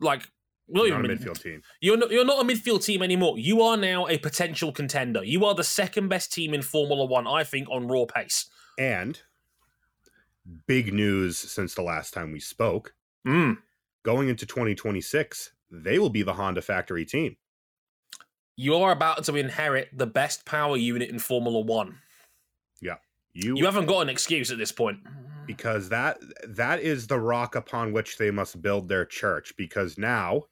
like 0.00 0.28
Not 0.68 0.86
a 0.86 0.88
you're, 0.88 0.98
midfield 0.98 1.42
team. 1.42 1.62
you're 1.80 1.96
not, 1.96 2.10
you're 2.10 2.24
not 2.24 2.40
a 2.44 2.46
midfield 2.48 2.84
team 2.84 3.02
anymore. 3.02 3.38
You 3.38 3.62
are 3.62 3.76
now 3.76 4.06
a 4.08 4.18
potential 4.18 4.72
contender. 4.72 5.22
You 5.24 5.44
are 5.44 5.54
the 5.54 5.64
second 5.64 6.08
best 6.08 6.32
team 6.32 6.54
in 6.54 6.62
Formula 6.62 7.04
One, 7.04 7.26
I 7.26 7.44
think, 7.44 7.68
on 7.70 7.86
raw 7.88 8.04
pace. 8.06 8.46
And 8.78 9.20
big 10.66 10.92
news 10.92 11.38
since 11.38 11.74
the 11.74 11.82
last 11.82 12.12
time 12.12 12.32
we 12.32 12.40
spoke. 12.40 12.94
Mm. 13.26 13.58
Going 14.04 14.28
into 14.28 14.44
2026, 14.46 15.52
they 15.70 15.98
will 15.98 16.10
be 16.10 16.22
the 16.22 16.34
Honda 16.34 16.60
factory 16.62 17.04
team. 17.04 17.36
You 18.56 18.76
are 18.76 18.92
about 18.92 19.24
to 19.24 19.34
inherit 19.36 19.88
the 19.92 20.06
best 20.06 20.44
power 20.44 20.76
unit 20.76 21.10
in 21.10 21.18
Formula 21.18 21.60
One. 21.60 21.98
Yeah. 22.80 22.96
You, 23.32 23.56
You 23.56 23.64
haven't 23.64 23.86
got 23.86 24.00
an 24.00 24.08
excuse 24.08 24.50
at 24.52 24.58
this 24.58 24.70
point. 24.72 24.98
Because 25.46 25.88
that 25.88 26.18
that 26.46 26.80
is 26.80 27.06
the 27.06 27.18
rock 27.18 27.54
upon 27.54 27.92
which 27.92 28.18
they 28.18 28.30
must 28.30 28.62
build 28.62 28.88
their 28.88 29.04
church 29.04 29.52
because 29.56 29.98
now 29.98 30.42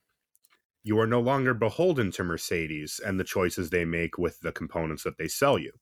you 0.82 0.98
are 0.98 1.06
no 1.06 1.20
longer 1.20 1.54
beholden 1.54 2.10
to 2.10 2.24
Mercedes 2.24 3.00
and 3.04 3.18
the 3.18 3.24
choices 3.24 3.70
they 3.70 3.84
make 3.84 4.18
with 4.18 4.40
the 4.40 4.52
components 4.52 5.04
that 5.04 5.16
they 5.16 5.28
sell 5.28 5.58
you. 5.58 5.72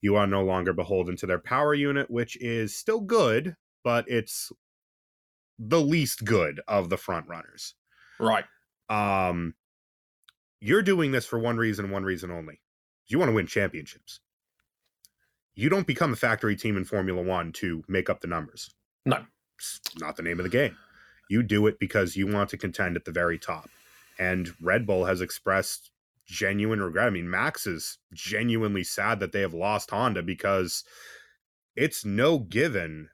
You 0.00 0.16
are 0.16 0.26
no 0.26 0.44
longer 0.44 0.72
beholden 0.72 1.16
to 1.16 1.26
their 1.26 1.38
power 1.38 1.74
unit 1.74 2.10
which 2.10 2.36
is 2.40 2.76
still 2.76 3.00
good 3.00 3.56
but 3.84 4.04
it's 4.08 4.52
the 5.58 5.80
least 5.80 6.24
good 6.24 6.60
of 6.68 6.88
the 6.88 6.96
front 6.96 7.28
runners. 7.28 7.74
Right. 8.18 8.44
Um 8.88 9.54
you're 10.60 10.82
doing 10.82 11.10
this 11.10 11.26
for 11.26 11.40
one 11.40 11.56
reason, 11.56 11.90
one 11.90 12.04
reason 12.04 12.30
only. 12.30 12.60
You 13.08 13.18
want 13.18 13.30
to 13.30 13.34
win 13.34 13.46
championships. 13.46 14.20
You 15.54 15.68
don't 15.68 15.86
become 15.86 16.12
a 16.12 16.16
factory 16.16 16.56
team 16.56 16.76
in 16.76 16.84
Formula 16.84 17.22
1 17.22 17.52
to 17.52 17.84
make 17.88 18.08
up 18.08 18.20
the 18.20 18.26
numbers 18.26 18.70
No. 19.04 19.24
it's 19.58 19.80
not 19.98 20.16
the 20.16 20.22
name 20.22 20.38
of 20.38 20.44
the 20.44 20.50
game. 20.50 20.76
You 21.28 21.42
do 21.42 21.66
it 21.66 21.78
because 21.78 22.16
you 22.16 22.26
want 22.26 22.50
to 22.50 22.56
contend 22.58 22.96
at 22.96 23.04
the 23.04 23.12
very 23.12 23.38
top. 23.38 23.68
And 24.18 24.52
Red 24.60 24.86
Bull 24.86 25.04
has 25.04 25.20
expressed 25.20 25.90
genuine 26.26 26.80
regret. 26.80 27.06
I 27.06 27.10
mean, 27.10 27.28
Max 27.30 27.66
is 27.66 27.98
genuinely 28.12 28.84
sad 28.84 29.20
that 29.20 29.32
they 29.32 29.40
have 29.40 29.54
lost 29.54 29.90
Honda 29.90 30.22
because 30.22 30.84
it's 31.76 32.04
no 32.04 32.38
given. 32.38 33.08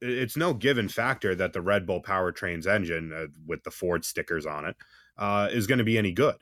It's 0.00 0.36
no 0.36 0.54
given 0.54 0.88
factor 0.88 1.34
that 1.34 1.52
the 1.52 1.60
Red 1.62 1.86
Bull 1.86 2.02
powertrains 2.02 2.66
engine 2.66 3.12
uh, 3.12 3.26
with 3.46 3.62
the 3.64 3.70
Ford 3.70 4.04
stickers 4.04 4.46
on 4.46 4.64
it 4.66 4.76
uh, 5.18 5.48
is 5.50 5.66
going 5.66 5.78
to 5.78 5.84
be 5.84 5.98
any 5.98 6.12
good. 6.12 6.36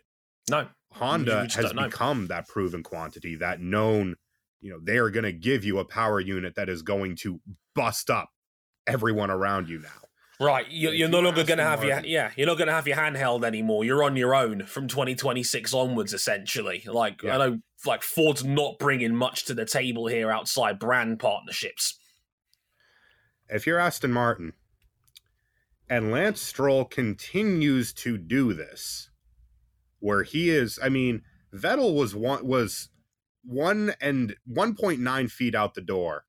No. 0.51 0.69
Honda 0.93 1.49
has 1.55 1.73
become 1.73 2.27
that 2.27 2.49
proven 2.49 2.83
quantity, 2.83 3.37
that 3.37 3.61
known, 3.61 4.17
you 4.63 4.71
know, 4.71 4.79
they 4.81 4.97
are 4.97 5.11
going 5.11 5.25
to 5.25 5.33
give 5.33 5.65
you 5.65 5.79
a 5.81 5.85
power 5.85 6.21
unit 6.21 6.55
that 6.55 6.69
is 6.69 6.83
going 6.83 7.17
to 7.17 7.41
bust 7.75 8.09
up 8.09 8.31
everyone 8.87 9.31
around 9.31 9.69
you 9.69 9.81
now. 9.81 9.89
Right, 10.41 10.67
you're, 10.71 10.95
you're 10.95 11.09
no 11.09 11.21
longer 11.21 11.45
going 11.45 11.59
to 11.59 11.65
have 11.65 11.85
your 11.85 12.01
yeah, 12.05 12.31
you're 12.37 12.47
not 12.47 12.59
going 12.59 12.69
to 12.69 12.73
have 12.73 12.89
your 12.89 12.97
handheld 12.97 13.45
anymore. 13.45 13.85
You're 13.85 14.03
on 14.03 14.17
your 14.17 14.35
own 14.35 14.65
from 14.65 14.89
2026 14.89 15.75
onwards, 15.75 16.13
essentially. 16.15 16.83
Like 16.87 17.23
Yeah. 17.23 17.35
I 17.35 17.39
know, 17.39 17.59
like 17.85 18.03
Ford's 18.03 18.45
not 18.45 18.79
bringing 18.79 19.15
much 19.15 19.45
to 19.45 19.55
the 19.55 19.65
table 19.65 20.07
here 20.07 20.33
outside 20.33 20.79
brand 20.79 21.21
partnerships. 21.21 21.99
If 23.49 23.67
you're 23.67 23.79
Aston 23.79 24.13
Martin 24.13 24.55
and 25.89 26.11
Lance 26.11 26.41
Stroll 26.41 26.87
continues 26.87 27.93
to 27.95 28.17
do 28.17 28.53
this, 28.53 29.11
where 30.01 30.23
he 30.25 30.51
is, 30.51 30.79
I 30.83 30.89
mean, 30.89 31.23
Vettel 31.55 31.95
was 31.95 32.15
one 32.17 32.45
was 32.47 32.89
one 33.45 33.95
and 34.01 34.37
1.9 34.51 35.31
feet 35.31 35.55
out 35.55 35.75
the 35.75 35.81
door 35.81 36.25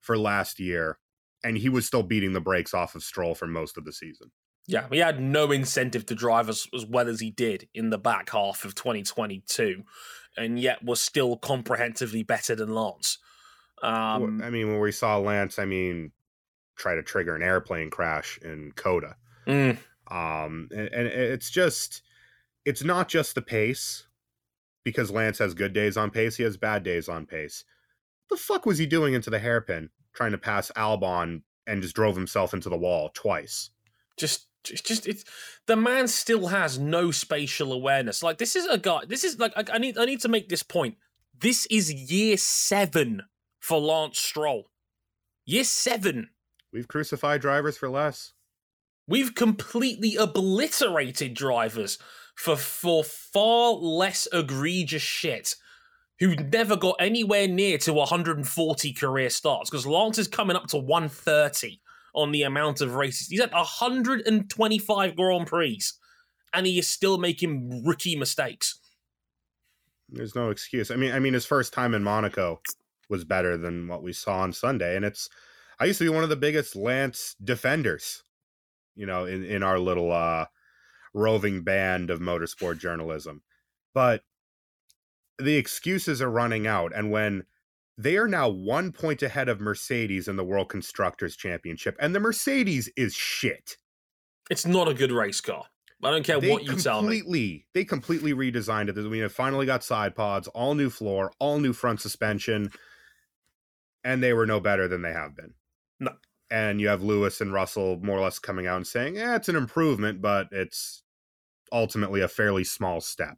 for 0.00 0.18
last 0.18 0.58
year, 0.58 0.98
and 1.44 1.58
he 1.58 1.68
was 1.68 1.86
still 1.86 2.02
beating 2.02 2.32
the 2.32 2.40
brakes 2.40 2.74
off 2.74 2.94
of 2.94 3.02
Stroll 3.02 3.34
for 3.34 3.46
most 3.46 3.76
of 3.76 3.84
the 3.84 3.92
season. 3.92 4.30
Yeah, 4.66 4.86
he 4.90 4.98
had 4.98 5.20
no 5.20 5.50
incentive 5.50 6.04
to 6.06 6.14
drive 6.14 6.48
as, 6.48 6.66
as 6.74 6.84
well 6.84 7.08
as 7.08 7.20
he 7.20 7.30
did 7.30 7.68
in 7.72 7.90
the 7.90 7.98
back 7.98 8.30
half 8.30 8.64
of 8.64 8.74
2022, 8.74 9.82
and 10.36 10.58
yet 10.58 10.84
was 10.84 11.00
still 11.00 11.36
comprehensively 11.36 12.22
better 12.22 12.54
than 12.54 12.74
Lance. 12.74 13.18
Um, 13.82 14.42
I 14.42 14.50
mean, 14.50 14.68
when 14.68 14.80
we 14.80 14.92
saw 14.92 15.16
Lance, 15.18 15.58
I 15.58 15.64
mean, 15.64 16.12
try 16.76 16.94
to 16.96 17.02
trigger 17.02 17.34
an 17.34 17.42
airplane 17.42 17.90
crash 17.90 18.38
in 18.42 18.72
COTA. 18.72 19.16
mm, 19.46 19.78
Um, 20.10 20.68
and, 20.70 20.88
and 20.88 21.06
it's 21.06 21.50
just, 21.50 22.02
it's 22.64 22.82
not 22.84 23.08
just 23.08 23.34
the 23.34 23.42
pace, 23.42 24.07
because 24.88 25.10
Lance 25.10 25.38
has 25.38 25.54
good 25.54 25.72
days 25.72 25.96
on 25.96 26.10
pace, 26.10 26.36
he 26.36 26.42
has 26.44 26.56
bad 26.56 26.82
days 26.82 27.08
on 27.08 27.26
pace. 27.26 27.64
The 28.30 28.36
fuck 28.36 28.66
was 28.66 28.78
he 28.78 28.86
doing 28.86 29.14
into 29.14 29.30
the 29.30 29.38
hairpin, 29.38 29.90
trying 30.14 30.32
to 30.32 30.38
pass 30.38 30.70
Albon 30.76 31.42
and 31.66 31.82
just 31.82 31.94
drove 31.94 32.16
himself 32.16 32.52
into 32.54 32.68
the 32.68 32.76
wall 32.76 33.10
twice? 33.14 33.70
just 34.18 34.48
just 34.64 34.84
just 34.84 35.06
it's 35.06 35.24
the 35.66 35.76
man 35.76 36.08
still 36.08 36.48
has 36.48 36.78
no 36.78 37.10
spatial 37.10 37.72
awareness 37.72 38.22
like 38.22 38.38
this 38.38 38.56
is 38.56 38.66
a 38.66 38.76
guy 38.76 39.00
this 39.06 39.24
is 39.24 39.38
like 39.38 39.52
I, 39.56 39.64
I 39.74 39.78
need 39.78 39.96
i 39.96 40.04
need 40.04 40.20
to 40.22 40.28
make 40.28 40.48
this 40.48 40.62
point 40.62 40.96
this 41.40 41.66
is 41.66 41.92
year 41.92 42.36
seven 42.36 43.22
for 43.60 43.78
lance 43.78 44.18
stroll 44.18 44.70
year 45.46 45.64
seven 45.64 46.30
We've 46.70 46.88
crucified 46.88 47.40
drivers 47.40 47.78
for 47.78 47.88
less. 47.88 48.32
we've 49.06 49.34
completely 49.34 50.16
obliterated 50.16 51.32
drivers 51.34 51.98
for 52.38 52.56
for 52.56 53.02
far 53.04 53.72
less 53.72 54.28
egregious 54.32 55.02
shit 55.02 55.56
who 56.20 56.34
never 56.36 56.76
got 56.76 56.96
anywhere 56.98 57.48
near 57.48 57.78
to 57.78 57.92
140 57.92 58.92
career 58.92 59.28
starts 59.28 59.70
because 59.70 59.86
lance 59.86 60.18
is 60.18 60.28
coming 60.28 60.56
up 60.56 60.66
to 60.68 60.76
130 60.76 61.80
on 62.14 62.32
the 62.32 62.42
amount 62.42 62.80
of 62.80 62.94
races 62.94 63.28
he's 63.28 63.40
at 63.40 63.52
125 63.52 65.16
grand 65.16 65.46
prix 65.46 65.80
and 66.54 66.66
he 66.66 66.78
is 66.78 66.88
still 66.88 67.18
making 67.18 67.82
rookie 67.84 68.16
mistakes 68.16 68.78
There's 70.08 70.34
no 70.34 70.50
excuse. 70.50 70.90
I 70.90 70.96
mean, 70.96 71.12
I 71.12 71.18
mean, 71.18 71.34
his 71.34 71.44
first 71.44 71.72
time 71.72 71.94
in 71.94 72.02
Monaco 72.02 72.60
was 73.08 73.24
better 73.24 73.56
than 73.56 73.88
what 73.88 74.02
we 74.02 74.12
saw 74.12 74.38
on 74.38 74.52
Sunday, 74.52 74.96
and 74.96 75.04
it's. 75.04 75.28
I 75.80 75.84
used 75.84 75.98
to 75.98 76.04
be 76.04 76.08
one 76.08 76.24
of 76.24 76.30
the 76.30 76.36
biggest 76.36 76.74
Lance 76.74 77.36
defenders, 77.42 78.24
you 78.96 79.06
know, 79.06 79.26
in 79.26 79.44
in 79.44 79.62
our 79.62 79.78
little 79.78 80.10
uh 80.10 80.46
roving 81.14 81.62
band 81.62 82.10
of 82.10 82.20
motorsport 82.20 82.78
journalism. 82.78 83.42
But 83.94 84.22
the 85.38 85.56
excuses 85.56 86.20
are 86.20 86.30
running 86.30 86.66
out. 86.66 86.92
And 86.94 87.10
when 87.10 87.44
they 87.96 88.16
are 88.16 88.28
now 88.28 88.48
one 88.48 88.92
point 88.92 89.22
ahead 89.22 89.48
of 89.48 89.60
Mercedes 89.60 90.28
in 90.28 90.36
the 90.36 90.44
World 90.44 90.68
Constructors 90.68 91.36
Championship, 91.36 91.96
and 92.00 92.14
the 92.14 92.20
Mercedes 92.20 92.88
is 92.96 93.14
shit. 93.14 93.76
It's 94.50 94.64
not 94.64 94.88
a 94.88 94.94
good 94.94 95.12
race 95.12 95.40
car. 95.40 95.64
I 96.02 96.12
don't 96.12 96.22
care 96.22 96.40
they 96.40 96.50
what 96.50 96.62
you 96.62 96.76
tell 96.76 97.02
me. 97.02 97.18
completely 97.18 97.66
they 97.74 97.84
completely 97.84 98.32
redesigned 98.32 98.88
it. 98.88 99.08
We 99.08 99.18
have 99.18 99.32
finally 99.32 99.66
got 99.66 99.82
side 99.82 100.14
pods, 100.14 100.46
all 100.48 100.76
new 100.76 100.90
floor, 100.90 101.32
all 101.40 101.58
new 101.58 101.72
front 101.72 102.00
suspension, 102.00 102.70
and 104.04 104.22
they 104.22 104.32
were 104.32 104.46
no 104.46 104.60
better 104.60 104.86
than 104.86 105.02
they 105.02 105.12
have 105.12 105.34
been. 105.34 105.54
No. 105.98 106.12
And 106.50 106.80
you 106.80 106.88
have 106.88 107.02
Lewis 107.02 107.40
and 107.40 107.52
Russell 107.52 107.98
more 108.02 108.16
or 108.18 108.22
less 108.22 108.38
coming 108.38 108.66
out 108.66 108.76
and 108.76 108.86
saying, 108.86 109.16
"Yeah, 109.16 109.36
it's 109.36 109.48
an 109.48 109.56
improvement, 109.56 110.22
but 110.22 110.48
it's 110.50 111.02
ultimately 111.72 112.20
a 112.20 112.28
fairly 112.28 112.64
small 112.64 113.00
step." 113.00 113.36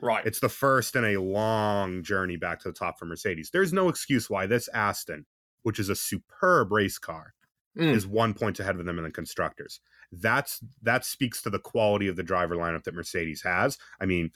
Right. 0.00 0.24
It's 0.26 0.40
the 0.40 0.48
first 0.48 0.96
in 0.96 1.04
a 1.04 1.18
long 1.18 2.02
journey 2.02 2.36
back 2.36 2.60
to 2.60 2.68
the 2.68 2.74
top 2.74 2.98
for 2.98 3.04
Mercedes. 3.04 3.50
There's 3.52 3.72
no 3.72 3.88
excuse 3.88 4.28
why 4.30 4.46
this 4.46 4.68
Aston, 4.68 5.26
which 5.62 5.78
is 5.78 5.88
a 5.88 5.94
superb 5.94 6.72
race 6.72 6.98
car, 6.98 7.34
Mm. 7.76 7.94
is 7.94 8.04
one 8.06 8.34
point 8.34 8.58
ahead 8.58 8.80
of 8.80 8.84
them 8.84 8.98
in 8.98 9.04
the 9.04 9.10
constructors. 9.12 9.80
That's 10.10 10.60
that 10.82 11.04
speaks 11.04 11.40
to 11.42 11.50
the 11.50 11.60
quality 11.60 12.08
of 12.08 12.16
the 12.16 12.24
driver 12.24 12.56
lineup 12.56 12.82
that 12.84 12.94
Mercedes 12.94 13.42
has. 13.42 13.78
I 14.00 14.06
mean, 14.06 14.32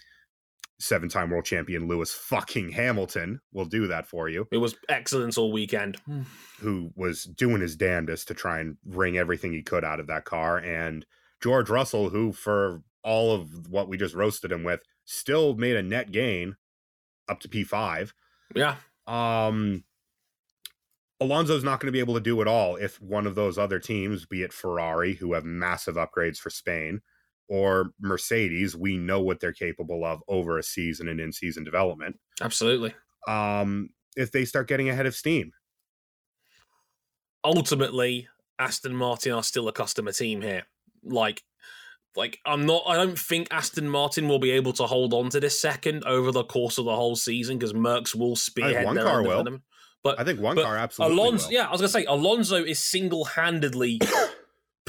seven-time 0.79 1.31
world 1.31 1.45
champion 1.45 1.87
Lewis 1.89 2.13
fucking 2.13 2.71
Hamilton 2.73 3.41
will 3.53 3.65
do 3.65 3.87
that 3.87 4.07
for 4.07 4.29
you, 4.29 4.47
It 4.51 4.59
was 4.59 4.77
excellence 4.89 5.39
all 5.39 5.53
weekend. 5.53 5.99
who 6.61 6.91
was 6.97 7.25
doing 7.25 7.61
his 7.61 7.77
damnedest 7.77 8.29
to 8.29 8.35
try 8.35 8.59
and 8.61 8.77
wring 8.85 9.17
everything 9.17 9.53
he 9.53 9.63
could 9.63 9.85
out 9.85 10.01
of 10.01 10.07
that 10.09 10.25
car, 10.25 10.59
and 10.59 11.07
George 11.43 11.69
Russell, 11.71 12.09
who 12.11 12.33
for 12.33 12.83
all 13.03 13.35
of 13.35 13.69
what 13.69 13.89
we 13.89 13.97
just 13.99 14.15
roasted 14.15 14.51
him 14.51 14.65
with, 14.65 14.81
still 15.05 15.55
made 15.57 15.77
a 15.77 15.83
net 15.83 16.11
gain 16.11 16.57
up 17.29 17.39
to 17.41 17.49
P5. 17.49 18.13
Yeah. 18.55 18.77
Um, 19.07 19.85
Alonso's 21.21 21.63
not 21.65 21.81
going 21.81 21.89
to 21.89 21.93
be 21.93 22.01
able 22.01 22.15
to 22.15 22.21
do 22.21 22.41
it 22.41 22.49
all 22.49 22.77
if 22.77 23.01
one 23.01 23.27
of 23.27 23.35
those 23.35 23.57
other 23.59 23.79
teams, 23.79 24.27
be 24.27 24.43
it 24.43 24.53
Ferrari, 24.53 25.15
who 25.15 25.33
have 25.35 25.45
massive 25.45 25.95
upgrades 25.97 26.39
for 26.39 26.51
Spain, 26.51 27.01
or 27.49 27.91
Mercedes, 28.01 28.77
we 28.77 28.97
know 28.97 29.21
what 29.21 29.41
they're 29.41 29.53
capable 29.53 30.05
of 30.05 30.23
over 30.29 30.59
a 30.59 30.63
season 30.63 31.09
and 31.09 31.21
in 31.21 31.33
season 31.33 31.65
development. 31.65 32.19
Absolutely. 32.41 32.95
Um, 33.29 33.91
if 34.17 34.31
they 34.33 34.45
start 34.45 34.69
getting 34.69 34.89
ahead 34.89 35.07
of 35.07 35.15
steam, 35.15 35.53
Ultimately, 37.45 38.29
Aston 38.59 38.97
Martin 38.97 39.33
are 39.33 39.43
still 39.43 39.69
a 39.69 39.73
customer 39.73 40.13
team 40.13 40.41
here. 40.41 40.63
Like, 41.05 41.43
like 42.17 42.39
I'm 42.47 42.65
not. 42.65 42.85
I 42.87 42.97
don't 42.97 43.19
think 43.19 43.49
Aston 43.51 43.89
Martin 43.89 44.29
will 44.29 44.39
be 44.39 44.53
able 44.53 44.73
to 44.75 44.85
hold 44.85 45.13
on 45.13 45.29
to 45.31 45.41
this 45.41 45.61
second 45.61 46.05
over 46.05 46.33
the 46.33 46.45
course 46.45 46.79
of 46.79 46.87
the 46.87 46.97
whole 46.97 47.17
season 47.17 47.59
because 47.59 47.75
Merckx 47.75 48.15
will 48.15 48.35
spearhead 48.35 48.87
one 48.87 48.97
car 48.97 49.23
will. 49.23 49.59
But 50.03 50.19
I 50.19 50.25
think 50.25 50.41
one 50.41 50.57
but 50.57 50.65
car 50.65 50.77
absolutely. 50.77 51.19
Alonso, 51.19 51.47
will. 51.47 51.53
yeah, 51.53 51.67
I 51.67 51.71
was 51.71 51.81
gonna 51.81 51.89
say 51.89 52.05
Alonso 52.05 52.65
is 52.65 52.83
single-handedly 52.83 54.01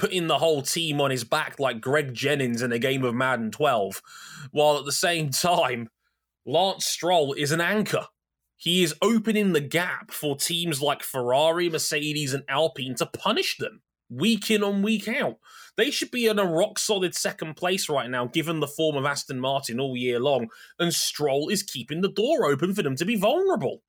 putting 0.05 0.27
the 0.27 0.37
whole 0.37 0.61
team 0.61 1.01
on 1.01 1.09
his 1.09 1.23
back 1.23 1.59
like 1.59 1.81
Greg 1.81 2.13
Jennings 2.13 2.61
in 2.61 2.71
a 2.71 2.77
game 2.77 3.03
of 3.03 3.15
Madden 3.15 3.49
12, 3.49 4.03
while 4.51 4.77
at 4.77 4.85
the 4.85 4.91
same 4.91 5.31
time, 5.31 5.89
Lance 6.45 6.85
Stroll 6.85 7.33
is 7.33 7.51
an 7.51 7.59
anchor. 7.59 8.05
He 8.55 8.83
is 8.83 8.93
opening 9.01 9.53
the 9.53 9.61
gap 9.61 10.11
for 10.11 10.37
teams 10.37 10.79
like 10.79 11.01
Ferrari, 11.01 11.71
Mercedes, 11.71 12.35
and 12.35 12.43
Alpine 12.47 12.93
to 12.97 13.07
punish 13.07 13.57
them 13.57 13.81
week 14.07 14.51
in 14.51 14.61
on 14.61 14.83
week 14.83 15.07
out. 15.07 15.39
They 15.75 15.89
should 15.89 16.11
be 16.11 16.27
in 16.27 16.37
a 16.37 16.45
rock 16.45 16.77
solid 16.77 17.15
second 17.15 17.55
place 17.55 17.89
right 17.89 18.07
now, 18.07 18.27
given 18.27 18.59
the 18.59 18.67
form 18.67 18.97
of 18.97 19.05
Aston 19.05 19.39
Martin 19.39 19.79
all 19.79 19.97
year 19.97 20.19
long, 20.19 20.49
and 20.77 20.93
Stroll 20.93 21.49
is 21.49 21.63
keeping 21.63 22.01
the 22.01 22.11
door 22.11 22.45
open 22.45 22.75
for 22.75 22.83
them 22.83 22.95
to 22.97 23.05
be 23.05 23.15
vulnerable. 23.15 23.81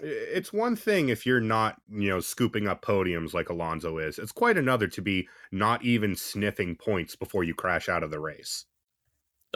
It's 0.00 0.52
one 0.52 0.76
thing 0.76 1.08
if 1.08 1.24
you're 1.26 1.40
not, 1.40 1.80
you 1.90 2.08
know, 2.08 2.20
scooping 2.20 2.66
up 2.68 2.84
podiums 2.84 3.32
like 3.34 3.48
Alonso 3.48 3.98
is. 3.98 4.18
It's 4.18 4.32
quite 4.32 4.56
another 4.56 4.88
to 4.88 5.02
be 5.02 5.28
not 5.52 5.84
even 5.84 6.16
sniffing 6.16 6.76
points 6.76 7.16
before 7.16 7.44
you 7.44 7.54
crash 7.54 7.88
out 7.88 8.02
of 8.02 8.10
the 8.10 8.20
race. 8.20 8.64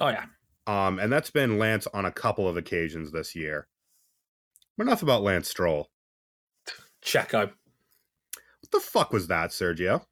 Oh 0.01 0.09
yeah, 0.09 0.27
Um, 0.67 0.99
and 0.99 1.13
that's 1.13 1.31
been 1.31 1.59
Lance 1.59 1.87
on 1.93 2.05
a 2.05 2.13
couple 2.13 2.49
of 2.49 2.57
occasions 2.57 3.11
this 3.11 3.35
year. 3.35 3.67
But 4.77 4.87
enough 4.87 5.03
about 5.03 5.23
Lance 5.23 5.49
Stroll. 5.49 5.91
Checo. 7.03 7.51
What 7.51 8.71
the 8.71 8.81
fuck 8.81 9.13
was 9.13 9.27
that, 9.27 9.51
Sergio? 9.51 10.05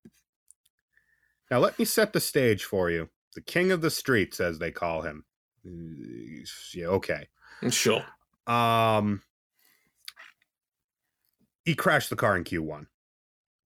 Now 1.51 1.59
let 1.59 1.79
me 1.79 1.85
set 1.85 2.13
the 2.13 2.21
stage 2.21 2.65
for 2.65 2.91
you. 2.91 3.09
The 3.35 3.41
king 3.43 3.71
of 3.71 3.81
the 3.81 3.91
streets, 3.91 4.41
as 4.41 4.59
they 4.59 4.71
call 4.73 5.03
him. 5.03 5.25
Uh, 5.65 6.45
Yeah, 6.75 6.87
okay. 6.87 7.29
Sure. 7.71 8.05
Um, 8.47 9.23
he 11.67 11.75
crashed 11.75 12.09
the 12.09 12.17
car 12.17 12.37
in 12.37 12.45
Q1, 12.45 12.87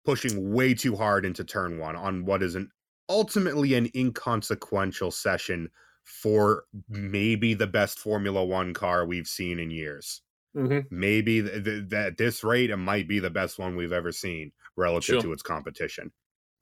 pushing 0.05 0.51
way 0.53 0.73
too 0.73 0.95
hard 0.95 1.25
into 1.25 1.43
turn 1.43 1.77
one 1.77 1.95
on 1.95 2.25
what 2.25 2.41
is 2.41 2.55
an 2.55 2.71
ultimately 3.09 3.75
an 3.75 3.89
inconsequential 3.95 5.11
session 5.11 5.69
for 6.05 6.63
maybe 6.87 7.53
the 7.53 7.67
best 7.67 7.99
Formula 7.99 8.43
One 8.43 8.73
car 8.73 9.05
we've 9.05 9.27
seen 9.27 9.59
in 9.59 9.69
years. 9.69 10.21
Mm-hmm. 10.55 10.87
Maybe 10.97 11.43
th- 11.43 11.63
th- 11.63 11.93
at 11.93 12.17
this 12.17 12.43
rate, 12.43 12.71
it 12.71 12.77
might 12.77 13.07
be 13.07 13.19
the 13.19 13.29
best 13.29 13.59
one 13.59 13.75
we've 13.75 13.91
ever 13.91 14.11
seen 14.11 14.51
relative 14.75 15.15
Sure. 15.15 15.21
to 15.21 15.33
its 15.33 15.43
competition. 15.43 16.11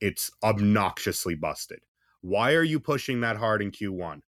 It's 0.01 0.29
obnoxiously 0.43 1.35
busted. 1.35 1.79
Why 2.21 2.53
are 2.53 2.63
you 2.63 2.79
pushing 2.79 3.21
that 3.21 3.37
hard 3.37 3.61
in 3.61 3.71
Q1? 3.71 4.21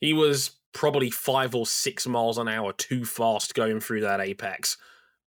He 0.00 0.12
was 0.12 0.50
probably 0.72 1.08
five 1.10 1.54
or 1.54 1.66
six 1.66 2.06
miles 2.06 2.36
an 2.36 2.48
hour 2.48 2.72
too 2.72 3.04
fast 3.04 3.54
going 3.54 3.80
through 3.80 4.00
that 4.02 4.20
apex 4.20 4.76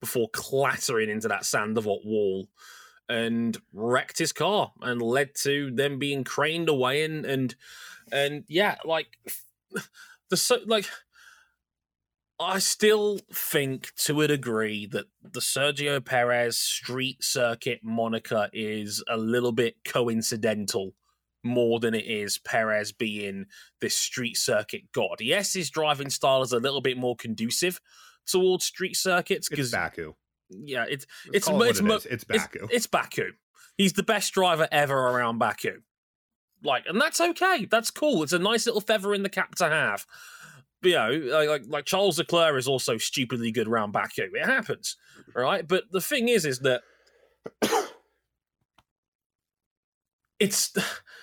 before 0.01 0.28
clattering 0.32 1.11
into 1.11 1.28
that 1.28 1.44
Sandoval 1.44 2.01
wall 2.05 2.49
and 3.09 3.57
wrecked 3.72 4.18
his 4.18 4.32
car 4.32 4.72
and 4.82 5.01
led 5.01 5.34
to 5.34 5.70
them 5.70 5.99
being 5.99 6.24
craned 6.24 6.68
away 6.68 7.05
and 7.05 7.24
and 7.24 7.55
and 8.11 8.44
yeah 8.49 8.76
like 8.84 9.18
the 10.30 10.36
so 10.36 10.59
like 10.66 10.86
I 12.38 12.59
still 12.59 13.20
think 13.32 13.94
to 14.05 14.20
a 14.20 14.28
degree 14.28 14.86
that 14.88 15.07
the 15.22 15.40
Sergio 15.40 16.05
Perez 16.05 16.59
street 16.59 17.24
circuit 17.24 17.80
moniker 17.82 18.51
is 18.53 19.03
a 19.09 19.16
little 19.16 19.53
bit 19.53 19.76
coincidental 19.86 20.92
more 21.42 21.80
than 21.80 21.94
it 21.94 22.05
is 22.05 22.36
Perez 22.36 22.92
being 22.92 23.47
this 23.80 23.97
street 23.97 24.36
circuit 24.36 24.92
god. 24.92 25.20
Yes, 25.20 25.55
his 25.55 25.70
driving 25.70 26.11
style 26.11 26.42
is 26.42 26.53
a 26.53 26.59
little 26.59 26.82
bit 26.82 26.99
more 26.99 27.16
conducive 27.16 27.80
towards 28.27 28.64
street 28.64 28.97
circuits 28.97 29.49
because 29.49 29.70
Baku. 29.70 30.14
yeah, 30.51 30.85
it's 30.89 31.07
it's 31.33 31.49
it 31.49 31.55
it's 31.55 31.81
it. 31.81 31.87
It's 31.87 32.07
it's, 32.07 32.24
Baku. 32.24 32.68
it's 32.70 32.87
Baku. 32.87 33.33
He's 33.77 33.93
the 33.93 34.03
best 34.03 34.33
driver 34.33 34.68
ever 34.72 34.97
around 34.97 35.39
Baku. 35.39 35.81
Like, 36.64 36.85
and 36.89 37.01
that's 37.01 37.20
okay. 37.20 37.66
That's 37.70 37.91
cool. 37.91 38.22
It's 38.22 38.33
a 38.33 38.39
nice 38.39 38.66
little 38.66 38.81
feather 38.81 39.14
in 39.14 39.22
the 39.22 39.29
cap 39.29 39.55
to 39.57 39.68
have. 39.68 40.07
But, 40.83 40.89
you 40.89 40.95
know, 40.97 41.37
like, 41.37 41.49
like 41.49 41.62
like 41.68 41.85
Charles 41.85 42.18
Leclerc 42.18 42.57
is 42.57 42.68
also 42.68 42.97
stupidly 42.99 43.53
good 43.53 43.68
around 43.68 43.93
Baku. 43.93 44.31
It 44.33 44.45
happens, 44.45 44.97
right? 45.35 45.66
But 45.66 45.85
the 45.91 46.01
thing 46.01 46.29
is, 46.29 46.45
is 46.45 46.61
that 46.61 46.83
it's 50.39 50.72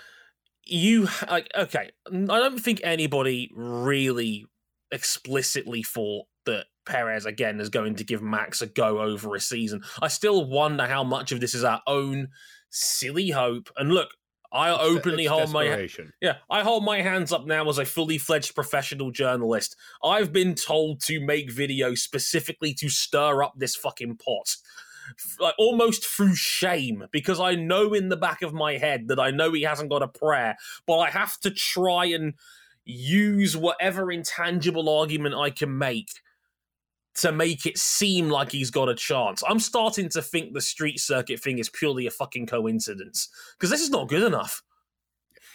you 0.66 1.08
like 1.30 1.52
okay. 1.56 1.92
I 2.08 2.12
don't 2.12 2.60
think 2.60 2.82
anybody 2.84 3.52
really 3.56 4.46
explicitly 4.92 5.84
thought 5.84 6.26
that 6.46 6.66
Perez 6.86 7.26
again 7.26 7.60
is 7.60 7.70
going 7.70 7.96
to 7.96 8.04
give 8.04 8.22
Max 8.22 8.62
a 8.62 8.68
go 8.68 9.02
over 9.02 9.36
a 9.36 9.40
season. 9.40 9.82
I 10.02 10.08
still 10.08 10.46
wonder 10.46 10.88
how 10.88 11.04
much 11.04 11.32
of 11.32 11.40
this 11.40 11.54
is 11.54 11.64
our 11.64 11.82
own 11.88 12.30
silly 12.70 13.30
hope. 13.30 13.70
And 13.78 13.92
look, 13.92 14.10
I 14.54 14.70
openly 14.70 15.26
hold 15.26 15.52
my 15.52 15.88
yeah, 16.22 16.38
I 16.48 16.62
hold 16.62 16.84
my 16.84 17.02
hands 17.02 17.34
up 17.34 17.48
now 17.48 17.68
as 17.70 17.80
a 17.80 17.86
fully 17.86 18.20
fledged 18.20 18.54
professional 18.54 19.10
journalist. 19.10 19.76
I've 20.04 20.32
been 20.32 20.54
told 20.54 21.02
to 21.02 21.20
make 21.20 21.50
videos 21.50 22.00
specifically 22.00 22.76
to 22.76 22.88
stir 22.90 23.42
up 23.42 23.54
this 23.58 23.76
fucking 23.76 24.18
pot. 24.18 24.56
Like 25.40 25.56
almost 25.58 26.06
through 26.06 26.36
shame, 26.36 27.06
because 27.12 27.40
I 27.40 27.56
know 27.56 27.94
in 27.94 28.10
the 28.10 28.16
back 28.16 28.42
of 28.42 28.54
my 28.54 28.78
head 28.78 29.08
that 29.08 29.20
I 29.20 29.32
know 29.32 29.52
he 29.52 29.64
hasn't 29.64 29.90
got 29.90 30.04
a 30.04 30.08
prayer, 30.08 30.56
but 30.86 31.00
I 31.00 31.10
have 31.10 31.40
to 31.42 31.52
try 31.52 32.06
and 32.06 32.36
use 32.86 33.58
whatever 33.58 34.12
intangible 34.12 34.88
argument 34.88 35.36
I 35.36 35.50
can 35.50 35.78
make 35.78 36.10
to 37.16 37.32
make 37.32 37.66
it 37.66 37.78
seem 37.78 38.30
like 38.30 38.52
he's 38.52 38.72
got 38.72 38.90
a 38.90 38.96
chance. 38.96 39.44
I'm 39.48 39.60
starting 39.60 40.10
to 40.10 40.22
think 40.22 40.54
the 40.54 40.62
street 40.62 41.00
circuit 41.00 41.40
thing 41.40 41.60
is 41.60 41.70
purely 41.70 42.08
a 42.08 42.12
fucking 42.12 42.48
coincidence, 42.48 43.30
because 43.54 43.70
this 43.70 43.82
is 43.82 43.90
not 43.90 44.10
good 44.10 44.24
enough. 44.24 44.64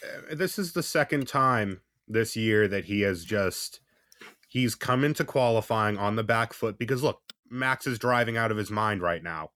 Uh, 0.03 0.35
This 0.35 0.59
is 0.59 0.73
the 0.73 0.83
second 0.83 1.27
time 1.29 1.81
this 2.07 2.37
year 2.37 2.69
that 2.69 2.85
he 2.85 3.01
has 3.03 3.25
just 3.25 3.81
he's 4.49 4.75
come 4.75 5.05
into 5.05 5.25
qualifying 5.25 5.99
on 5.99 6.17
the 6.17 6.25
back 6.25 6.53
foot 6.53 6.79
because 6.79 7.03
look, 7.03 7.21
Max 7.51 7.87
is 7.87 7.99
driving 7.99 8.37
out 8.37 8.51
of 8.51 8.57
his 8.57 8.71
mind 8.71 9.03
right 9.03 9.23
now. 9.23 9.51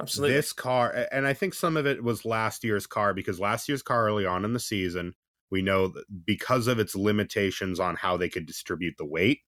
Absolutely. 0.00 0.34
This 0.36 0.52
car, 0.52 1.06
and 1.12 1.26
I 1.26 1.34
think 1.34 1.52
some 1.52 1.76
of 1.76 1.86
it 1.86 2.02
was 2.02 2.24
last 2.24 2.64
year's 2.64 2.86
car 2.86 3.12
because 3.12 3.38
last 3.38 3.68
year's 3.68 3.82
car 3.82 4.06
early 4.06 4.24
on 4.24 4.46
in 4.46 4.54
the 4.54 4.60
season 4.60 5.14
We 5.50 5.62
know 5.62 5.88
that 5.88 6.04
because 6.24 6.68
of 6.68 6.78
its 6.78 6.94
limitations 6.94 7.80
on 7.80 7.96
how 7.96 8.16
they 8.16 8.28
could 8.28 8.46
distribute 8.46 8.94
the 8.98 9.04
weight, 9.04 9.40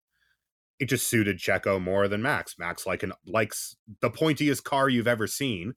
it 0.82 0.88
just 0.88 1.06
suited 1.06 1.38
Checo 1.38 1.80
more 1.80 2.08
than 2.08 2.22
Max. 2.22 2.58
Max 2.58 2.86
like 2.86 3.04
an 3.04 3.12
likes 3.24 3.76
the 4.00 4.10
pointiest 4.10 4.64
car 4.64 4.88
you've 4.88 5.06
ever 5.06 5.28
seen. 5.28 5.74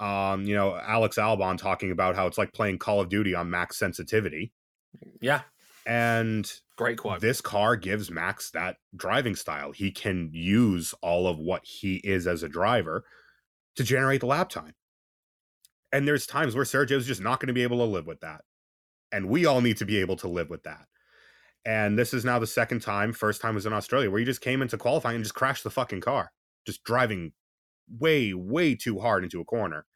Um, 0.00 0.42
you 0.46 0.54
know, 0.56 0.76
Alex 0.84 1.16
Albon 1.16 1.56
talking 1.56 1.92
about 1.92 2.16
how 2.16 2.26
it's 2.26 2.36
like 2.36 2.52
playing 2.52 2.78
Call 2.78 3.00
of 3.00 3.08
Duty 3.08 3.36
on 3.36 3.50
max 3.50 3.78
sensitivity. 3.78 4.50
Yeah. 5.20 5.42
And 5.86 6.50
great 6.76 6.98
quote. 6.98 7.20
This 7.20 7.40
car 7.40 7.76
gives 7.76 8.10
Max 8.10 8.50
that 8.50 8.78
driving 8.96 9.36
style. 9.36 9.70
He 9.70 9.92
can 9.92 10.30
use 10.32 10.92
all 11.02 11.28
of 11.28 11.38
what 11.38 11.62
he 11.64 11.96
is 12.02 12.26
as 12.26 12.42
a 12.42 12.48
driver 12.48 13.04
to 13.76 13.84
generate 13.84 14.22
the 14.22 14.26
lap 14.26 14.48
time. 14.48 14.74
And 15.92 16.08
there's 16.08 16.26
times 16.26 16.56
where 16.56 16.64
Sergio's 16.64 17.06
just 17.06 17.20
not 17.20 17.38
going 17.38 17.46
to 17.46 17.52
be 17.52 17.62
able 17.62 17.78
to 17.78 17.84
live 17.84 18.08
with 18.08 18.22
that. 18.22 18.40
And 19.12 19.28
we 19.28 19.46
all 19.46 19.60
need 19.60 19.76
to 19.76 19.84
be 19.84 19.98
able 19.98 20.16
to 20.16 20.28
live 20.28 20.50
with 20.50 20.64
that. 20.64 20.86
And 21.64 21.98
this 21.98 22.14
is 22.14 22.24
now 22.24 22.38
the 22.38 22.46
second 22.46 22.80
time, 22.80 23.12
first 23.12 23.40
time 23.40 23.54
was 23.54 23.66
in 23.66 23.72
Australia, 23.72 24.10
where 24.10 24.18
he 24.18 24.24
just 24.24 24.40
came 24.40 24.62
into 24.62 24.78
qualifying 24.78 25.16
and 25.16 25.24
just 25.24 25.34
crashed 25.34 25.64
the 25.64 25.70
fucking 25.70 26.00
car, 26.00 26.32
just 26.66 26.82
driving 26.84 27.32
way, 27.98 28.32
way 28.32 28.74
too 28.74 28.98
hard 28.98 29.24
into 29.24 29.40
a 29.40 29.44
corner. 29.44 29.86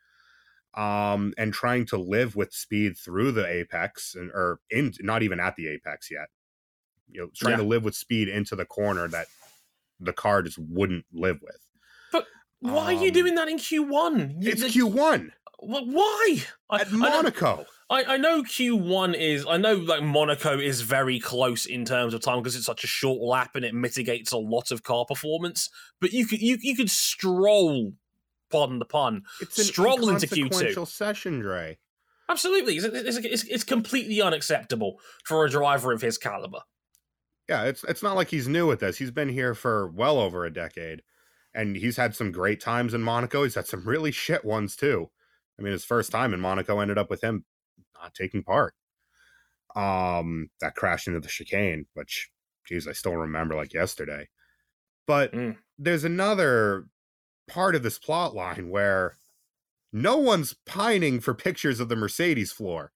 Um, 0.75 1.33
and 1.39 1.55
trying 1.55 1.87
to 1.87 1.97
live 1.97 2.35
with 2.35 2.53
speed 2.53 2.97
through 2.99 3.31
the 3.31 3.47
apex 3.47 4.17
and 4.17 4.33
or 4.33 4.59
in 4.71 4.93
not 5.01 5.23
even 5.23 5.39
at 5.39 5.55
the 5.55 5.69
apex 5.69 6.11
yet. 6.11 6.31
You 7.09 7.21
know, 7.21 7.29
trying 7.33 7.53
yeah. 7.53 7.59
to 7.59 7.63
live 7.63 7.85
with 7.85 7.95
speed 7.95 8.29
into 8.29 8.57
the 8.57 8.65
corner 8.65 9.07
that 9.07 9.29
the 10.01 10.13
car 10.13 10.43
just 10.43 10.59
wouldn't 10.59 11.05
live 11.13 11.39
with. 11.43 11.59
But 12.11 12.27
why 12.59 12.71
um, 12.71 12.87
are 12.87 12.93
you 12.93 13.09
um, 13.09 13.15
doing 13.15 13.35
that 13.37 13.49
in 13.49 13.59
Q1? 13.59 14.39
It's 14.41 14.63
the, 14.63 14.69
Q1. 14.69 15.31
Why? 15.61 16.39
At 16.73 16.89
I, 16.89 16.91
Monaco. 16.91 17.61
I, 17.61 17.84
I 18.03 18.17
know 18.17 18.43
Q1 18.43 19.15
is 19.15 19.47
I 19.49 19.57
know 19.57 19.75
like 19.75 20.03
Monaco 20.03 20.59
is 20.59 20.81
very 20.81 21.19
close 21.19 21.67
in 21.67 21.85
terms 21.85 22.15
of 22.15 22.21
time 22.21 22.39
because 22.39 22.57
it's 22.57 22.67
such 22.67 22.85
a 22.85 22.89
short 22.89 23.21
lap 23.21 23.57
and 23.57 23.65
it 23.65 23.75
mitigates 23.75 24.33
a 24.33 24.39
lot 24.39 24.71
of 24.71 24.83
car 24.83 25.05
performance. 25.05 25.71
But 26.01 26.13
you 26.13 26.27
could 26.27 26.41
you 26.41 26.59
you 26.61 26.77
could 26.77 26.91
stroll, 26.91 27.93
pardon 28.51 28.79
the 28.79 28.85
pun, 28.85 29.23
it's 29.41 29.63
stroll 29.67 30.09
into 30.09 30.27
Q2 30.27 30.87
session, 30.87 31.41
Dre. 31.41 31.79
Absolutely, 32.29 32.77
it's, 32.77 32.87
it's, 32.87 33.19
it's, 33.19 33.45
it's 33.45 33.65
completely 33.65 34.23
unacceptable 34.23 34.99
for 35.25 35.45
a 35.45 35.51
driver 35.51 35.93
of 35.93 36.01
his 36.01 36.17
caliber. 36.17 36.61
Yeah, 37.49 37.65
it's 37.65 37.85
it's 37.85 38.03
not 38.03 38.17
like 38.17 38.29
he's 38.29 38.49
new 38.49 38.71
at 38.73 38.81
this. 38.81 38.97
He's 38.97 39.11
been 39.11 39.29
here 39.29 39.55
for 39.55 39.89
well 39.89 40.19
over 40.19 40.45
a 40.47 40.53
decade, 40.53 41.03
and 41.55 41.77
he's 41.77 41.99
had 41.99 42.17
some 42.17 42.33
great 42.33 42.61
times 42.61 42.95
in 42.95 43.03
Monaco. 43.03 43.43
He's 43.43 43.57
had 43.57 43.67
some 43.67 43.85
really 43.87 44.11
shit 44.11 44.45
ones 44.45 44.75
too. 44.75 45.11
I 45.59 45.63
mean, 45.63 45.73
his 45.73 45.85
first 45.85 46.11
time 46.11 46.33
in 46.33 46.41
Monaco 46.41 46.81
ended 46.81 46.99
up 46.99 47.11
with 47.11 47.23
him 47.23 47.45
not 48.05 48.15
taking 48.15 48.43
part. 48.43 48.75
Um, 49.75 50.51
that 50.61 50.77
crashed 50.77 51.09
into 51.09 51.21
the 51.21 51.29
chicane, 51.29 51.87
which, 51.95 52.31
geez, 52.67 52.87
I 52.87 52.93
still 52.93 53.17
remember 53.17 53.57
like 53.57 53.75
yesterday. 53.75 54.29
But 55.07 55.33
mm. 55.33 55.57
there's 55.79 56.05
another 56.05 56.87
part 57.49 57.75
of 57.75 57.83
this 57.83 57.99
plot 57.99 58.35
line 58.35 58.71
where 58.71 59.17
no 59.93 60.17
one's 60.17 60.55
pining 60.67 61.21
for 61.21 61.35
pictures 61.35 61.81
of 61.81 61.89
the 61.89 61.97
Mercedes 61.97 62.53
floor. 62.53 62.93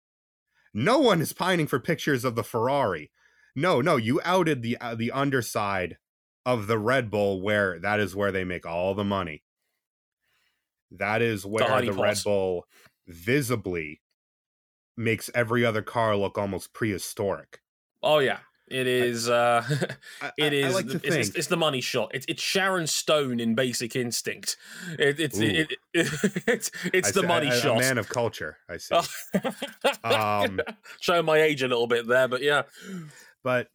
No 0.72 0.98
one 0.98 1.20
is 1.20 1.32
pining 1.32 1.66
for 1.66 1.80
pictures 1.80 2.24
of 2.24 2.34
the 2.34 2.44
Ferrari. 2.44 3.10
No, 3.56 3.80
no, 3.80 3.96
you 3.96 4.20
outed 4.24 4.62
the 4.62 4.76
uh, 4.80 4.94
the 4.94 5.10
underside 5.10 5.96
of 6.46 6.66
the 6.66 6.78
Red 6.78 7.10
Bull 7.10 7.42
where 7.42 7.78
that 7.80 7.98
is 7.98 8.14
where 8.14 8.30
they 8.30 8.44
make 8.44 8.64
all 8.64 8.94
the 8.94 9.04
money. 9.04 9.42
That 10.90 11.22
is 11.22 11.44
where 11.44 11.80
the, 11.80 11.92
the 11.92 12.00
Red 12.00 12.18
Bull 12.24 12.66
visibly 13.06 14.00
makes 14.98 15.30
every 15.34 15.64
other 15.64 15.82
car 15.82 16.16
look 16.16 16.36
almost 16.36 16.72
prehistoric. 16.72 17.60
Oh 18.02 18.18
yeah, 18.18 18.38
it 18.66 18.86
is. 18.86 19.28
Uh, 19.38 19.62
it 20.36 20.52
is. 20.52 20.66
I, 20.66 20.68
I 20.68 20.72
like 20.72 20.86
it's, 20.86 21.16
it's, 21.16 21.28
it's, 21.30 21.46
the 21.46 21.56
money 21.56 21.80
shot. 21.80 22.10
It's, 22.12 22.26
it's 22.28 22.42
Sharon 22.42 22.86
Stone 22.86 23.40
in 23.40 23.54
Basic 23.54 23.94
Instinct. 23.94 24.56
It, 24.98 25.20
it's 25.20 25.38
it, 25.38 25.74
it's 25.94 26.70
it's 26.92 27.12
the 27.12 27.22
money 27.22 27.48
I, 27.48 27.58
shot. 27.58 27.76
A 27.76 27.80
man 27.80 27.98
of 27.98 28.08
culture. 28.08 28.58
I 28.68 28.78
see. 28.78 28.94
um, 30.04 30.60
Showing 31.00 31.24
my 31.24 31.38
age 31.38 31.62
a 31.62 31.68
little 31.68 31.86
bit 31.86 32.06
there, 32.06 32.28
but 32.28 32.42
yeah. 32.42 32.62
But 33.44 33.68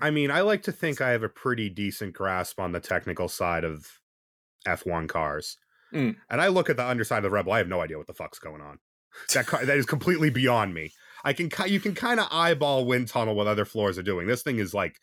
I 0.00 0.10
mean, 0.10 0.30
I 0.30 0.40
like 0.40 0.62
to 0.64 0.72
think 0.72 1.00
I 1.00 1.10
have 1.10 1.22
a 1.22 1.28
pretty 1.28 1.68
decent 1.68 2.12
grasp 2.12 2.58
on 2.60 2.72
the 2.72 2.80
technical 2.80 3.28
side 3.28 3.64
of 3.64 4.00
F1 4.66 5.08
cars. 5.08 5.58
Mm. 5.92 6.16
And 6.28 6.40
I 6.40 6.48
look 6.48 6.68
at 6.68 6.76
the 6.76 6.86
underside 6.86 7.18
of 7.18 7.22
the 7.24 7.30
Red 7.30 7.44
Bull. 7.44 7.54
I 7.54 7.58
have 7.58 7.68
no 7.68 7.80
idea 7.80 7.98
what 7.98 8.06
the 8.06 8.14
fuck's 8.14 8.38
going 8.38 8.60
on. 8.60 8.78
That 9.34 9.46
that 9.66 9.76
is 9.76 9.86
completely 9.86 10.30
beyond 10.30 10.74
me. 10.74 10.92
I 11.24 11.32
can 11.32 11.50
you 11.66 11.80
can 11.80 11.94
kind 11.94 12.20
of 12.20 12.28
eyeball 12.30 12.84
wind 12.84 13.08
tunnel 13.08 13.34
what 13.34 13.46
other 13.46 13.64
floors 13.64 13.98
are 13.98 14.02
doing. 14.02 14.26
This 14.26 14.42
thing 14.42 14.58
is 14.58 14.74
like 14.74 15.00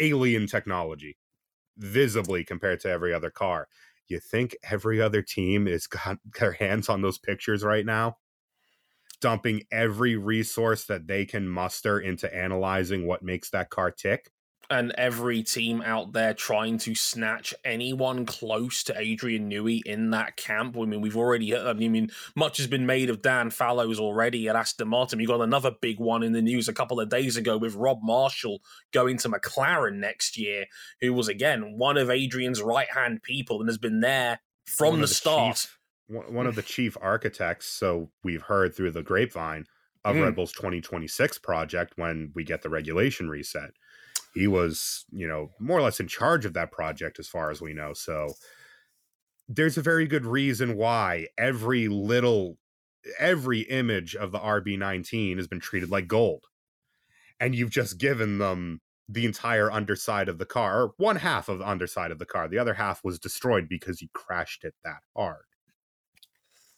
alien 0.00 0.46
technology, 0.46 1.16
visibly 1.78 2.44
compared 2.44 2.80
to 2.80 2.88
every 2.88 3.14
other 3.14 3.30
car. 3.30 3.68
You 4.08 4.20
think 4.20 4.56
every 4.62 5.00
other 5.00 5.22
team 5.22 5.66
is 5.66 5.86
got 5.86 6.18
their 6.38 6.52
hands 6.52 6.88
on 6.88 7.02
those 7.02 7.18
pictures 7.18 7.64
right 7.64 7.86
now, 7.86 8.18
dumping 9.20 9.62
every 9.70 10.16
resource 10.16 10.84
that 10.84 11.06
they 11.06 11.24
can 11.24 11.48
muster 11.48 11.98
into 11.98 12.34
analyzing 12.34 13.06
what 13.06 13.22
makes 13.22 13.48
that 13.50 13.70
car 13.70 13.90
tick? 13.90 14.30
And 14.72 14.92
every 14.96 15.42
team 15.42 15.82
out 15.82 16.12
there 16.12 16.32
trying 16.32 16.78
to 16.78 16.94
snatch 16.94 17.54
anyone 17.64 18.24
close 18.24 18.82
to 18.84 18.98
Adrian 18.98 19.50
Newey 19.50 19.82
in 19.84 20.10
that 20.10 20.36
camp. 20.36 20.76
I 20.78 20.84
mean, 20.84 21.00
we've 21.00 21.16
already, 21.16 21.56
I 21.56 21.74
mean, 21.74 22.10
much 22.34 22.56
has 22.56 22.66
been 22.66 22.86
made 22.86 23.10
of 23.10 23.22
Dan 23.22 23.50
Fallows 23.50 24.00
already 24.00 24.48
at 24.48 24.56
Aston 24.56 24.88
Martin. 24.88 25.20
You 25.20 25.26
got 25.26 25.42
another 25.42 25.72
big 25.80 26.00
one 26.00 26.22
in 26.22 26.32
the 26.32 26.42
news 26.42 26.68
a 26.68 26.72
couple 26.72 26.98
of 26.98 27.10
days 27.10 27.36
ago 27.36 27.58
with 27.58 27.74
Rob 27.74 27.98
Marshall 28.02 28.62
going 28.92 29.18
to 29.18 29.28
McLaren 29.28 29.96
next 29.96 30.38
year, 30.38 30.64
who 31.00 31.12
was 31.12 31.28
again 31.28 31.76
one 31.76 31.98
of 31.98 32.10
Adrian's 32.10 32.62
right 32.62 32.90
hand 32.90 33.22
people 33.22 33.60
and 33.60 33.68
has 33.68 33.78
been 33.78 34.00
there 34.00 34.40
from 34.66 34.96
the, 34.96 35.02
the, 35.02 35.08
start. 35.08 35.56
Chief, 35.56 35.78
one 36.08 36.46
of 36.46 36.54
the 36.54 36.62
chief 36.62 36.96
architects, 37.00 37.66
so 37.66 38.10
we've 38.24 38.42
heard 38.42 38.74
through 38.74 38.92
the 38.92 39.02
grapevine 39.02 39.66
of 40.04 40.16
mm. 40.16 40.24
Red 40.24 40.34
Bull's 40.34 40.52
2026 40.52 41.38
project 41.38 41.92
when 41.96 42.32
we 42.34 42.44
get 42.44 42.62
the 42.62 42.70
regulation 42.70 43.28
reset 43.28 43.70
he 44.34 44.46
was, 44.46 45.04
you 45.12 45.28
know, 45.28 45.50
more 45.58 45.78
or 45.78 45.82
less 45.82 46.00
in 46.00 46.08
charge 46.08 46.44
of 46.44 46.54
that 46.54 46.72
project 46.72 47.18
as 47.18 47.28
far 47.28 47.50
as 47.50 47.60
we 47.60 47.74
know. 47.74 47.92
So 47.92 48.32
there's 49.48 49.76
a 49.76 49.82
very 49.82 50.06
good 50.06 50.24
reason 50.24 50.76
why 50.76 51.28
every 51.38 51.88
little 51.88 52.56
every 53.18 53.60
image 53.62 54.14
of 54.14 54.32
the 54.32 54.38
RB19 54.38 55.36
has 55.36 55.48
been 55.48 55.60
treated 55.60 55.90
like 55.90 56.06
gold. 56.06 56.46
And 57.40 57.54
you've 57.54 57.70
just 57.70 57.98
given 57.98 58.38
them 58.38 58.80
the 59.08 59.26
entire 59.26 59.70
underside 59.70 60.28
of 60.28 60.38
the 60.38 60.46
car, 60.46 60.82
or 60.82 60.94
one 60.96 61.16
half 61.16 61.48
of 61.48 61.58
the 61.58 61.68
underside 61.68 62.10
of 62.10 62.18
the 62.18 62.24
car. 62.26 62.48
The 62.48 62.58
other 62.58 62.74
half 62.74 63.02
was 63.02 63.18
destroyed 63.18 63.68
because 63.68 64.00
you 64.00 64.08
crashed 64.12 64.64
it 64.64 64.74
that 64.84 65.00
hard. 65.16 65.44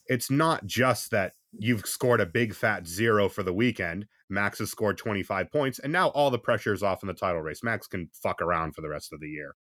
It's 0.07 0.31
not 0.31 0.67
just 0.67 1.11
that 1.11 1.35
you've 1.53 1.87
scored 1.87 2.21
a 2.21 2.27
big 2.27 2.55
fat 2.55 2.87
zero 2.87 3.29
for 3.29 3.43
the 3.43 3.53
weekend. 3.53 4.07
Max 4.35 4.59
has 4.59 4.71
scored 4.71 4.99
25 4.99 5.51
points, 5.51 5.79
and 5.79 5.93
now 5.93 6.09
all 6.09 6.31
the 6.31 6.39
pressure 6.39 6.73
is 6.73 6.83
off 6.83 7.03
in 7.03 7.07
the 7.07 7.15
title 7.15 7.41
race. 7.41 7.63
Max 7.63 7.87
can 7.87 8.11
fuck 8.13 8.43
around 8.43 8.75
for 8.75 8.81
the 8.83 8.89
rest 8.89 9.13
of 9.13 9.21
the 9.21 9.29
year. 9.29 9.55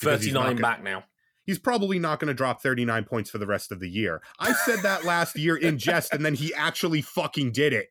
39 0.00 0.32
gonna, 0.34 0.60
back 0.60 0.82
now. 0.82 1.04
He's 1.48 1.58
probably 1.58 1.98
not 1.98 2.20
going 2.20 2.28
to 2.28 2.34
drop 2.34 2.60
39 2.60 3.04
points 3.04 3.30
for 3.30 3.38
the 3.38 3.46
rest 3.46 3.72
of 3.72 3.80
the 3.80 3.88
year. 3.88 4.20
I 4.38 4.52
said 4.52 4.80
that 4.80 5.06
last 5.06 5.34
year 5.34 5.56
in 5.56 5.78
jest, 5.78 6.12
and 6.12 6.22
then 6.22 6.34
he 6.34 6.52
actually 6.52 7.00
fucking 7.00 7.52
did 7.52 7.72
it. 7.72 7.88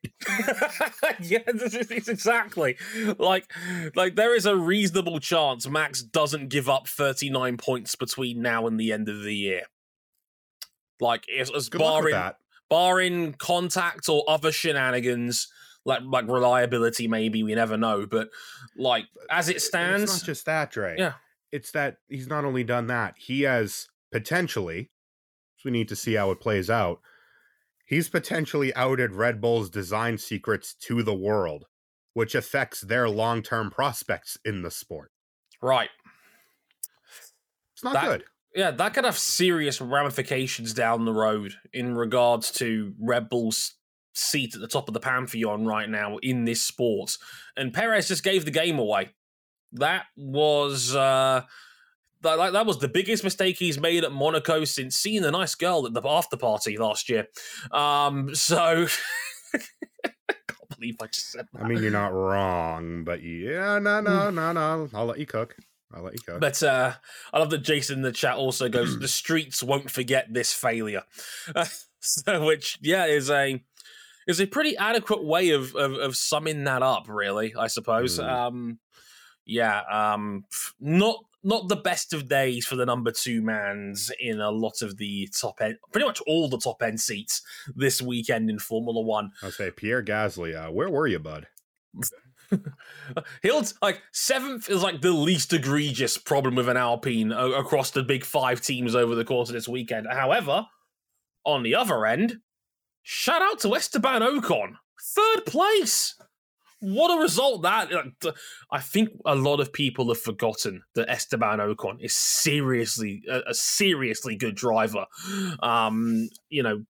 yeah, 1.20 1.40
this 1.44 1.74
it's 1.74 2.08
exactly 2.08 2.76
like 3.18 3.52
like 3.96 4.14
there 4.14 4.36
is 4.36 4.46
a 4.46 4.56
reasonable 4.56 5.18
chance 5.18 5.68
Max 5.68 6.02
doesn't 6.02 6.50
give 6.50 6.68
up 6.68 6.86
39 6.86 7.56
points 7.56 7.96
between 7.96 8.40
now 8.40 8.68
and 8.68 8.78
the 8.78 8.92
end 8.92 9.08
of 9.08 9.22
the 9.22 9.34
year. 9.34 9.62
Like 11.00 11.24
as, 11.36 11.50
as 11.50 11.68
barring 11.68 12.14
barring 12.70 13.32
contact 13.34 14.08
or 14.08 14.22
other 14.28 14.52
shenanigans, 14.52 15.48
like 15.88 16.02
like 16.04 16.28
reliability, 16.28 17.08
maybe 17.08 17.42
we 17.42 17.54
never 17.54 17.76
know. 17.76 18.06
But 18.06 18.28
like 18.76 19.06
as 19.30 19.48
it 19.48 19.60
stands, 19.60 20.04
it's 20.04 20.22
not 20.22 20.26
just 20.26 20.46
that, 20.46 20.70
Dre. 20.70 20.94
Yeah, 20.96 21.14
it's 21.50 21.72
that 21.72 21.96
he's 22.08 22.28
not 22.28 22.44
only 22.44 22.62
done 22.62 22.86
that, 22.88 23.14
he 23.16 23.42
has 23.42 23.88
potentially. 24.12 24.90
So 25.56 25.62
we 25.64 25.70
need 25.72 25.88
to 25.88 25.96
see 25.96 26.14
how 26.14 26.30
it 26.30 26.40
plays 26.40 26.70
out. 26.70 27.00
He's 27.84 28.08
potentially 28.08 28.72
outed 28.76 29.12
Red 29.12 29.40
Bull's 29.40 29.70
design 29.70 30.18
secrets 30.18 30.74
to 30.82 31.02
the 31.02 31.14
world, 31.14 31.64
which 32.12 32.34
affects 32.36 32.82
their 32.82 33.08
long 33.08 33.42
term 33.42 33.70
prospects 33.70 34.36
in 34.44 34.62
the 34.62 34.70
sport. 34.70 35.10
Right. 35.60 35.90
It's 37.74 37.82
not 37.82 37.94
that, 37.94 38.04
good 38.06 38.24
yeah, 38.54 38.72
that 38.72 38.94
could 38.94 39.04
have 39.04 39.16
serious 39.16 39.80
ramifications 39.80 40.74
down 40.74 41.04
the 41.04 41.12
road 41.12 41.54
in 41.72 41.94
regards 41.94 42.50
to 42.52 42.92
Red 43.00 43.28
Bull's 43.28 43.74
seat 44.18 44.54
at 44.54 44.60
the 44.60 44.68
top 44.68 44.88
of 44.88 44.94
the 44.94 45.00
pantheon 45.00 45.64
right 45.64 45.88
now 45.88 46.18
in 46.18 46.44
this 46.44 46.62
sport. 46.62 47.16
And 47.56 47.72
Perez 47.72 48.08
just 48.08 48.24
gave 48.24 48.44
the 48.44 48.50
game 48.50 48.78
away. 48.78 49.10
That 49.72 50.04
was 50.16 50.94
uh 50.94 51.42
that, 52.22 52.52
that 52.52 52.66
was 52.66 52.78
the 52.78 52.88
biggest 52.88 53.24
mistake 53.24 53.56
he's 53.58 53.78
made 53.78 54.04
at 54.04 54.12
Monaco 54.12 54.64
since 54.64 54.96
seeing 54.96 55.22
the 55.22 55.30
nice 55.30 55.54
girl 55.54 55.86
at 55.86 55.92
the 55.92 56.02
after 56.04 56.36
party 56.36 56.76
last 56.76 57.08
year. 57.08 57.26
Um, 57.70 58.34
so 58.34 58.86
I 59.54 59.58
can't 60.48 60.68
believe 60.76 60.96
I 61.00 61.06
just 61.06 61.30
said 61.30 61.46
that. 61.52 61.62
I 61.62 61.68
mean, 61.68 61.82
you're 61.82 61.92
not 61.92 62.12
wrong, 62.12 63.04
but 63.04 63.22
yeah, 63.22 63.78
no, 63.78 64.00
no, 64.00 64.30
no, 64.30 64.52
no. 64.52 64.88
I'll 64.94 65.06
let 65.06 65.18
you 65.18 65.26
cook. 65.26 65.56
I'll 65.92 66.02
let 66.02 66.14
you 66.14 66.20
cook. 66.26 66.40
But 66.40 66.62
uh, 66.62 66.94
I 67.32 67.38
love 67.38 67.50
that 67.50 67.62
Jason 67.62 67.98
in 67.98 68.02
the 68.02 68.12
chat 68.12 68.36
also 68.36 68.68
goes, 68.68 68.98
"The 69.00 69.08
streets 69.08 69.62
won't 69.62 69.90
forget 69.90 70.26
this 70.32 70.52
failure," 70.52 71.02
so, 72.00 72.44
which 72.44 72.78
yeah 72.82 73.06
is 73.06 73.30
a 73.30 73.62
is 74.28 74.40
a 74.40 74.46
pretty 74.46 74.76
adequate 74.76 75.24
way 75.24 75.50
of, 75.50 75.74
of, 75.74 75.94
of 75.94 76.16
summing 76.16 76.62
that 76.64 76.82
up. 76.82 77.08
Really, 77.08 77.54
I 77.58 77.66
suppose. 77.66 78.20
Mm. 78.20 78.28
Um, 78.30 78.78
yeah, 79.44 79.80
um, 79.90 80.44
not 80.78 81.24
not 81.42 81.68
the 81.68 81.76
best 81.76 82.12
of 82.12 82.28
days 82.28 82.66
for 82.66 82.76
the 82.76 82.84
number 82.84 83.10
two 83.10 83.40
mans 83.40 84.12
in 84.20 84.40
a 84.40 84.50
lot 84.50 84.82
of 84.82 84.98
the 84.98 85.28
top 85.40 85.60
end, 85.60 85.76
pretty 85.92 86.06
much 86.06 86.20
all 86.26 86.48
the 86.48 86.58
top 86.58 86.82
end 86.82 87.00
seats 87.00 87.42
this 87.74 88.02
weekend 88.02 88.50
in 88.50 88.58
Formula 88.58 89.00
One. 89.00 89.30
Say 89.50 89.70
Pierre 89.70 90.02
Gasly. 90.02 90.54
Uh, 90.54 90.70
where 90.70 90.90
were 90.90 91.06
you, 91.06 91.18
bud? 91.18 91.46
He'll 93.42 93.62
like 93.82 94.02
seventh 94.12 94.68
is 94.68 94.82
like 94.82 95.00
the 95.00 95.12
least 95.12 95.52
egregious 95.52 96.18
problem 96.18 96.54
with 96.54 96.68
an 96.68 96.76
Alpine 96.76 97.32
across 97.32 97.90
the 97.90 98.02
big 98.02 98.24
five 98.24 98.60
teams 98.60 98.94
over 98.94 99.14
the 99.14 99.24
course 99.24 99.48
of 99.48 99.54
this 99.54 99.68
weekend. 99.68 100.06
However, 100.10 100.66
on 101.44 101.62
the 101.62 101.74
other 101.74 102.04
end, 102.06 102.38
shout 103.02 103.42
out 103.42 103.60
to 103.60 103.74
Esteban 103.74 104.22
Ocon, 104.22 104.74
third 105.14 105.46
place. 105.46 106.14
What 106.80 107.16
a 107.16 107.20
result 107.20 107.62
that! 107.62 107.90
I 108.70 108.80
think 108.80 109.08
a 109.26 109.34
lot 109.34 109.58
of 109.58 109.72
people 109.72 110.08
have 110.08 110.20
forgotten 110.20 110.82
that 110.94 111.10
Esteban 111.10 111.58
Ocon 111.58 111.96
is 112.00 112.14
seriously 112.14 113.24
a, 113.28 113.52
seriously 113.52 114.36
good 114.36 114.54
driver. 114.54 115.06
Um, 115.60 116.28
you 116.48 116.62
know, 116.62 116.84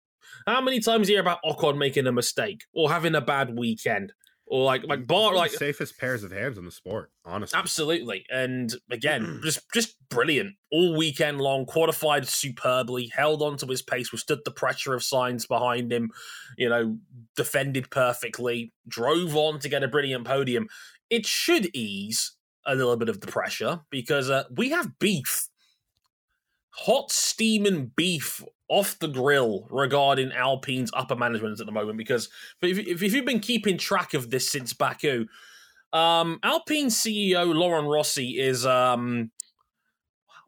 how 0.46 0.60
many 0.60 0.80
times 0.80 1.08
you 1.08 1.14
hear 1.14 1.22
about 1.22 1.42
Ocon 1.42 1.78
making 1.78 2.06
a 2.06 2.12
mistake 2.12 2.64
or 2.74 2.90
having 2.90 3.14
a 3.14 3.22
bad 3.22 3.56
weekend? 3.56 4.12
Or 4.50 4.64
like 4.64 4.84
like 4.86 5.06
bar 5.06 5.34
like 5.34 5.50
the 5.50 5.58
safest 5.58 5.98
pairs 5.98 6.24
of 6.24 6.32
hands 6.32 6.56
in 6.56 6.64
the 6.64 6.70
sport, 6.70 7.10
honestly. 7.24 7.58
Absolutely. 7.58 8.24
And 8.30 8.74
again, 8.90 9.40
just 9.44 9.60
just 9.74 9.96
brilliant. 10.08 10.54
All 10.72 10.96
weekend 10.96 11.40
long, 11.40 11.66
qualified 11.66 12.26
superbly, 12.26 13.10
held 13.14 13.42
on 13.42 13.58
to 13.58 13.66
his 13.66 13.82
pace, 13.82 14.10
withstood 14.10 14.40
the 14.44 14.50
pressure 14.50 14.94
of 14.94 15.02
Sainz 15.02 15.46
behind 15.46 15.92
him, 15.92 16.10
you 16.56 16.68
know, 16.68 16.98
defended 17.36 17.90
perfectly, 17.90 18.72
drove 18.86 19.36
on 19.36 19.58
to 19.60 19.68
get 19.68 19.82
a 19.82 19.88
brilliant 19.88 20.26
podium. 20.26 20.68
It 21.10 21.26
should 21.26 21.68
ease 21.74 22.32
a 22.66 22.74
little 22.74 22.96
bit 22.96 23.08
of 23.10 23.20
the 23.20 23.26
pressure 23.26 23.80
because 23.90 24.30
uh, 24.30 24.44
we 24.50 24.70
have 24.70 24.98
beef. 24.98 25.48
Hot 26.70 27.10
steaming 27.10 27.90
beef 27.96 28.42
off 28.68 28.98
the 28.98 29.08
grill 29.08 29.66
regarding 29.70 30.32
Alpine's 30.32 30.90
upper 30.94 31.16
management 31.16 31.60
at 31.60 31.66
the 31.66 31.72
moment. 31.72 31.98
Because 31.98 32.28
if, 32.62 32.78
if, 32.78 33.12
you've 33.12 33.24
been 33.24 33.40
keeping 33.40 33.78
track 33.78 34.14
of 34.14 34.30
this 34.30 34.48
since 34.48 34.72
Baku, 34.72 35.26
um, 35.92 36.38
Alpine 36.42 36.88
CEO 36.88 37.54
Laurent 37.54 37.88
Rossi 37.88 38.38
is 38.38 38.66
um, 38.66 39.30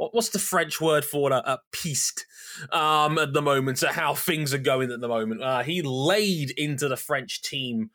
what, 0.01 0.15
what's 0.15 0.31
the 0.31 0.39
French 0.39 0.81
word 0.81 1.05
for? 1.05 1.33
Uh, 1.33 1.57
piste 1.73 2.27
um, 2.73 3.19
at 3.19 3.33
the 3.33 3.43
moment 3.43 3.83
at 3.83 3.93
how 3.93 4.15
things 4.15 4.53
are 4.55 4.59
going 4.59 4.91
at 4.91 5.01
the 5.01 5.09
moment. 5.09 5.43
Uh, 5.43 5.63
he 5.63 5.83
laid 5.83 6.51
into 6.53 6.89
the 6.89 6.97
French 6.97 7.43
team. 7.43 7.91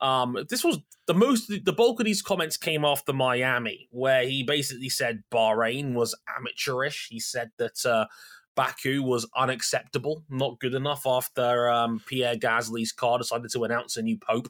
Um, 0.00 0.36
this 0.48 0.64
was 0.64 0.78
the 1.06 1.14
most. 1.14 1.48
The 1.48 1.72
bulk 1.72 2.00
of 2.00 2.06
these 2.06 2.22
comments 2.22 2.56
came 2.56 2.84
after 2.84 3.12
Miami, 3.12 3.88
where 3.90 4.26
he 4.26 4.42
basically 4.42 4.88
said 4.88 5.22
Bahrain 5.30 5.92
was 5.92 6.14
amateurish. 6.38 7.08
He 7.10 7.20
said 7.20 7.50
that 7.58 7.84
uh, 7.84 8.06
Baku 8.54 9.02
was 9.02 9.28
unacceptable, 9.36 10.24
not 10.28 10.60
good 10.60 10.74
enough 10.74 11.06
after 11.06 11.70
um, 11.70 12.00
Pierre 12.06 12.36
Gasly's 12.36 12.92
car 12.92 13.18
decided 13.18 13.50
to 13.52 13.64
announce 13.64 13.96
a 13.96 14.02
new 14.02 14.18
pope. 14.18 14.48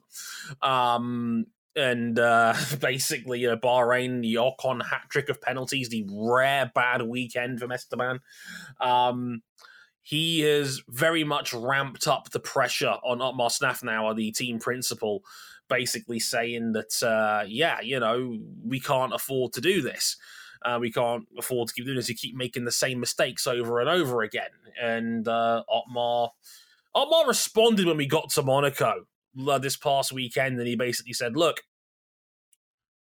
Um, 0.62 1.46
and 1.76 2.18
uh, 2.18 2.54
basically, 2.80 3.46
uh, 3.46 3.56
Bahrain, 3.56 4.22
the 4.22 4.34
Ocon 4.34 4.84
hat 4.84 5.02
trick 5.08 5.28
of 5.28 5.40
penalties, 5.40 5.88
the 5.88 6.06
rare 6.10 6.70
bad 6.74 7.02
weekend 7.02 7.60
for 7.60 7.72
Esteban. 7.72 8.20
Um, 8.80 9.42
he 10.02 10.40
has 10.40 10.82
very 10.88 11.24
much 11.24 11.52
ramped 11.52 12.08
up 12.08 12.30
the 12.30 12.40
pressure 12.40 12.96
on 13.04 13.20
Otmar 13.20 13.48
Szafnauer, 13.48 14.16
the 14.16 14.32
team 14.32 14.58
principal, 14.58 15.22
basically 15.68 16.18
saying 16.18 16.72
that, 16.72 17.02
uh, 17.02 17.44
yeah, 17.46 17.80
you 17.80 18.00
know, 18.00 18.38
we 18.64 18.80
can't 18.80 19.14
afford 19.14 19.52
to 19.52 19.60
do 19.60 19.82
this. 19.82 20.16
Uh, 20.62 20.78
we 20.80 20.92
can't 20.92 21.24
afford 21.38 21.68
to 21.68 21.74
keep 21.74 21.84
doing 21.84 21.96
this. 21.96 22.08
You 22.08 22.14
keep 22.14 22.36
making 22.36 22.64
the 22.64 22.72
same 22.72 23.00
mistakes 23.00 23.46
over 23.46 23.80
and 23.80 23.88
over 23.88 24.22
again. 24.22 24.50
And 24.80 25.26
uh, 25.26 25.62
Otmar, 25.68 26.30
Otmar 26.94 27.26
responded 27.26 27.86
when 27.86 27.96
we 27.96 28.06
got 28.06 28.30
to 28.30 28.42
Monaco 28.42 29.06
uh, 29.48 29.58
this 29.58 29.76
past 29.76 30.12
weekend, 30.12 30.58
and 30.58 30.68
he 30.68 30.76
basically 30.76 31.12
said, 31.12 31.36
"Look, 31.36 31.62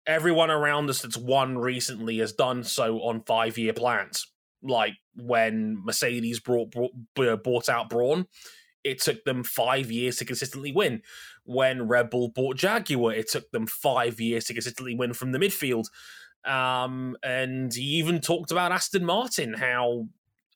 everyone 0.05 0.51
around 0.51 0.89
us 0.89 1.01
that's 1.01 1.17
won 1.17 1.57
recently 1.57 2.17
has 2.17 2.33
done 2.33 2.63
so 2.63 2.97
on 3.01 3.23
five-year 3.23 3.73
plans. 3.73 4.27
Like 4.61 4.93
when 5.15 5.81
Mercedes 5.85 6.39
brought, 6.39 6.73
brought 7.15 7.69
out 7.69 7.89
Brawn, 7.89 8.25
it 8.83 8.99
took 8.99 9.23
them 9.23 9.43
five 9.43 9.91
years 9.91 10.17
to 10.17 10.25
consistently 10.25 10.71
win. 10.71 11.01
When 11.45 11.87
Red 11.87 12.09
Bull 12.09 12.29
bought 12.29 12.57
Jaguar, 12.57 13.13
it 13.13 13.29
took 13.29 13.51
them 13.51 13.67
five 13.67 14.19
years 14.19 14.45
to 14.45 14.53
consistently 14.53 14.95
win 14.95 15.13
from 15.13 15.31
the 15.31 15.39
midfield." 15.39 15.85
Um, 16.47 17.17
and 17.23 17.73
he 17.73 17.81
even 17.97 18.21
talked 18.21 18.51
about 18.51 18.71
Aston 18.71 19.05
Martin, 19.05 19.53
how 19.53 20.07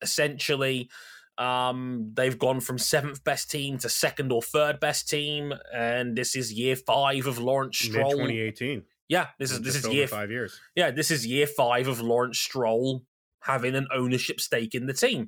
essentially 0.01 0.89
um, 1.37 2.11
they've 2.13 2.37
gone 2.37 2.59
from 2.59 2.77
seventh 2.77 3.23
best 3.23 3.51
team 3.51 3.77
to 3.79 3.89
second 3.89 4.31
or 4.31 4.41
third 4.41 4.79
best 4.79 5.09
team, 5.09 5.53
and 5.73 6.15
this 6.15 6.35
is 6.35 6.53
year 6.53 6.75
five 6.75 7.27
of 7.27 7.39
Lawrence 7.39 7.79
Stroll. 7.79 8.11
2018. 8.11 8.83
Yeah, 9.07 9.27
this 9.39 9.51
is 9.51 9.61
this 9.61 9.75
is 9.75 9.87
year 9.87 10.07
five 10.07 10.31
years. 10.31 10.61
yeah 10.73 10.89
this 10.89 11.11
is 11.11 11.27
year 11.27 11.45
five 11.45 11.89
of 11.89 11.99
Lawrence 11.99 12.39
Stroll 12.39 13.03
having 13.41 13.75
an 13.75 13.87
ownership 13.93 14.39
stake 14.39 14.73
in 14.73 14.85
the 14.85 14.93
team. 14.93 15.27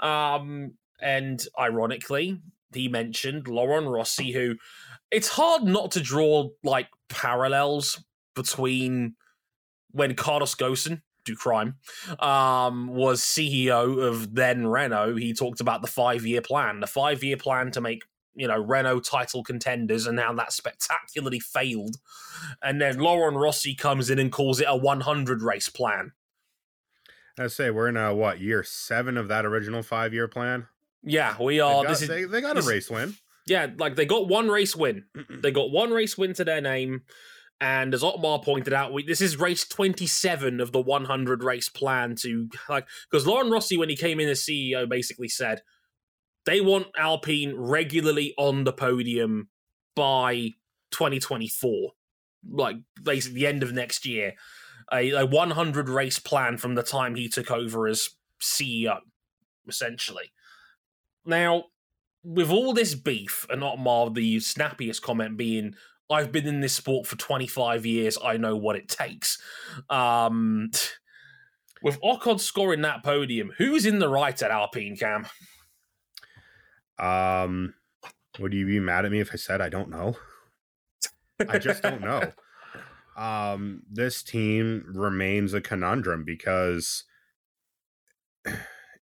Um, 0.00 0.72
and 1.00 1.44
ironically, 1.58 2.40
he 2.74 2.88
mentioned 2.88 3.46
Laurent 3.46 3.86
Rossi, 3.86 4.32
who 4.32 4.56
it's 5.10 5.28
hard 5.28 5.62
not 5.62 5.90
to 5.92 6.00
draw 6.00 6.48
like 6.64 6.88
parallels 7.08 8.02
between 8.34 9.14
when 9.92 10.14
Carlos 10.14 10.54
Ghosn, 10.54 11.02
do 11.24 11.36
crime, 11.36 11.76
um, 12.18 12.88
was 12.88 13.20
CEO 13.22 14.02
of 14.02 14.34
then 14.34 14.66
Renault. 14.66 15.16
He 15.16 15.32
talked 15.32 15.60
about 15.60 15.80
the 15.82 15.88
five 15.88 16.26
year 16.26 16.40
plan, 16.42 16.80
the 16.80 16.86
five 16.86 17.22
year 17.22 17.36
plan 17.36 17.70
to 17.72 17.80
make 17.80 18.02
you 18.34 18.48
know 18.48 18.58
Renault 18.58 19.00
title 19.00 19.42
contenders, 19.44 20.06
and 20.06 20.18
how 20.18 20.32
that 20.34 20.52
spectacularly 20.52 21.38
failed. 21.38 21.96
And 22.62 22.80
then 22.80 22.98
Laurent 22.98 23.36
Rossi 23.36 23.74
comes 23.74 24.10
in 24.10 24.18
and 24.18 24.32
calls 24.32 24.60
it 24.60 24.66
a 24.68 24.76
100 24.76 25.42
race 25.42 25.68
plan. 25.68 26.12
I 27.38 27.46
say 27.46 27.70
we're 27.70 27.88
in 27.88 27.96
a 27.96 28.14
what 28.14 28.40
year 28.40 28.62
seven 28.62 29.16
of 29.16 29.28
that 29.28 29.46
original 29.46 29.82
five 29.82 30.12
year 30.12 30.28
plan. 30.28 30.66
Yeah, 31.02 31.36
we 31.40 31.54
They 31.56 31.60
are. 31.60 31.82
got, 31.82 31.88
This 31.88 32.02
is 32.02 32.08
they, 32.08 32.24
they 32.24 32.40
got 32.40 32.58
a 32.58 32.62
race 32.62 32.90
win. 32.90 33.14
yeah, 33.46 33.68
like 33.78 33.96
they 33.96 34.06
got 34.06 34.28
one 34.28 34.48
race 34.48 34.76
win. 34.76 35.04
They 35.42 35.50
got 35.50 35.70
one 35.70 35.90
race 35.90 36.16
win 36.18 36.34
to 36.34 36.44
their 36.44 36.60
name. 36.60 37.02
And 37.62 37.94
as 37.94 38.02
Otmar 38.02 38.40
pointed 38.40 38.72
out, 38.72 38.92
we, 38.92 39.04
this 39.04 39.20
is 39.20 39.36
race 39.36 39.64
27 39.64 40.60
of 40.60 40.72
the 40.72 40.80
100 40.80 41.44
race 41.44 41.68
plan 41.68 42.16
to 42.16 42.48
like 42.68 42.88
because 43.08 43.24
Laurent 43.24 43.52
Rossi, 43.52 43.78
when 43.78 43.88
he 43.88 43.94
came 43.94 44.18
in 44.18 44.28
as 44.28 44.40
CEO, 44.40 44.88
basically 44.88 45.28
said 45.28 45.62
they 46.44 46.60
want 46.60 46.88
Alpine 46.98 47.54
regularly 47.56 48.34
on 48.36 48.64
the 48.64 48.72
podium 48.72 49.48
by 49.94 50.54
2024, 50.90 51.92
like 52.50 52.78
basically 53.00 53.42
the 53.42 53.46
end 53.46 53.62
of 53.62 53.72
next 53.72 54.04
year. 54.04 54.32
A, 54.92 55.10
a 55.10 55.24
100 55.24 55.88
race 55.88 56.18
plan 56.18 56.56
from 56.56 56.74
the 56.74 56.82
time 56.82 57.14
he 57.14 57.28
took 57.28 57.52
over 57.52 57.86
as 57.86 58.10
CEO, 58.40 58.98
essentially. 59.68 60.32
Now, 61.24 61.66
with 62.24 62.50
all 62.50 62.72
this 62.72 62.96
beef, 62.96 63.46
and 63.48 63.62
Otmar, 63.62 64.10
the 64.10 64.40
snappiest 64.40 65.00
comment 65.00 65.36
being, 65.36 65.76
I've 66.10 66.32
been 66.32 66.46
in 66.46 66.60
this 66.60 66.74
sport 66.74 67.06
for 67.06 67.16
25 67.16 67.86
years. 67.86 68.18
I 68.22 68.36
know 68.36 68.56
what 68.56 68.76
it 68.76 68.88
takes. 68.88 69.38
Um, 69.88 70.70
with 71.82 72.00
Ocon 72.00 72.38
scoring 72.38 72.82
that 72.82 73.02
podium, 73.02 73.52
who's 73.58 73.86
in 73.86 73.98
the 73.98 74.08
right 74.08 74.40
at 74.42 74.50
Alpine, 74.50 74.96
Cam? 74.96 75.26
Um, 76.98 77.74
would 78.38 78.52
you 78.52 78.66
be 78.66 78.80
mad 78.80 79.04
at 79.04 79.12
me 79.12 79.20
if 79.20 79.30
I 79.32 79.36
said 79.36 79.60
I 79.60 79.68
don't 79.68 79.90
know? 79.90 80.16
I 81.48 81.58
just 81.58 81.82
don't 81.82 82.00
know. 82.02 82.32
Um, 83.16 83.82
this 83.90 84.22
team 84.22 84.84
remains 84.94 85.52
a 85.54 85.60
conundrum 85.60 86.24
because 86.24 87.04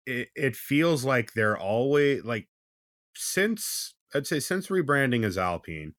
it, 0.06 0.28
it 0.34 0.56
feels 0.56 1.04
like 1.04 1.32
they're 1.32 1.56
always 1.56 2.24
like 2.24 2.48
since 3.14 3.94
I'd 4.14 4.26
say 4.26 4.40
since 4.40 4.68
rebranding 4.68 5.24
as 5.24 5.38
Alpine, 5.38 5.94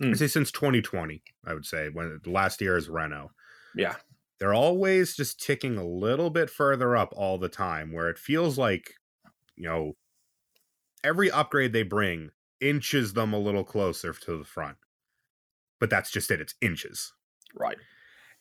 Hmm. 0.00 0.10
I'd 0.10 0.18
say 0.18 0.26
since 0.28 0.50
2020, 0.52 1.22
I 1.46 1.54
would 1.54 1.66
say 1.66 1.88
when 1.88 2.20
the 2.22 2.30
last 2.30 2.60
year 2.60 2.76
is 2.76 2.88
Renault. 2.88 3.30
Yeah. 3.74 3.96
They're 4.38 4.54
always 4.54 5.16
just 5.16 5.40
ticking 5.42 5.76
a 5.76 5.84
little 5.84 6.30
bit 6.30 6.48
further 6.50 6.96
up 6.96 7.12
all 7.16 7.38
the 7.38 7.48
time, 7.48 7.92
where 7.92 8.08
it 8.08 8.18
feels 8.18 8.56
like, 8.56 8.94
you 9.56 9.68
know, 9.68 9.94
every 11.02 11.30
upgrade 11.30 11.72
they 11.72 11.82
bring 11.82 12.30
inches 12.60 13.12
them 13.14 13.32
a 13.32 13.38
little 13.38 13.64
closer 13.64 14.12
to 14.12 14.38
the 14.38 14.44
front. 14.44 14.76
but 15.80 15.90
that's 15.90 16.10
just 16.10 16.30
it. 16.30 16.40
It's 16.40 16.54
inches. 16.60 17.12
Right. 17.54 17.78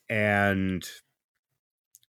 And 0.10 0.88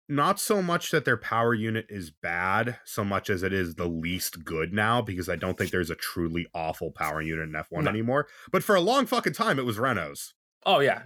not 0.08 0.40
so 0.40 0.62
much 0.62 0.92
that 0.92 1.04
their 1.06 1.18
power 1.18 1.54
unit 1.54 1.88
is 1.90 2.12
bad, 2.12 2.78
so 2.86 3.04
much 3.04 3.30
as 3.30 3.42
it 3.44 3.52
is 3.54 3.76
the 3.76 3.88
least 3.88 4.44
good 4.46 4.72
now, 4.74 5.02
because 5.02 5.28
I 5.30 5.36
don't 5.36 5.58
think 5.58 5.72
there's 5.72 5.90
a 5.90 5.96
truly 5.96 6.46
awful 6.54 6.92
power 6.92 7.22
unit 7.22 7.48
in 7.50 7.54
F1 7.54 7.84
No. 7.84 7.90
anymore. 7.90 8.28
But 8.52 8.64
for 8.64 8.76
a 8.76 8.82
long 8.82 9.06
fucking 9.08 9.34
time, 9.34 9.58
it 9.58 9.66
was 9.66 9.80
Renault's. 9.80 10.34
Oh 10.66 10.80
yeah. 10.80 11.04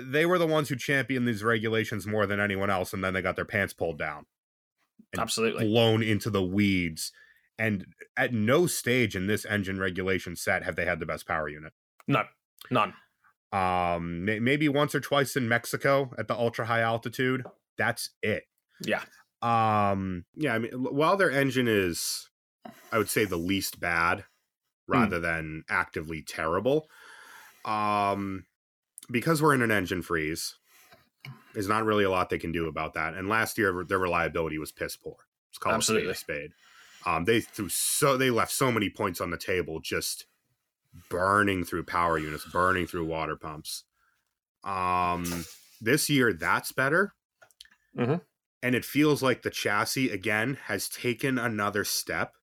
They 0.00 0.24
were 0.26 0.38
the 0.38 0.46
ones 0.46 0.68
who 0.68 0.76
championed 0.76 1.28
these 1.28 1.44
regulations 1.44 2.06
more 2.06 2.26
than 2.26 2.40
anyone 2.40 2.70
else, 2.70 2.92
and 2.92 3.04
then 3.04 3.14
they 3.14 3.22
got 3.22 3.36
their 3.36 3.44
pants 3.44 3.72
pulled 3.74 3.98
down. 3.98 4.26
And 5.12 5.20
Absolutely. 5.20 5.66
blown 5.68 6.02
into 6.02 6.30
the 6.30 6.42
weeds. 6.42 7.12
And 7.58 7.86
at 8.16 8.32
no 8.34 8.66
stage 8.66 9.14
in 9.14 9.26
this 9.26 9.44
engine 9.44 9.78
regulation 9.78 10.34
set 10.36 10.64
have 10.64 10.76
they 10.76 10.84
had 10.84 10.98
the 10.98 11.06
best 11.06 11.26
power 11.26 11.48
unit. 11.48 11.72
No. 12.08 12.24
None. 12.70 12.94
Um, 13.52 14.24
maybe 14.24 14.68
once 14.68 14.94
or 14.94 15.00
twice 15.00 15.36
in 15.36 15.48
Mexico 15.48 16.10
at 16.18 16.26
the 16.28 16.34
ultra 16.34 16.66
high 16.66 16.80
altitude. 16.80 17.44
That's 17.78 18.10
it. 18.22 18.44
Yeah. 18.80 19.02
Um, 19.42 20.24
yeah, 20.34 20.54
I 20.54 20.58
mean, 20.58 20.72
while 20.72 21.16
their 21.16 21.30
engine 21.30 21.68
is, 21.68 22.28
I 22.90 22.98
would 22.98 23.10
say, 23.10 23.24
the 23.24 23.36
least 23.36 23.80
bad, 23.80 24.24
rather 24.88 25.20
than 25.20 25.64
actively 25.68 26.22
terrible. 26.22 26.88
Um, 27.64 28.44
because 29.10 29.42
we're 29.42 29.54
in 29.54 29.62
an 29.62 29.70
engine 29.70 30.02
freeze, 30.02 30.56
there's 31.54 31.68
not 31.68 31.84
really 31.84 32.04
a 32.04 32.10
lot 32.10 32.30
they 32.30 32.38
can 32.38 32.52
do 32.52 32.68
about 32.68 32.94
that. 32.94 33.14
And 33.14 33.28
last 33.28 33.58
year, 33.58 33.84
their 33.88 33.98
reliability 33.98 34.58
was 34.58 34.72
piss 34.72 34.96
poor. 34.96 35.16
It's 35.50 35.58
called 35.58 35.76
Absolutely. 35.76 36.10
a 36.10 36.14
spade 36.14 36.36
a 36.36 36.38
spade. 36.38 36.50
Um, 37.06 37.24
they 37.24 37.40
threw 37.40 37.68
so 37.68 38.16
they 38.16 38.30
left 38.30 38.50
so 38.52 38.72
many 38.72 38.90
points 38.90 39.20
on 39.20 39.30
the 39.30 39.36
table, 39.36 39.80
just 39.80 40.26
burning 41.08 41.64
through 41.64 41.84
power 41.84 42.18
units, 42.18 42.44
burning 42.44 42.86
through 42.86 43.06
water 43.06 43.36
pumps. 43.36 43.84
Um, 44.64 45.44
this 45.80 46.10
year, 46.10 46.32
that's 46.32 46.72
better. 46.72 47.14
Mhm. 47.96 48.20
And 48.62 48.74
it 48.74 48.84
feels 48.84 49.22
like 49.22 49.42
the 49.42 49.50
chassis 49.50 50.10
again 50.10 50.58
has 50.64 50.88
taken 50.88 51.38
another 51.38 51.84
step. 51.84 52.34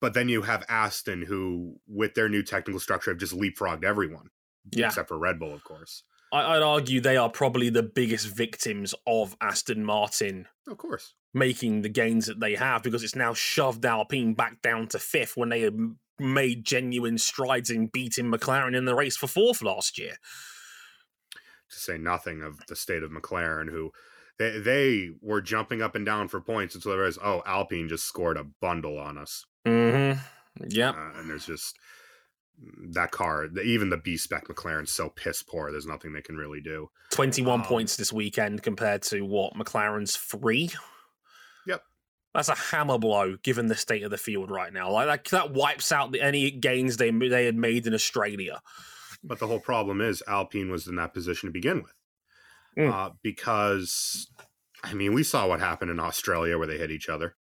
But 0.00 0.14
then 0.14 0.28
you 0.28 0.42
have 0.42 0.64
Aston, 0.68 1.22
who, 1.22 1.80
with 1.86 2.14
their 2.14 2.28
new 2.28 2.42
technical 2.42 2.80
structure, 2.80 3.10
have 3.10 3.18
just 3.18 3.34
leapfrogged 3.34 3.84
everyone, 3.84 4.30
Yeah. 4.70 4.86
except 4.86 5.08
for 5.08 5.18
Red 5.18 5.38
Bull, 5.40 5.52
of 5.54 5.64
course. 5.64 6.04
I, 6.32 6.56
I'd 6.56 6.62
argue 6.62 7.00
they 7.00 7.16
are 7.16 7.30
probably 7.30 7.68
the 7.70 7.82
biggest 7.82 8.28
victims 8.28 8.94
of 9.06 9.36
Aston 9.40 9.84
Martin 9.84 10.46
Of 10.68 10.76
course. 10.78 11.14
making 11.34 11.82
the 11.82 11.88
gains 11.88 12.26
that 12.26 12.38
they 12.38 12.54
have 12.54 12.82
because 12.82 13.02
it's 13.02 13.16
now 13.16 13.34
shoved 13.34 13.84
Alpine 13.84 14.34
back 14.34 14.60
down 14.62 14.86
to 14.88 14.98
fifth 14.98 15.36
when 15.36 15.48
they 15.48 15.62
had 15.62 15.76
made 16.20 16.64
genuine 16.64 17.16
strides 17.18 17.70
in 17.70 17.86
beating 17.86 18.26
McLaren 18.30 18.76
in 18.76 18.84
the 18.84 18.94
race 18.94 19.16
for 19.16 19.26
fourth 19.26 19.62
last 19.62 19.98
year. 19.98 20.16
To 21.70 21.78
say 21.78 21.98
nothing 21.98 22.42
of 22.42 22.58
the 22.68 22.76
state 22.76 23.02
of 23.02 23.10
McLaren, 23.10 23.68
who 23.70 23.90
they 24.38 24.58
they 24.58 25.10
were 25.20 25.40
jumping 25.40 25.82
up 25.82 25.94
and 25.94 26.06
down 26.06 26.28
for 26.28 26.40
points 26.40 26.74
until 26.74 26.92
there 26.92 27.02
was 27.02 27.18
oh 27.22 27.42
Alpine 27.46 27.88
just 27.88 28.04
scored 28.06 28.36
a 28.36 28.44
bundle 28.60 28.98
on 28.98 29.18
us, 29.18 29.44
Mm-hmm. 29.66 30.20
Yeah. 30.68 30.90
uh, 30.90 31.18
and 31.20 31.30
there's 31.30 31.46
just 31.46 31.76
that 32.90 33.10
car. 33.12 33.46
the- 33.46 33.62
Even 33.62 33.88
the 33.90 33.96
B 33.96 34.16
spec 34.16 34.48
McLaren's 34.48 34.90
so 34.90 35.08
piss 35.08 35.42
poor. 35.42 35.70
There's 35.70 35.86
nothing 35.86 36.12
they 36.12 36.22
can 36.22 36.36
really 36.36 36.60
do. 36.60 36.90
21 37.12 37.60
Um, 37.60 37.66
points 37.66 37.96
this 37.96 38.12
weekend 38.12 38.62
compared 38.64 39.02
to 39.02 39.20
what 39.22 39.54
McLaren's 39.54 40.16
three. 40.16 40.70
Yep. 41.66 41.82
That's 42.34 42.48
a 42.48 42.54
hammer 42.56 42.98
blow 42.98 43.36
given 43.42 43.66
the 43.66 43.76
state 43.76 44.02
of 44.02 44.10
the 44.10 44.18
field 44.18 44.50
right 44.50 44.72
now. 44.72 44.90
Like 44.90 45.06
that, 45.06 45.24
that 45.30 45.52
wipes 45.54 45.92
out 45.92 46.10
the, 46.12 46.20
any 46.20 46.50
gains 46.50 46.96
they 46.96 47.10
they 47.12 47.44
had 47.44 47.54
made 47.56 47.86
in 47.86 47.94
Australia. 47.94 48.60
But 49.22 49.38
the 49.40 49.46
whole 49.46 49.60
problem 49.60 50.00
is 50.00 50.22
Alpine 50.26 50.70
was 50.70 50.86
in 50.86 50.96
that 50.96 51.12
position 51.14 51.48
to 51.48 51.52
begin 51.52 51.82
with, 51.82 51.94
Mm. 52.76 52.92
uh, 52.92 53.10
because 53.22 54.30
I 54.84 54.94
mean 54.94 55.12
we 55.12 55.22
saw 55.24 55.48
what 55.48 55.60
happened 55.60 55.90
in 55.90 56.00
Australia 56.00 56.56
where 56.58 56.66
they 56.68 56.78
hit 56.78 56.90
each 56.90 57.08
other. 57.08 57.36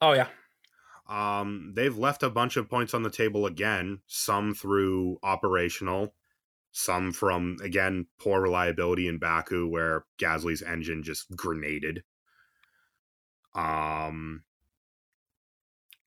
Oh 0.00 0.12
yeah, 0.12 0.28
Um, 1.06 1.72
they've 1.74 1.96
left 1.96 2.22
a 2.22 2.30
bunch 2.30 2.56
of 2.56 2.68
points 2.68 2.94
on 2.94 3.02
the 3.02 3.10
table 3.10 3.46
again, 3.46 4.02
some 4.06 4.54
through 4.54 5.18
operational, 5.22 6.14
some 6.72 7.12
from 7.12 7.56
again 7.62 8.06
poor 8.18 8.40
reliability 8.42 9.06
in 9.08 9.18
Baku 9.18 9.66
where 9.68 10.06
Gasly's 10.18 10.62
engine 10.62 11.02
just 11.02 11.34
grenaded. 11.36 12.04
Um 13.54 14.44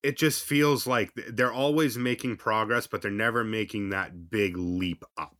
it 0.03 0.17
just 0.17 0.43
feels 0.43 0.85
like 0.85 1.11
they're 1.29 1.53
always 1.53 1.97
making 1.97 2.37
progress, 2.37 2.87
but 2.87 3.01
they're 3.01 3.11
never 3.11 3.43
making 3.43 3.89
that 3.89 4.29
big 4.29 4.57
leap 4.57 5.03
up. 5.17 5.35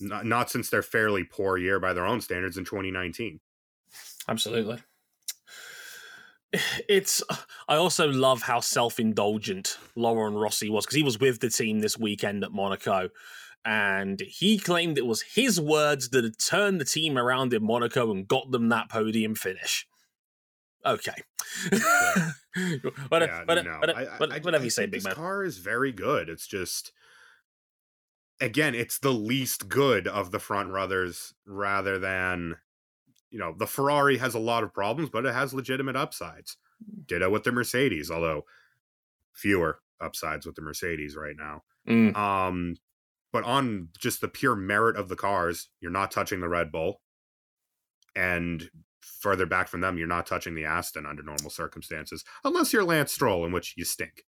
Not, 0.00 0.26
not 0.26 0.50
since 0.50 0.68
their 0.68 0.82
fairly 0.82 1.24
poor 1.24 1.56
year 1.56 1.78
by 1.78 1.92
their 1.92 2.06
own 2.06 2.20
standards 2.20 2.58
in 2.58 2.64
2019. 2.64 3.40
absolutely. 4.28 4.78
It's. 6.88 7.22
I 7.66 7.76
also 7.76 8.08
love 8.08 8.42
how 8.42 8.60
self-indulgent 8.60 9.78
Laurent 9.96 10.36
Rossi 10.36 10.68
was 10.68 10.84
because 10.84 10.96
he 10.96 11.02
was 11.02 11.18
with 11.18 11.40
the 11.40 11.48
team 11.48 11.80
this 11.80 11.98
weekend 11.98 12.44
at 12.44 12.52
Monaco, 12.52 13.08
and 13.64 14.20
he 14.20 14.58
claimed 14.58 14.98
it 14.98 15.06
was 15.06 15.22
his 15.22 15.58
words 15.58 16.10
that 16.10 16.24
had 16.24 16.38
turned 16.38 16.78
the 16.78 16.84
team 16.84 17.16
around 17.16 17.54
in 17.54 17.64
Monaco 17.64 18.10
and 18.10 18.28
got 18.28 18.50
them 18.50 18.68
that 18.68 18.90
podium 18.90 19.34
finish. 19.34 19.86
Okay. 20.84 21.12
What- 23.08 23.22
Yeah, 23.22 23.44
what- 23.44 23.64
no. 23.64 23.78
what- 23.78 23.96
I- 23.96 24.02
I- 24.04 24.16
what- 24.18 24.32
I- 24.32 24.38
whatever 24.40 24.62
I 24.62 24.64
you 24.64 24.70
say, 24.70 24.84
big 24.84 24.92
this 24.92 25.04
man. 25.04 25.14
car 25.14 25.42
is 25.44 25.58
very 25.58 25.90
good. 25.92 26.28
It's 26.28 26.46
just 26.46 26.92
again, 28.40 28.74
it's 28.74 28.98
the 28.98 29.12
least 29.12 29.68
good 29.68 30.06
of 30.08 30.32
the 30.32 30.38
front 30.40 30.70
runners 30.70 31.32
rather 31.46 31.98
than 31.98 32.56
you 33.30 33.38
know, 33.38 33.54
the 33.56 33.66
Ferrari 33.66 34.18
has 34.18 34.34
a 34.34 34.38
lot 34.38 34.62
of 34.62 34.74
problems, 34.74 35.08
but 35.08 35.24
it 35.24 35.32
has 35.32 35.54
legitimate 35.54 35.96
upsides. 35.96 36.58
Ditto 37.06 37.30
with 37.30 37.44
the 37.44 37.52
Mercedes, 37.52 38.10
although 38.10 38.44
fewer 39.32 39.80
upsides 40.02 40.44
with 40.44 40.54
the 40.56 40.60
Mercedes 40.62 41.16
right 41.16 41.36
now. 41.38 41.62
Mm, 41.88 42.14
Um 42.16 42.76
but 43.32 43.44
on 43.44 43.88
just 43.98 44.20
the 44.20 44.28
pure 44.28 44.54
merit 44.54 44.96
of 44.96 45.08
the 45.08 45.16
cars, 45.16 45.70
you're 45.80 45.90
not 45.90 46.10
touching 46.10 46.40
the 46.40 46.48
Red 46.50 46.70
Bull. 46.70 47.00
And 48.14 48.68
further 49.02 49.46
back 49.46 49.68
from 49.68 49.80
them, 49.80 49.98
you're 49.98 50.06
not 50.06 50.26
touching 50.26 50.54
the 50.54 50.64
Aston 50.64 51.06
under 51.06 51.22
normal 51.22 51.50
circumstances, 51.50 52.24
unless 52.44 52.72
you're 52.72 52.84
Lance 52.84 53.12
Stroll, 53.12 53.44
in 53.44 53.52
which 53.52 53.74
you 53.76 53.84
stink. 53.84 54.24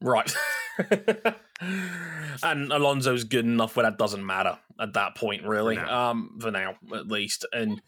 right. 0.00 0.34
and 2.42 2.72
Alonso's 2.72 3.24
good 3.24 3.44
enough 3.44 3.76
where 3.76 3.84
that 3.84 3.98
doesn't 3.98 4.24
matter 4.24 4.58
at 4.80 4.94
that 4.94 5.14
point, 5.14 5.44
really. 5.44 5.76
now. 5.76 6.10
Um, 6.10 6.38
for 6.40 6.50
now, 6.50 6.74
at 6.94 7.08
least. 7.08 7.46
And 7.52 7.80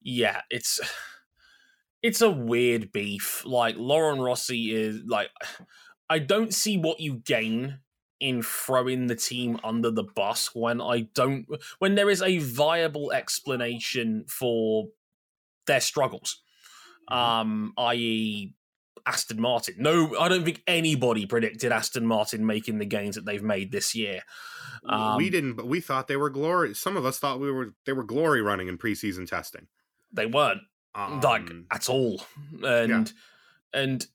yeah, 0.00 0.40
it's 0.50 0.80
it's 2.02 2.20
a 2.20 2.30
weird 2.30 2.92
beef. 2.92 3.44
Like 3.44 3.76
Laurent 3.76 4.20
Rossi 4.20 4.74
is 4.74 5.02
like, 5.06 5.28
I 6.08 6.18
don't 6.18 6.52
see 6.52 6.76
what 6.76 7.00
you 7.00 7.16
gain 7.24 7.78
in 8.22 8.40
throwing 8.40 9.08
the 9.08 9.16
team 9.16 9.58
under 9.64 9.90
the 9.90 10.04
bus 10.04 10.54
when 10.54 10.80
I 10.80 11.08
don't 11.12 11.44
when 11.80 11.96
there 11.96 12.08
is 12.08 12.22
a 12.22 12.38
viable 12.38 13.12
explanation 13.12 14.24
for 14.28 14.86
their 15.66 15.80
struggles. 15.80 16.42
Um, 17.08 17.72
i.e. 17.76 18.54
Aston 19.04 19.40
Martin. 19.40 19.74
No, 19.78 20.16
I 20.18 20.28
don't 20.28 20.44
think 20.44 20.62
anybody 20.66 21.26
predicted 21.26 21.72
Aston 21.72 22.06
Martin 22.06 22.46
making 22.46 22.78
the 22.78 22.84
gains 22.84 23.16
that 23.16 23.24
they've 23.24 23.42
made 23.42 23.72
this 23.72 23.94
year. 23.94 24.20
Um, 24.88 25.16
we 25.16 25.30
didn't, 25.30 25.54
but 25.54 25.66
we 25.66 25.80
thought 25.80 26.08
they 26.08 26.16
were 26.16 26.30
glory. 26.30 26.74
Some 26.74 26.96
of 26.96 27.04
us 27.04 27.18
thought 27.18 27.40
we 27.40 27.50
were 27.50 27.74
they 27.84 27.92
were 27.92 28.04
glory 28.04 28.42
running 28.42 28.68
in 28.68 28.78
preseason 28.78 29.28
testing. 29.28 29.66
They 30.12 30.26
weren't 30.26 30.62
like 30.94 31.50
Um, 31.50 31.66
at 31.70 31.88
all, 31.88 32.22
and 32.62 33.12
and 33.72 34.06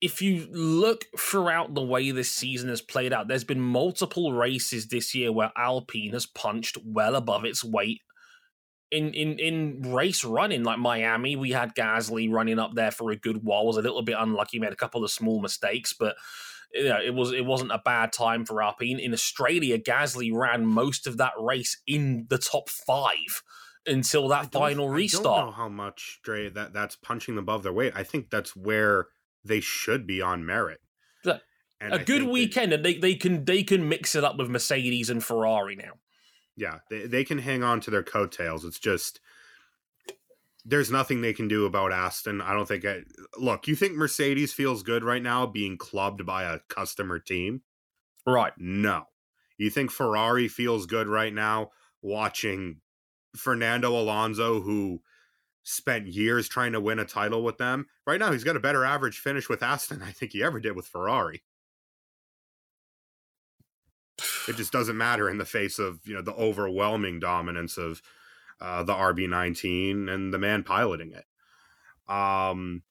if 0.00 0.20
you 0.20 0.46
look 0.50 1.06
throughout 1.18 1.74
the 1.74 1.82
way 1.82 2.10
this 2.10 2.32
season 2.32 2.68
has 2.68 2.82
played 2.82 3.12
out, 3.12 3.28
there's 3.28 3.44
been 3.44 3.60
multiple 3.60 4.32
races 4.32 4.88
this 4.88 5.14
year 5.14 5.32
where 5.32 5.52
Alpine 5.56 6.12
has 6.12 6.26
punched 6.26 6.76
well 6.84 7.16
above 7.16 7.44
its 7.44 7.64
weight. 7.64 8.02
In, 8.90 9.12
in 9.14 9.38
in 9.38 9.92
race 9.92 10.24
running 10.24 10.62
like 10.62 10.78
Miami, 10.78 11.34
we 11.34 11.50
had 11.50 11.74
Gasly 11.74 12.30
running 12.30 12.58
up 12.58 12.74
there 12.74 12.92
for 12.92 13.10
a 13.10 13.16
good 13.16 13.42
while. 13.42 13.66
Was 13.66 13.76
a 13.76 13.82
little 13.82 14.02
bit 14.02 14.16
unlucky, 14.18 14.58
made 14.58 14.72
a 14.72 14.76
couple 14.76 15.02
of 15.02 15.10
small 15.10 15.40
mistakes, 15.40 15.92
but 15.92 16.16
you 16.72 16.84
know, 16.84 17.00
it 17.04 17.14
was 17.14 17.32
it 17.32 17.44
wasn't 17.44 17.72
a 17.72 17.82
bad 17.84 18.12
time 18.12 18.44
for 18.44 18.62
Alpine. 18.62 19.00
In 19.00 19.12
Australia, 19.12 19.78
Gasly 19.78 20.32
ran 20.32 20.66
most 20.66 21.06
of 21.06 21.16
that 21.16 21.32
race 21.38 21.80
in 21.86 22.26
the 22.28 22.38
top 22.38 22.68
five 22.68 23.42
until 23.86 24.28
that 24.28 24.52
final 24.52 24.84
I 24.84 24.88
don't 24.88 24.94
restart. 24.94 25.46
know 25.46 25.52
how 25.52 25.68
much 25.68 26.20
Dre 26.22 26.48
that 26.50 26.72
that's 26.72 26.96
punching 26.96 27.34
them 27.34 27.42
above 27.42 27.64
their 27.64 27.72
weight. 27.72 27.92
I 27.96 28.04
think 28.04 28.30
that's 28.30 28.54
where 28.54 29.08
they 29.44 29.60
should 29.60 30.06
be 30.06 30.22
on 30.22 30.46
merit. 30.46 30.80
And 31.80 31.92
a 31.92 32.00
I 32.00 32.04
good 32.04 32.22
weekend, 32.24 32.72
and 32.72 32.84
they, 32.84 32.94
they 32.94 33.14
can 33.14 33.44
they 33.44 33.62
can 33.62 33.88
mix 33.88 34.14
it 34.14 34.24
up 34.24 34.38
with 34.38 34.48
Mercedes 34.48 35.10
and 35.10 35.22
Ferrari 35.22 35.76
now. 35.76 35.92
Yeah, 36.56 36.78
they, 36.90 37.06
they 37.06 37.24
can 37.24 37.38
hang 37.38 37.62
on 37.62 37.80
to 37.80 37.90
their 37.90 38.02
coattails. 38.02 38.64
It's 38.64 38.78
just 38.78 39.20
there's 40.64 40.90
nothing 40.90 41.20
they 41.20 41.32
can 41.32 41.46
do 41.46 41.64
about 41.64 41.92
Aston. 41.92 42.40
I 42.40 42.52
don't 42.52 42.66
think. 42.66 42.84
I, 42.84 43.02
look, 43.38 43.68
you 43.68 43.76
think 43.76 43.94
Mercedes 43.94 44.52
feels 44.52 44.82
good 44.82 45.04
right 45.04 45.22
now 45.22 45.46
being 45.46 45.78
clubbed 45.78 46.26
by 46.26 46.42
a 46.42 46.58
customer 46.68 47.18
team? 47.18 47.62
Right. 48.26 48.52
No. 48.58 49.04
You 49.58 49.70
think 49.70 49.90
Ferrari 49.90 50.48
feels 50.48 50.86
good 50.86 51.06
right 51.06 51.32
now 51.32 51.70
watching 52.02 52.80
Fernando 53.36 53.90
Alonso, 53.98 54.60
who 54.60 55.00
spent 55.62 56.08
years 56.08 56.48
trying 56.48 56.72
to 56.72 56.80
win 56.80 56.98
a 56.98 57.04
title 57.04 57.44
with 57.44 57.58
them? 57.58 57.86
Right 58.06 58.18
now, 58.18 58.32
he's 58.32 58.44
got 58.44 58.56
a 58.56 58.60
better 58.60 58.84
average 58.84 59.18
finish 59.18 59.48
with 59.48 59.62
Aston, 59.62 60.02
I 60.02 60.10
think 60.10 60.32
he 60.32 60.42
ever 60.42 60.60
did 60.60 60.74
with 60.74 60.86
Ferrari. 60.88 61.42
It 64.48 64.56
just 64.56 64.72
doesn't 64.72 64.96
matter 64.96 65.28
in 65.28 65.38
the 65.38 65.44
face 65.44 65.78
of 65.78 66.00
you 66.04 66.14
know 66.14 66.22
the 66.22 66.34
overwhelming 66.34 67.20
dominance 67.20 67.76
of 67.76 68.02
uh, 68.60 68.82
the 68.82 68.94
RB19 68.94 70.08
and 70.08 70.32
the 70.32 70.38
man 70.38 70.62
piloting 70.62 71.12
it. 71.12 71.24
Um, 72.12 72.82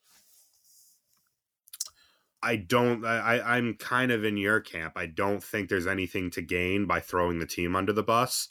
I 2.44 2.58
don't. 2.58 3.04
I, 3.04 3.40
I'm 3.40 3.74
kind 3.74 4.12
of 4.12 4.24
in 4.24 4.38
your 4.38 4.60
camp. 4.60 4.94
I 4.96 5.08
don't 5.08 5.44
think 5.44 5.68
there's 5.68 5.88
anything 5.88 6.30
to 6.32 6.42
gain 6.42 6.86
by 6.86 7.00
throwing 7.00 7.40
the 7.40 7.48
team 7.48 7.76
under 7.76 7.92
the 7.92 8.04
bus 8.04 8.48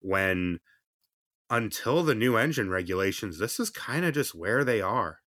when, 0.00 0.60
until 1.50 2.04
the 2.04 2.14
new 2.14 2.36
engine 2.36 2.70
regulations, 2.70 3.38
this 3.38 3.58
is 3.58 3.70
kind 3.70 4.04
of 4.04 4.14
just 4.14 4.34
where 4.34 4.62
they 4.62 4.80
are. 4.80 5.18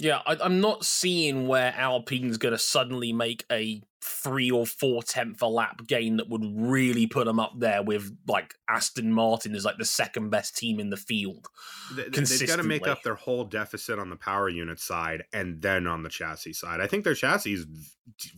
Yeah, 0.00 0.20
I, 0.26 0.36
am 0.44 0.60
not 0.60 0.84
seeing 0.84 1.46
where 1.46 1.74
Alpine's 1.76 2.38
going 2.38 2.52
to 2.52 2.58
suddenly 2.58 3.12
make 3.12 3.44
a 3.52 3.82
three 4.02 4.50
or 4.50 4.64
four 4.64 5.02
tenth 5.02 5.42
a 5.42 5.46
lap 5.46 5.86
gain 5.86 6.16
that 6.16 6.28
would 6.30 6.42
really 6.56 7.06
put 7.06 7.26
them 7.26 7.38
up 7.38 7.52
there 7.58 7.82
with 7.82 8.16
like 8.26 8.54
Aston 8.66 9.12
Martin 9.12 9.54
is 9.54 9.66
like 9.66 9.76
the 9.76 9.84
second 9.84 10.30
best 10.30 10.56
team 10.56 10.80
in 10.80 10.88
the 10.88 10.96
field. 10.96 11.46
They, 11.94 12.04
they've 12.04 12.48
got 12.48 12.56
to 12.56 12.62
make 12.62 12.88
up 12.88 13.02
their 13.02 13.14
whole 13.14 13.44
deficit 13.44 13.98
on 13.98 14.08
the 14.08 14.16
power 14.16 14.48
unit 14.48 14.80
side 14.80 15.24
and 15.34 15.60
then 15.60 15.86
on 15.86 16.02
the 16.02 16.08
chassis 16.08 16.54
side. 16.54 16.80
I 16.80 16.86
think 16.86 17.04
their 17.04 17.14
chassis 17.14 17.52
is 17.52 17.66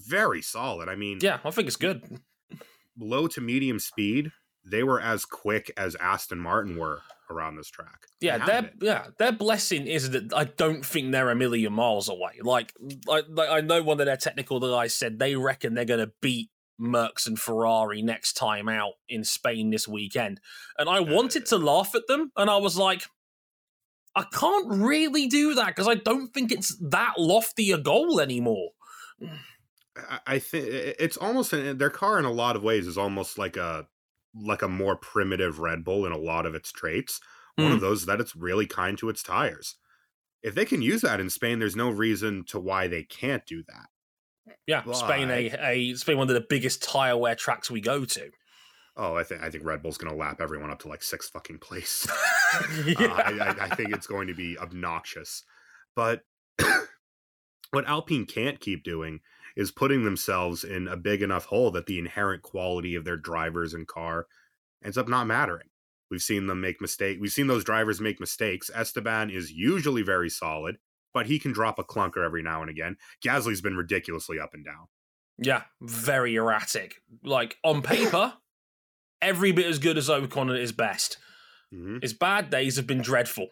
very 0.05 0.43
solid. 0.43 0.89
I 0.89 0.97
mean, 0.97 1.19
yeah, 1.23 1.39
I 1.45 1.53
think 1.53 1.69
it's 1.69 1.77
good. 1.77 2.21
Low 2.99 3.29
to 3.29 3.41
medium 3.41 3.79
speed, 3.79 4.33
they 4.65 4.83
were 4.83 5.01
as 5.01 5.25
quick 5.25 5.71
as 5.77 5.95
Aston 5.97 6.41
Martin 6.41 6.77
were 6.77 7.03
around 7.31 7.57
this 7.57 7.69
track. 7.69 8.07
Yeah, 8.21 8.45
their 8.45 8.71
yeah, 8.81 9.07
their 9.19 9.33
blessing 9.33 9.87
is 9.87 10.11
that 10.11 10.33
I 10.35 10.45
don't 10.45 10.85
think 10.85 11.13
they're 11.13 11.31
a 11.31 11.37
million 11.37 11.73
miles 11.73 12.09
away. 12.09 12.41
Like, 12.43 12.73
like, 13.07 13.25
like 13.29 13.49
I 13.51 13.61
know 13.61 13.83
one 13.83 14.01
of 14.01 14.07
their 14.07 14.17
technical 14.17 14.61
guys 14.61 14.95
said 14.95 15.19
they 15.19 15.37
reckon 15.37 15.75
they're 15.75 15.85
going 15.85 16.07
to 16.07 16.13
beat 16.21 16.51
Mercs 16.81 17.27
and 17.27 17.39
Ferrari 17.39 18.03
next 18.03 18.35
time 18.35 18.69
out 18.69 18.95
in 19.09 19.25
Spain 19.25 19.71
this 19.71 19.89
weekend, 19.89 20.41
and 20.79 20.89
I 20.89 21.01
wanted 21.01 21.47
to 21.47 21.57
laugh 21.57 21.95
at 21.95 22.07
them, 22.09 22.33
and 22.37 22.51
I 22.51 22.57
was 22.59 22.77
like. 22.77 23.03
I 24.15 24.25
can't 24.31 24.69
really 24.69 25.27
do 25.27 25.55
that 25.55 25.69
because 25.69 25.89
I 25.89 25.95
don't 25.95 26.35
think 26.35 26.53
it's 26.53 26.77
that 26.91 27.15
lofty 27.17 27.73
a 27.73 27.79
goal 27.79 28.21
anymore. 28.21 28.73
I 30.27 30.39
think 30.39 30.67
it's 30.69 31.17
almost 31.17 31.53
their 31.53 31.89
car 31.89 32.19
in 32.19 32.27
a 32.27 32.31
lot 32.31 32.55
of 32.55 32.63
ways 32.63 32.87
is 32.87 32.99
almost 32.99 33.39
like 33.39 33.57
a 33.57 33.87
like 34.35 34.63
a 34.63 34.69
more 34.69 34.97
primitive 34.97 35.59
Red 35.59 35.85
Bull 35.85 36.07
in 36.07 36.13
a 36.13 36.19
lot 36.19 36.47
of 36.47 36.55
its 36.55 36.73
traits. 36.73 37.21
Mm. 37.59 37.65
One 37.65 37.73
of 37.73 37.79
hmm. 37.79 37.85
those 37.85 38.07
that 38.07 38.21
it's 38.21 38.35
really 38.35 38.67
kind 38.67 38.97
to 38.99 39.09
its 39.09 39.23
tires. 39.23 39.77
If 40.43 40.55
they 40.55 40.65
can 40.65 40.83
use 40.83 41.03
that 41.03 41.21
in 41.21 41.31
Spain, 41.31 41.59
there's 41.59 41.77
no 41.77 41.91
reason 41.91 42.45
to 42.49 42.59
why 42.59 42.89
they 42.89 43.03
can't 43.03 43.45
do 43.47 43.63
that. 43.69 43.87
Yeah, 44.67 44.83
but... 44.85 44.95
Spain 44.95 45.31
a, 45.31 45.51
a 45.61 45.95
Spain 45.95 46.17
one 46.17 46.29
of 46.29 46.35
the 46.35 46.47
biggest 46.49 46.83
tire 46.83 47.17
wear 47.17 47.35
tracks 47.35 47.71
we 47.71 47.81
go 47.81 48.05
to. 48.05 48.31
Oh, 48.97 49.15
I 49.15 49.23
think 49.23 49.43
I 49.43 49.51
think 49.51 49.65
Red 49.65 49.83
Bull's 49.83 49.97
going 49.97 50.13
to 50.13 50.19
lap 50.19 50.41
everyone 50.41 50.71
up 50.71 50.81
to 50.81 50.89
like 50.89 51.03
sixth 51.03 51.31
fucking 51.33 51.59
place. 51.59 52.07
yeah. 52.87 52.95
uh, 52.99 53.07
I, 53.09 53.39
I, 53.39 53.65
I 53.65 53.75
think 53.75 53.93
it's 53.93 54.07
going 54.07 54.29
to 54.29 54.35
be 54.35 54.59
obnoxious. 54.59 55.45
But 55.95 56.23
what 57.71 57.87
Alpine 57.87 58.27
can't 58.27 58.61
keep 58.61 58.83
doing 58.83 59.21
is 59.57 59.71
putting 59.71 60.05
themselves 60.05 60.65
in 60.65 60.89
a 60.89 60.97
big 60.97 61.23
enough 61.23 61.47
hole 61.47 61.71
that 61.73 61.87
the 61.87 61.99
inherent 61.99 62.43
quality 62.43 62.95
of 62.95 63.05
their 63.05 63.17
drivers 63.17 63.75
and 63.75 63.87
car 63.87 64.27
ends 64.85 64.99
up 64.99 65.09
not 65.09 65.27
mattering. 65.27 65.69
We've 66.11 66.23
seen 66.23 66.47
them 66.47 66.61
make 66.61 66.81
mistakes. 66.81 67.21
We've 67.21 67.33
seen 67.33 67.47
those 67.47 67.65
drivers 67.65 68.01
make 68.01 68.21
mistakes. 68.21 68.71
Esteban 68.75 69.31
is 69.31 69.51
usually 69.51 70.03
very 70.03 70.29
solid, 70.29 70.77
but 71.15 71.27
he 71.27 71.39
can 71.39 71.53
drop 71.53 71.79
a 71.79 71.85
clunker 71.85 72.25
every 72.25 72.43
now 72.43 72.61
and 72.61 72.71
again. 72.71 72.97
Gasly's 73.25 73.63
been 73.63 73.77
ridiculously 73.77 74.39
up 74.39 74.53
and 74.53 74.65
down. 74.65 74.89
Yeah, 75.39 75.63
very 75.81 76.35
erratic. 76.35 76.97
Like 77.25 77.57
on 77.65 77.81
paper, 77.81 78.35
every 79.23 79.53
bit 79.53 79.67
as 79.67 79.79
good 79.79 79.97
as 79.97 80.09
Ocon 80.09 80.53
at 80.53 80.61
his 80.61 80.73
best. 80.73 81.17
Mm-hmm. 81.73 81.99
His 82.03 82.13
bad 82.13 82.51
days 82.51 82.77
have 82.77 82.87
been 82.87 83.01
dreadful. 83.01 83.49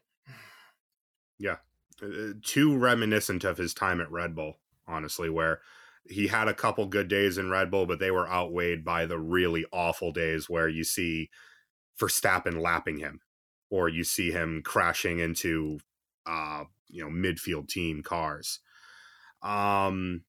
Yeah, 1.38 1.56
uh, 2.02 2.06
uh 2.06 2.32
too 2.44 2.76
reminiscent 2.76 3.44
of 3.44 3.56
his 3.56 3.72
time 3.72 4.00
at 4.00 4.10
Red 4.10 4.34
Bull, 4.34 4.58
honestly, 4.86 5.30
where 5.30 5.60
he 6.08 6.26
had 6.26 6.48
a 6.48 6.54
couple 6.54 6.86
good 6.86 7.08
days 7.08 7.38
in 7.38 7.50
Red 7.50 7.70
Bull, 7.70 7.86
but 7.86 7.98
they 7.98 8.10
were 8.10 8.28
outweighed 8.28 8.84
by 8.84 9.06
the 9.06 9.18
really 9.18 9.64
awful 9.72 10.12
days 10.12 10.48
where 10.48 10.68
you 10.68 10.84
see 10.84 11.30
Verstappen 12.00 12.60
lapping 12.60 12.98
him, 12.98 13.20
or 13.70 13.88
you 13.88 14.04
see 14.04 14.30
him 14.32 14.62
crashing 14.64 15.18
into 15.18 15.78
uh, 16.26 16.64
you 16.88 17.02
know, 17.02 17.10
midfield 17.10 17.68
team 17.68 18.02
cars. 18.02 18.60
Um 19.42 20.24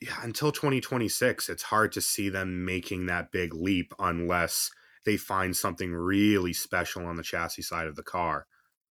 yeah, 0.00 0.18
until 0.22 0.52
2026, 0.52 1.48
it's 1.48 1.62
hard 1.62 1.92
to 1.92 2.00
see 2.00 2.28
them 2.28 2.64
making 2.64 3.06
that 3.06 3.32
big 3.32 3.54
leap 3.54 3.94
unless 3.98 4.70
they 5.04 5.16
find 5.16 5.56
something 5.56 5.92
really 5.92 6.52
special 6.52 7.06
on 7.06 7.16
the 7.16 7.22
chassis 7.22 7.62
side 7.62 7.86
of 7.86 7.96
the 7.96 8.02
car. 8.02 8.46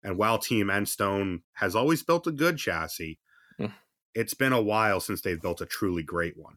And 0.03 0.17
while 0.17 0.37
Team 0.37 0.67
Enstone 0.67 1.41
has 1.53 1.75
always 1.75 2.03
built 2.03 2.27
a 2.27 2.31
good 2.31 2.57
chassis, 2.57 3.19
mm. 3.59 3.73
it's 4.13 4.33
been 4.33 4.53
a 4.53 4.61
while 4.61 4.99
since 4.99 5.21
they've 5.21 5.41
built 5.41 5.61
a 5.61 5.65
truly 5.65 6.03
great 6.03 6.37
one. 6.37 6.55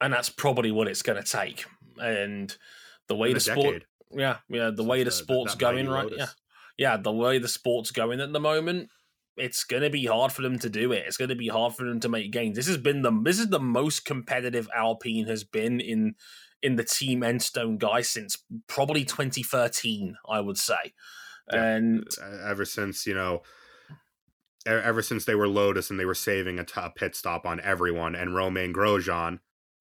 And 0.00 0.12
that's 0.12 0.30
probably 0.30 0.70
what 0.72 0.88
it's 0.88 1.02
going 1.02 1.22
to 1.22 1.28
take. 1.28 1.66
And 1.98 2.56
the 3.08 3.14
way 3.14 3.28
In 3.28 3.34
the 3.34 3.40
sport, 3.40 3.84
yeah, 4.10 4.38
yeah, 4.48 4.70
the 4.70 4.82
way 4.82 5.04
the 5.04 5.10
sport's 5.10 5.54
going 5.54 5.88
right, 5.88 6.10
yeah, 6.16 6.26
yeah, 6.78 6.96
the 6.96 7.12
way 7.12 7.38
the 7.38 7.48
sport's 7.48 7.90
going 7.90 8.20
at 8.20 8.32
the 8.32 8.40
moment, 8.40 8.88
it's 9.36 9.64
going 9.64 9.82
to 9.82 9.90
be 9.90 10.06
hard 10.06 10.32
for 10.32 10.42
them 10.42 10.58
to 10.58 10.70
do 10.70 10.92
it. 10.92 11.04
It's 11.06 11.16
going 11.16 11.28
to 11.28 11.36
be 11.36 11.48
hard 11.48 11.74
for 11.74 11.84
them 11.84 12.00
to 12.00 12.08
make 12.08 12.32
gains. 12.32 12.56
This 12.56 12.66
has 12.66 12.78
been 12.78 13.02
the 13.02 13.12
this 13.22 13.38
is 13.38 13.48
the 13.48 13.60
most 13.60 14.04
competitive 14.04 14.68
Alpine 14.74 15.26
has 15.26 15.44
been 15.44 15.80
in 15.80 16.14
in 16.62 16.76
the 16.76 16.84
Team 16.84 17.20
Enstone 17.20 17.78
guy 17.78 18.02
since 18.02 18.38
probably 18.66 19.04
2013, 19.04 20.16
I 20.28 20.40
would 20.40 20.58
say. 20.58 20.92
Yeah. 21.52 21.64
And 21.64 22.04
ever 22.44 22.64
since, 22.64 23.06
you 23.06 23.14
know, 23.14 23.42
ever 24.66 25.02
since 25.02 25.24
they 25.24 25.34
were 25.34 25.48
Lotus 25.48 25.90
and 25.90 25.98
they 25.98 26.04
were 26.04 26.14
saving 26.14 26.58
a, 26.58 26.64
t- 26.64 26.72
a 26.76 26.90
pit 26.90 27.14
stop 27.14 27.46
on 27.46 27.60
everyone, 27.60 28.14
and 28.14 28.34
Romain 28.34 28.72
Grosjean, 28.72 29.40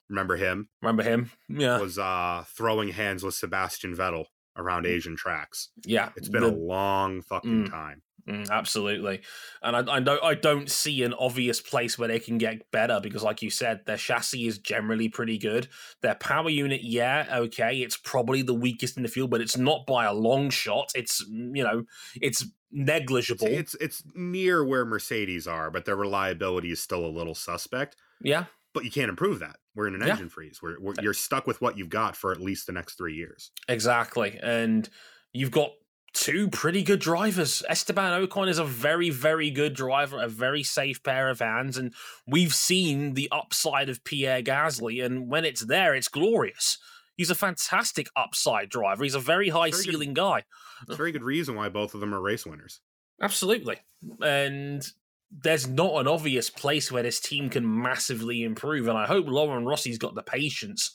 remember 0.09 0.38
him? 0.38 0.70
Remember 0.82 1.03
him? 1.03 1.32
Yeah, 1.47 1.80
was 1.80 1.97
uh, 1.97 2.43
throwing 2.47 2.89
hands 2.89 3.24
with 3.24 3.36
Sebastian 3.36 3.95
Vettel 3.95 4.26
around 4.60 4.86
mm. 4.86 4.89
Asian 4.89 5.16
tracks. 5.16 5.70
Yeah, 5.86 6.10
it's 6.16 6.30
been 6.30 6.43
the, 6.43 6.49
a 6.49 6.55
long 6.55 7.22
fucking 7.22 7.66
mm, 7.66 7.70
time. 7.70 8.01
Mm, 8.28 8.49
absolutely, 8.49 9.22
and 9.64 9.76
I, 9.76 9.95
I 9.95 9.99
don't 9.99 10.24
I 10.24 10.36
don't 10.36 10.70
see 10.70 11.03
an 11.03 11.14
obvious 11.14 11.62
place 11.62 11.97
where 11.97 12.07
they 12.07 12.20
can 12.20 12.38
get 12.38 12.70
better 12.72 12.99
because, 13.01 13.24
like 13.24 13.41
you 13.41 13.49
said, 13.49 13.82
their 13.86 13.97
chassis 13.97 14.45
is 14.45 14.60
generally 14.60 15.10
pretty 15.10 15.38
good. 15.38 15.68
Their 16.01 16.16
power 16.16 16.49
unit, 16.49 16.82
yeah, 16.84 17.26
okay, 17.32 17.82
it's 17.82 17.97
probably 17.97 18.43
the 18.43 18.53
weakest 18.53 18.97
in 18.97 19.03
the 19.03 19.10
field, 19.10 19.32
but 19.32 19.41
it's 19.41 19.57
not 19.57 19.88
by 19.88 20.05
a 20.05 20.14
long 20.14 20.49
shot. 20.51 20.91
It's 20.93 21.26
mm, 21.28 21.55
you 21.55 21.64
know, 21.64 21.84
it's 22.22 22.45
negligible. 22.72 23.47
It's 23.47 23.74
it's, 23.76 24.01
it's 24.01 24.03
near 24.14 24.64
where 24.64 24.86
Mercedes 24.86 25.47
are, 25.47 25.72
but 25.72 25.86
their 25.86 25.95
reliability 25.95 26.72
is 26.72 26.82
still 26.82 27.05
a 27.05 27.07
little 27.07 27.36
suspect. 27.36 27.95
Yeah, 28.22 28.45
but 28.74 28.84
you 28.84 28.91
can't 28.91 29.10
improve 29.10 29.39
that. 29.39 29.57
We're 29.80 29.88
in 29.88 29.95
an 29.95 30.01
yeah. 30.01 30.09
engine 30.09 30.27
freeze. 30.27 30.59
We're, 30.61 30.77
we're, 30.77 30.93
you're 31.01 31.13
stuck 31.13 31.47
with 31.47 31.61
what 31.61 31.77
you've 31.77 31.88
got 31.88 32.17
for 32.17 32.34
at 32.34 32.41
least 32.41 32.67
the 32.67 32.73
next 32.73 32.95
three 32.97 33.15
years. 33.15 33.51
Exactly, 33.69 34.38
and 34.43 34.89
you've 35.32 35.51
got 35.51 35.71
two 36.11 36.49
pretty 36.49 36.84
good 36.84 36.99
drivers. 36.99 37.63
Esteban 37.69 38.27
Ocon 38.27 38.49
is 38.49 38.59
a 38.59 38.65
very, 38.65 39.09
very 39.09 39.49
good 39.49 39.73
driver, 39.73 40.21
a 40.21 40.27
very 40.27 40.63
safe 40.63 41.01
pair 41.01 41.30
of 41.30 41.39
hands, 41.39 41.77
and 41.77 41.93
we've 42.27 42.53
seen 42.53 43.13
the 43.13 43.30
upside 43.32 43.88
of 43.88 44.03
Pierre 44.03 44.41
Gasly, 44.41 45.01
and 45.01 45.30
when 45.30 45.45
it's 45.45 45.61
there, 45.61 45.95
it's 45.95 46.09
glorious. 46.09 46.77
He's 47.15 47.30
a 47.30 47.36
fantastic 47.36 48.07
upside 48.17 48.67
driver. 48.67 49.05
He's 49.05 49.15
a 49.15 49.19
very 49.19 49.47
high 49.47 49.71
very 49.71 49.84
ceiling 49.84 50.09
good. 50.09 50.21
guy. 50.21 50.43
It's 50.82 50.91
a 50.91 50.97
very 50.97 51.13
good 51.13 51.23
reason 51.23 51.55
why 51.55 51.69
both 51.69 51.93
of 51.93 52.01
them 52.01 52.13
are 52.13 52.19
race 52.19 52.45
winners. 52.45 52.82
Absolutely. 53.21 53.77
And 54.21 54.86
there's 55.32 55.67
not 55.67 55.99
an 55.99 56.07
obvious 56.07 56.49
place 56.49 56.91
where 56.91 57.03
this 57.03 57.19
team 57.19 57.49
can 57.49 57.82
massively 57.82 58.43
improve. 58.43 58.88
And 58.88 58.97
I 58.97 59.05
hope 59.05 59.27
Laurent 59.27 59.65
Rossi's 59.65 59.97
got 59.97 60.15
the 60.15 60.23
patience 60.23 60.93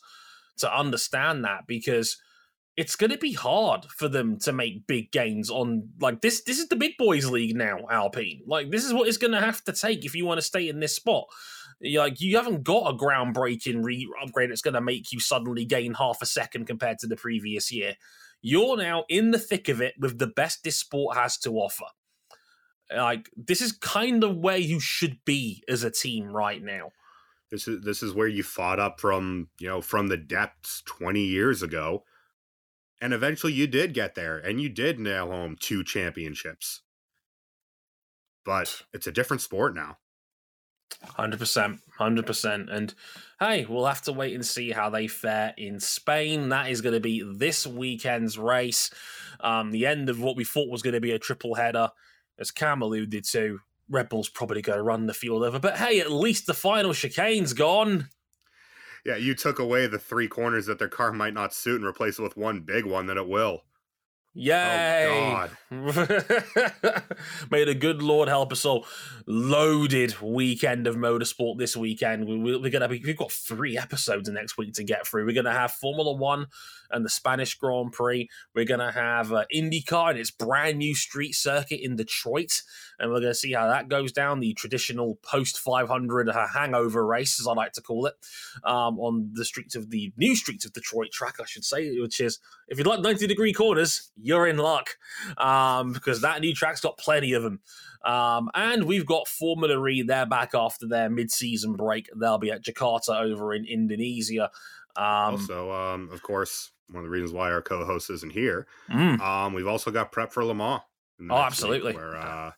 to 0.57 0.77
understand 0.77 1.43
that 1.45 1.67
because 1.67 2.17
it's 2.77 2.97
going 2.97 3.11
to 3.11 3.17
be 3.17 3.33
hard 3.33 3.85
for 3.85 4.09
them 4.09 4.37
to 4.39 4.51
make 4.51 4.87
big 4.87 5.11
gains 5.11 5.49
on 5.49 5.89
like 6.01 6.21
this. 6.21 6.43
This 6.43 6.59
is 6.59 6.67
the 6.67 6.75
big 6.75 6.97
boys 6.97 7.29
league 7.29 7.55
now, 7.55 7.79
Alpine. 7.89 8.41
Like 8.45 8.69
this 8.69 8.83
is 8.83 8.93
what 8.93 9.07
it's 9.07 9.17
going 9.17 9.31
to 9.31 9.39
have 9.39 9.63
to 9.63 9.73
take 9.73 10.03
if 10.03 10.13
you 10.13 10.25
want 10.25 10.39
to 10.39 10.45
stay 10.45 10.67
in 10.67 10.81
this 10.81 10.95
spot. 10.95 11.25
Like 11.81 12.19
you 12.19 12.35
haven't 12.35 12.63
got 12.63 12.89
a 12.89 12.97
groundbreaking 12.97 13.83
re- 13.83 14.07
upgrade 14.21 14.51
that's 14.51 14.61
going 14.61 14.73
to 14.73 14.81
make 14.81 15.11
you 15.13 15.19
suddenly 15.21 15.63
gain 15.63 15.93
half 15.93 16.21
a 16.21 16.25
second 16.25 16.65
compared 16.65 16.99
to 16.99 17.07
the 17.07 17.15
previous 17.15 17.71
year. 17.71 17.95
You're 18.41 18.77
now 18.77 19.05
in 19.07 19.31
the 19.31 19.39
thick 19.39 19.69
of 19.69 19.81
it 19.81 19.93
with 19.97 20.19
the 20.19 20.27
best 20.27 20.63
this 20.63 20.77
sport 20.77 21.17
has 21.17 21.37
to 21.39 21.51
offer. 21.53 21.85
Like 22.93 23.29
this 23.35 23.61
is 23.61 23.71
kind 23.71 24.23
of 24.23 24.37
where 24.37 24.57
you 24.57 24.79
should 24.79 25.19
be 25.25 25.63
as 25.67 25.83
a 25.83 25.91
team 25.91 26.27
right 26.27 26.61
now. 26.61 26.91
This 27.51 27.67
is 27.67 27.83
this 27.83 28.03
is 28.03 28.13
where 28.13 28.27
you 28.27 28.43
fought 28.43 28.79
up 28.79 28.99
from, 28.99 29.49
you 29.59 29.67
know, 29.67 29.81
from 29.81 30.07
the 30.07 30.17
depths 30.17 30.83
20 30.85 31.21
years 31.21 31.63
ago. 31.63 32.03
And 33.01 33.13
eventually 33.13 33.53
you 33.53 33.67
did 33.67 33.93
get 33.93 34.15
there 34.15 34.37
and 34.37 34.61
you 34.61 34.69
did 34.69 34.99
nail 34.99 35.27
home 35.27 35.55
two 35.59 35.83
championships. 35.83 36.81
But 38.45 38.83
it's 38.93 39.07
a 39.07 39.11
different 39.11 39.41
sport 39.41 39.75
now. 39.75 39.97
Hundred 41.03 41.39
percent, 41.39 41.79
hundred 41.97 42.25
percent, 42.25 42.69
and 42.69 42.93
hey, 43.39 43.65
we'll 43.67 43.85
have 43.85 44.01
to 44.03 44.13
wait 44.13 44.33
and 44.33 44.45
see 44.45 44.71
how 44.71 44.89
they 44.89 45.07
fare 45.07 45.53
in 45.57 45.79
Spain. 45.79 46.49
That 46.49 46.69
is 46.69 46.81
going 46.81 46.93
to 46.93 46.99
be 46.99 47.21
this 47.21 47.67
weekend's 47.67 48.37
race, 48.37 48.91
um, 49.39 49.71
the 49.71 49.85
end 49.85 50.09
of 50.09 50.21
what 50.21 50.35
we 50.35 50.43
thought 50.43 50.69
was 50.69 50.81
going 50.81 50.93
to 50.93 51.01
be 51.01 51.11
a 51.11 51.19
triple 51.19 51.55
header, 51.55 51.91
as 52.39 52.51
Cam 52.51 52.81
alluded 52.81 53.23
to. 53.25 53.59
Red 53.89 54.09
Bull's 54.09 54.29
probably 54.29 54.61
going 54.61 54.77
to 54.77 54.83
run 54.83 55.05
the 55.05 55.13
field 55.13 55.43
over, 55.43 55.59
but 55.59 55.77
hey, 55.77 55.99
at 55.99 56.11
least 56.11 56.47
the 56.47 56.53
final 56.53 56.93
chicane's 56.93 57.53
gone. 57.53 58.09
Yeah, 59.05 59.17
you 59.17 59.35
took 59.35 59.59
away 59.59 59.85
the 59.85 59.99
three 59.99 60.27
corners 60.27 60.65
that 60.65 60.79
their 60.79 60.89
car 60.89 61.13
might 61.13 61.35
not 61.35 61.53
suit 61.53 61.75
and 61.75 61.85
replace 61.85 62.17
it 62.17 62.23
with 62.23 62.35
one 62.35 62.61
big 62.61 62.85
one 62.85 63.05
that 63.05 63.17
it 63.17 63.27
will. 63.27 63.61
Yay! 64.37 65.07
Oh 65.09 65.31
God! 65.31 65.51
May 67.49 67.63
the 67.63 67.73
good 67.73 68.01
Lord 68.01 68.27
help 68.27 68.51
us 68.51 68.65
all. 68.65 68.85
Loaded 69.25 70.19
weekend 70.19 70.87
of 70.87 70.97
motorsport 70.97 71.57
this 71.57 71.77
weekend. 71.77 72.27
We, 72.27 72.53
are 72.53 72.69
gonna 72.69 72.89
be, 72.89 73.01
we've 73.03 73.15
got 73.15 73.31
three 73.31 73.77
episodes 73.77 74.29
next 74.29 74.57
week 74.57 74.73
to 74.73 74.83
get 74.83 75.07
through. 75.07 75.25
We're 75.25 75.41
gonna 75.41 75.53
have 75.53 75.71
Formula 75.71 76.13
One 76.13 76.47
and 76.91 77.05
the 77.05 77.09
Spanish 77.09 77.55
Grand 77.55 77.93
Prix. 77.93 78.27
We're 78.53 78.65
gonna 78.65 78.91
have 78.91 79.31
uh, 79.31 79.45
IndyCar 79.55 80.11
and 80.11 80.19
its 80.19 80.31
brand 80.31 80.79
new 80.79 80.95
street 80.95 81.33
circuit 81.33 81.79
in 81.81 81.95
Detroit, 81.95 82.61
and 82.99 83.11
we're 83.11 83.21
gonna 83.21 83.33
see 83.33 83.53
how 83.53 83.67
that 83.67 83.87
goes 83.87 84.11
down. 84.11 84.41
The 84.41 84.53
traditional 84.53 85.15
post 85.23 85.57
500 85.59 86.27
uh, 86.27 86.47
hangover 86.49 87.05
race, 87.05 87.39
as 87.39 87.47
I 87.47 87.53
like 87.53 87.71
to 87.73 87.81
call 87.81 88.05
it, 88.05 88.15
um, 88.65 88.99
on 88.99 89.31
the 89.33 89.45
streets 89.45 89.75
of 89.75 89.91
the 89.91 90.11
new 90.17 90.35
streets 90.35 90.65
of 90.65 90.73
Detroit 90.73 91.11
track, 91.11 91.35
I 91.39 91.45
should 91.45 91.63
say, 91.63 91.97
which 92.01 92.19
is 92.19 92.39
if 92.67 92.77
you 92.77 92.83
like 92.83 92.99
90 92.99 93.27
degree 93.27 93.53
corners 93.53 94.11
you're 94.25 94.47
in 94.47 94.57
luck 94.57 94.97
um, 95.37 95.93
because 95.93 96.21
that 96.21 96.41
new 96.41 96.53
track's 96.53 96.81
got 96.81 96.97
plenty 96.97 97.33
of 97.33 97.43
them. 97.43 97.59
Um, 98.03 98.49
and 98.53 98.83
we've 98.85 99.05
got 99.05 99.27
Formula 99.27 99.83
E. 99.87 100.03
They're 100.03 100.25
back 100.25 100.53
after 100.53 100.87
their 100.87 101.09
mid-season 101.09 101.73
break. 101.73 102.09
They'll 102.15 102.37
be 102.37 102.51
at 102.51 102.63
Jakarta 102.63 103.19
over 103.21 103.53
in 103.53 103.65
Indonesia. 103.65 104.51
Um, 104.95 105.35
also, 105.35 105.71
um, 105.71 106.09
of 106.11 106.21
course, 106.21 106.71
one 106.89 106.99
of 106.99 107.03
the 107.03 107.09
reasons 107.09 107.33
why 107.33 107.51
our 107.51 107.61
co-host 107.61 108.09
isn't 108.09 108.31
here. 108.31 108.67
mm, 108.89 109.19
Um, 109.19 109.53
we've 109.53 109.67
also 109.67 109.91
got 109.91 110.11
prep 110.11 110.31
for 110.31 110.43
Le 110.45 110.53
Mans. 110.53 110.81
Oh, 111.29 111.35
absolutely. 111.37 111.93
Where 111.93 112.15
uh, 112.15 112.51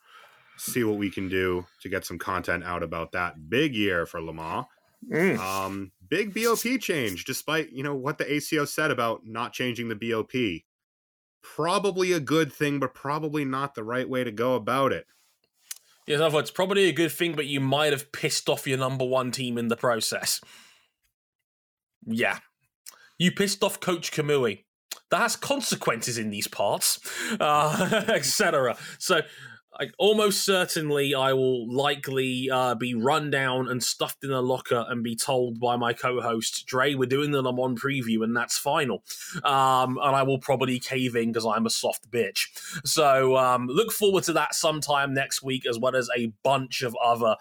see 0.58 0.84
what 0.84 0.98
we 0.98 1.10
can 1.10 1.30
do 1.30 1.66
to 1.82 1.90
get 1.90 2.06
some 2.06 2.18
content 2.18 2.64
out 2.64 2.84
about 2.84 3.12
that 3.14 3.50
big 3.50 3.76
year 3.76 4.06
for 4.06 4.22
Le 4.22 4.34
Mans. 4.34 4.66
mm. 5.10 5.38
Um, 5.38 5.92
big 6.10 6.34
BOP 6.34 6.80
change, 6.82 7.24
despite 7.26 7.72
you 7.72 7.84
know 7.84 7.96
what 7.96 8.18
the 8.18 8.32
ACO 8.32 8.66
said 8.66 8.92
about 8.92 9.22
not 9.26 9.54
changing 9.54 9.88
the 9.88 9.96
BOP. 9.96 10.34
Probably 11.56 12.12
a 12.12 12.20
good 12.20 12.52
thing, 12.52 12.80
but 12.80 12.94
probably 12.94 13.46
not 13.46 13.76
the 13.76 13.84
right 13.84 14.08
way 14.08 14.24
to 14.24 14.32
go 14.32 14.56
about 14.56 14.92
it. 14.92 15.06
Yeah, 16.06 16.16
in 16.16 16.22
other 16.22 16.36
words, 16.36 16.52
probably 16.52 16.88
a 16.88 16.94
good 16.94 17.12
thing, 17.12 17.34
but 17.36 17.48
you 17.48 17.60
might 17.60 17.92
have 17.92 18.12
pissed 18.12 18.48
off 18.48 18.66
your 18.68 18.78
number 18.78 19.06
one 19.06 19.32
team 19.32 19.58
in 19.58 19.68
the 19.68 19.76
process. 19.76 20.40
Yeah. 22.06 22.40
You 23.18 23.32
pissed 23.32 23.64
off 23.64 23.80
Coach 23.80 24.12
Kamui. 24.12 24.64
That 25.10 25.20
has 25.20 25.36
consequences 25.36 26.18
in 26.18 26.30
these 26.30 26.48
parts, 26.48 27.00
uh, 27.40 28.06
etc. 28.08 28.78
So, 29.00 29.22
almost 29.98 30.44
certainly, 30.44 31.14
I 31.14 31.34
will 31.34 31.72
likely 31.72 32.50
uh, 32.50 32.76
be 32.76 32.94
run 32.94 33.30
down 33.30 33.68
and 33.68 33.84
stuffed 33.84 34.24
in 34.24 34.32
a 34.32 34.42
locker 34.42 34.86
and 34.88 35.04
be 35.04 35.16
told 35.16 35.60
by 35.60 35.76
my 35.76 35.94
co-host 35.94 36.66
Dre, 36.66 36.96
"We're 36.96 37.06
doing 37.06 37.32
the 37.32 37.42
Le 37.42 37.54
Mans 37.54 37.80
preview, 37.80 38.24
and 38.24 38.36
that's 38.36 38.58
final." 38.58 39.04
Um, 39.44 39.98
and 40.02 40.16
I 40.16 40.24
will 40.24 40.40
probably 40.40 40.80
cave 40.80 41.16
in 41.16 41.32
because 41.32 41.46
I'm 41.46 41.66
a 41.66 41.70
soft 41.70 42.10
bitch. 42.10 42.48
So, 42.86 43.38
um, 43.38 43.68
look 43.68 43.92
forward 43.92 44.24
to 44.26 44.34
that 44.34 44.56
sometime 44.56 45.14
next 45.14 45.44
week, 45.44 45.66
as 45.68 45.78
well 45.78 45.96
as 45.96 46.10
a 46.16 46.28
bunch 46.44 46.82
of 46.82 46.96
other 47.04 47.36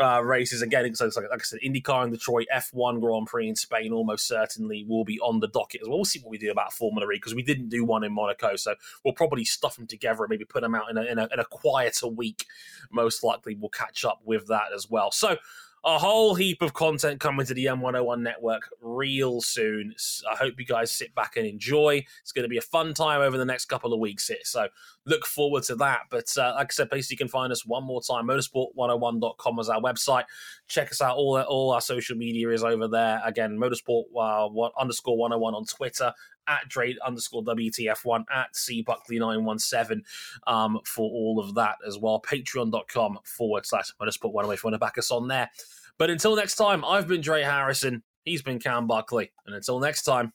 uh, 0.00 0.22
races. 0.24 0.62
Again, 0.62 0.94
so 0.94 1.06
like, 1.06 1.16
like 1.16 1.40
I 1.40 1.42
said, 1.42 1.60
IndyCar 1.64 2.04
in 2.04 2.10
Detroit, 2.10 2.46
F1 2.54 3.00
Grand 3.00 3.26
Prix 3.26 3.48
in 3.48 3.56
Spain, 3.56 3.92
almost 3.92 4.26
certainly 4.26 4.84
will 4.88 5.04
be 5.04 5.20
on 5.20 5.40
the 5.40 5.48
docket 5.48 5.82
as 5.82 5.88
well. 5.88 5.98
We'll 5.98 6.04
see 6.04 6.20
what 6.20 6.30
we 6.30 6.38
do 6.38 6.50
about 6.50 6.72
Formula 6.72 7.10
E 7.10 7.16
because 7.16 7.34
we 7.34 7.42
didn't 7.42 7.68
do 7.68 7.84
one 7.84 8.04
in 8.04 8.12
Monaco, 8.12 8.56
so 8.56 8.74
we'll 9.04 9.14
probably 9.14 9.44
stuff 9.44 9.76
them 9.76 9.86
together 9.86 10.24
and 10.24 10.30
maybe 10.30 10.44
put 10.44 10.62
them 10.62 10.74
out 10.74 10.90
in 10.90 10.96
a, 10.96 11.02
in 11.02 11.18
a, 11.18 11.28
in 11.32 11.38
a 11.38 11.44
quieter 11.82 12.08
week. 12.08 12.46
Most 12.90 13.24
likely, 13.24 13.54
we'll 13.54 13.70
catch 13.70 14.04
up 14.04 14.20
with 14.24 14.46
that 14.48 14.72
as 14.74 14.88
well. 14.90 15.10
So. 15.10 15.36
A 15.84 15.98
whole 15.98 16.36
heap 16.36 16.62
of 16.62 16.74
content 16.74 17.18
coming 17.18 17.44
to 17.44 17.54
the 17.54 17.64
M101 17.64 18.20
network 18.20 18.68
real 18.80 19.40
soon. 19.40 19.92
I 20.30 20.36
hope 20.36 20.54
you 20.56 20.64
guys 20.64 20.92
sit 20.92 21.12
back 21.12 21.36
and 21.36 21.44
enjoy. 21.44 22.04
It's 22.20 22.30
going 22.30 22.44
to 22.44 22.48
be 22.48 22.58
a 22.58 22.60
fun 22.60 22.94
time 22.94 23.20
over 23.20 23.36
the 23.36 23.44
next 23.44 23.64
couple 23.64 23.92
of 23.92 23.98
weeks 23.98 24.28
here. 24.28 24.36
So 24.44 24.68
look 25.06 25.26
forward 25.26 25.64
to 25.64 25.74
that. 25.74 26.02
But 26.08 26.32
uh, 26.38 26.52
like 26.54 26.70
I 26.70 26.72
said, 26.72 26.88
basically, 26.88 27.14
you 27.14 27.18
can 27.18 27.26
find 27.26 27.52
us 27.52 27.66
one 27.66 27.82
more 27.82 28.00
time. 28.00 28.28
Motorsport101.com 28.28 29.58
is 29.58 29.68
our 29.68 29.80
website. 29.80 30.22
Check 30.68 30.92
us 30.92 31.02
out. 31.02 31.16
All 31.16 31.40
all 31.40 31.72
our 31.72 31.80
social 31.80 32.16
media 32.16 32.50
is 32.50 32.62
over 32.62 32.86
there. 32.86 33.20
Again, 33.24 33.58
motorsport 33.58 34.04
uh, 34.16 34.68
underscore 34.80 35.16
101 35.16 35.52
on 35.52 35.64
Twitter. 35.64 36.12
At 36.48 36.68
Dre 36.68 36.96
underscore 37.04 37.42
WTF1 37.44 38.24
at 38.32 38.54
C 38.56 38.84
Buckley917 38.84 40.02
um, 40.46 40.80
for 40.84 41.10
all 41.10 41.38
of 41.38 41.54
that 41.54 41.76
as 41.86 41.98
well. 41.98 42.20
Patreon.com 42.20 43.18
forward 43.24 43.66
slash 43.66 43.92
motorsport 44.00 44.32
101 44.32 44.54
if 44.54 44.64
you 44.64 44.68
want 44.68 44.74
to 44.74 44.78
back 44.78 44.98
us 44.98 45.10
on 45.10 45.28
there. 45.28 45.50
But 45.98 46.10
until 46.10 46.34
next 46.36 46.56
time, 46.56 46.84
I've 46.84 47.06
been 47.06 47.20
Dre 47.20 47.42
Harrison. 47.42 48.02
He's 48.24 48.42
been 48.42 48.58
Cam 48.58 48.86
Buckley. 48.86 49.32
And 49.46 49.54
until 49.54 49.78
next 49.78 50.02
time, 50.02 50.32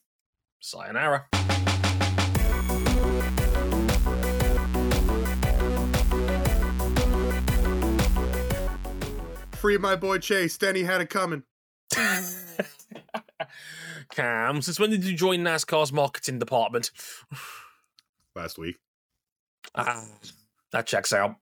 sayonara. 0.60 1.26
Free 9.56 9.76
my 9.76 9.96
boy 9.96 10.18
Chase. 10.18 10.56
Denny 10.56 10.84
had 10.84 11.00
it 11.00 11.10
coming. 11.10 11.42
Cam, 14.18 14.62
since 14.62 14.80
when 14.80 14.90
did 14.90 15.04
you 15.04 15.14
join 15.14 15.44
NASCAR's 15.44 15.92
marketing 15.92 16.40
department? 16.40 16.90
Last 18.34 18.58
week. 18.58 18.76
Ah, 19.76 20.04
that 20.72 20.88
checks 20.88 21.12
out. 21.12 21.36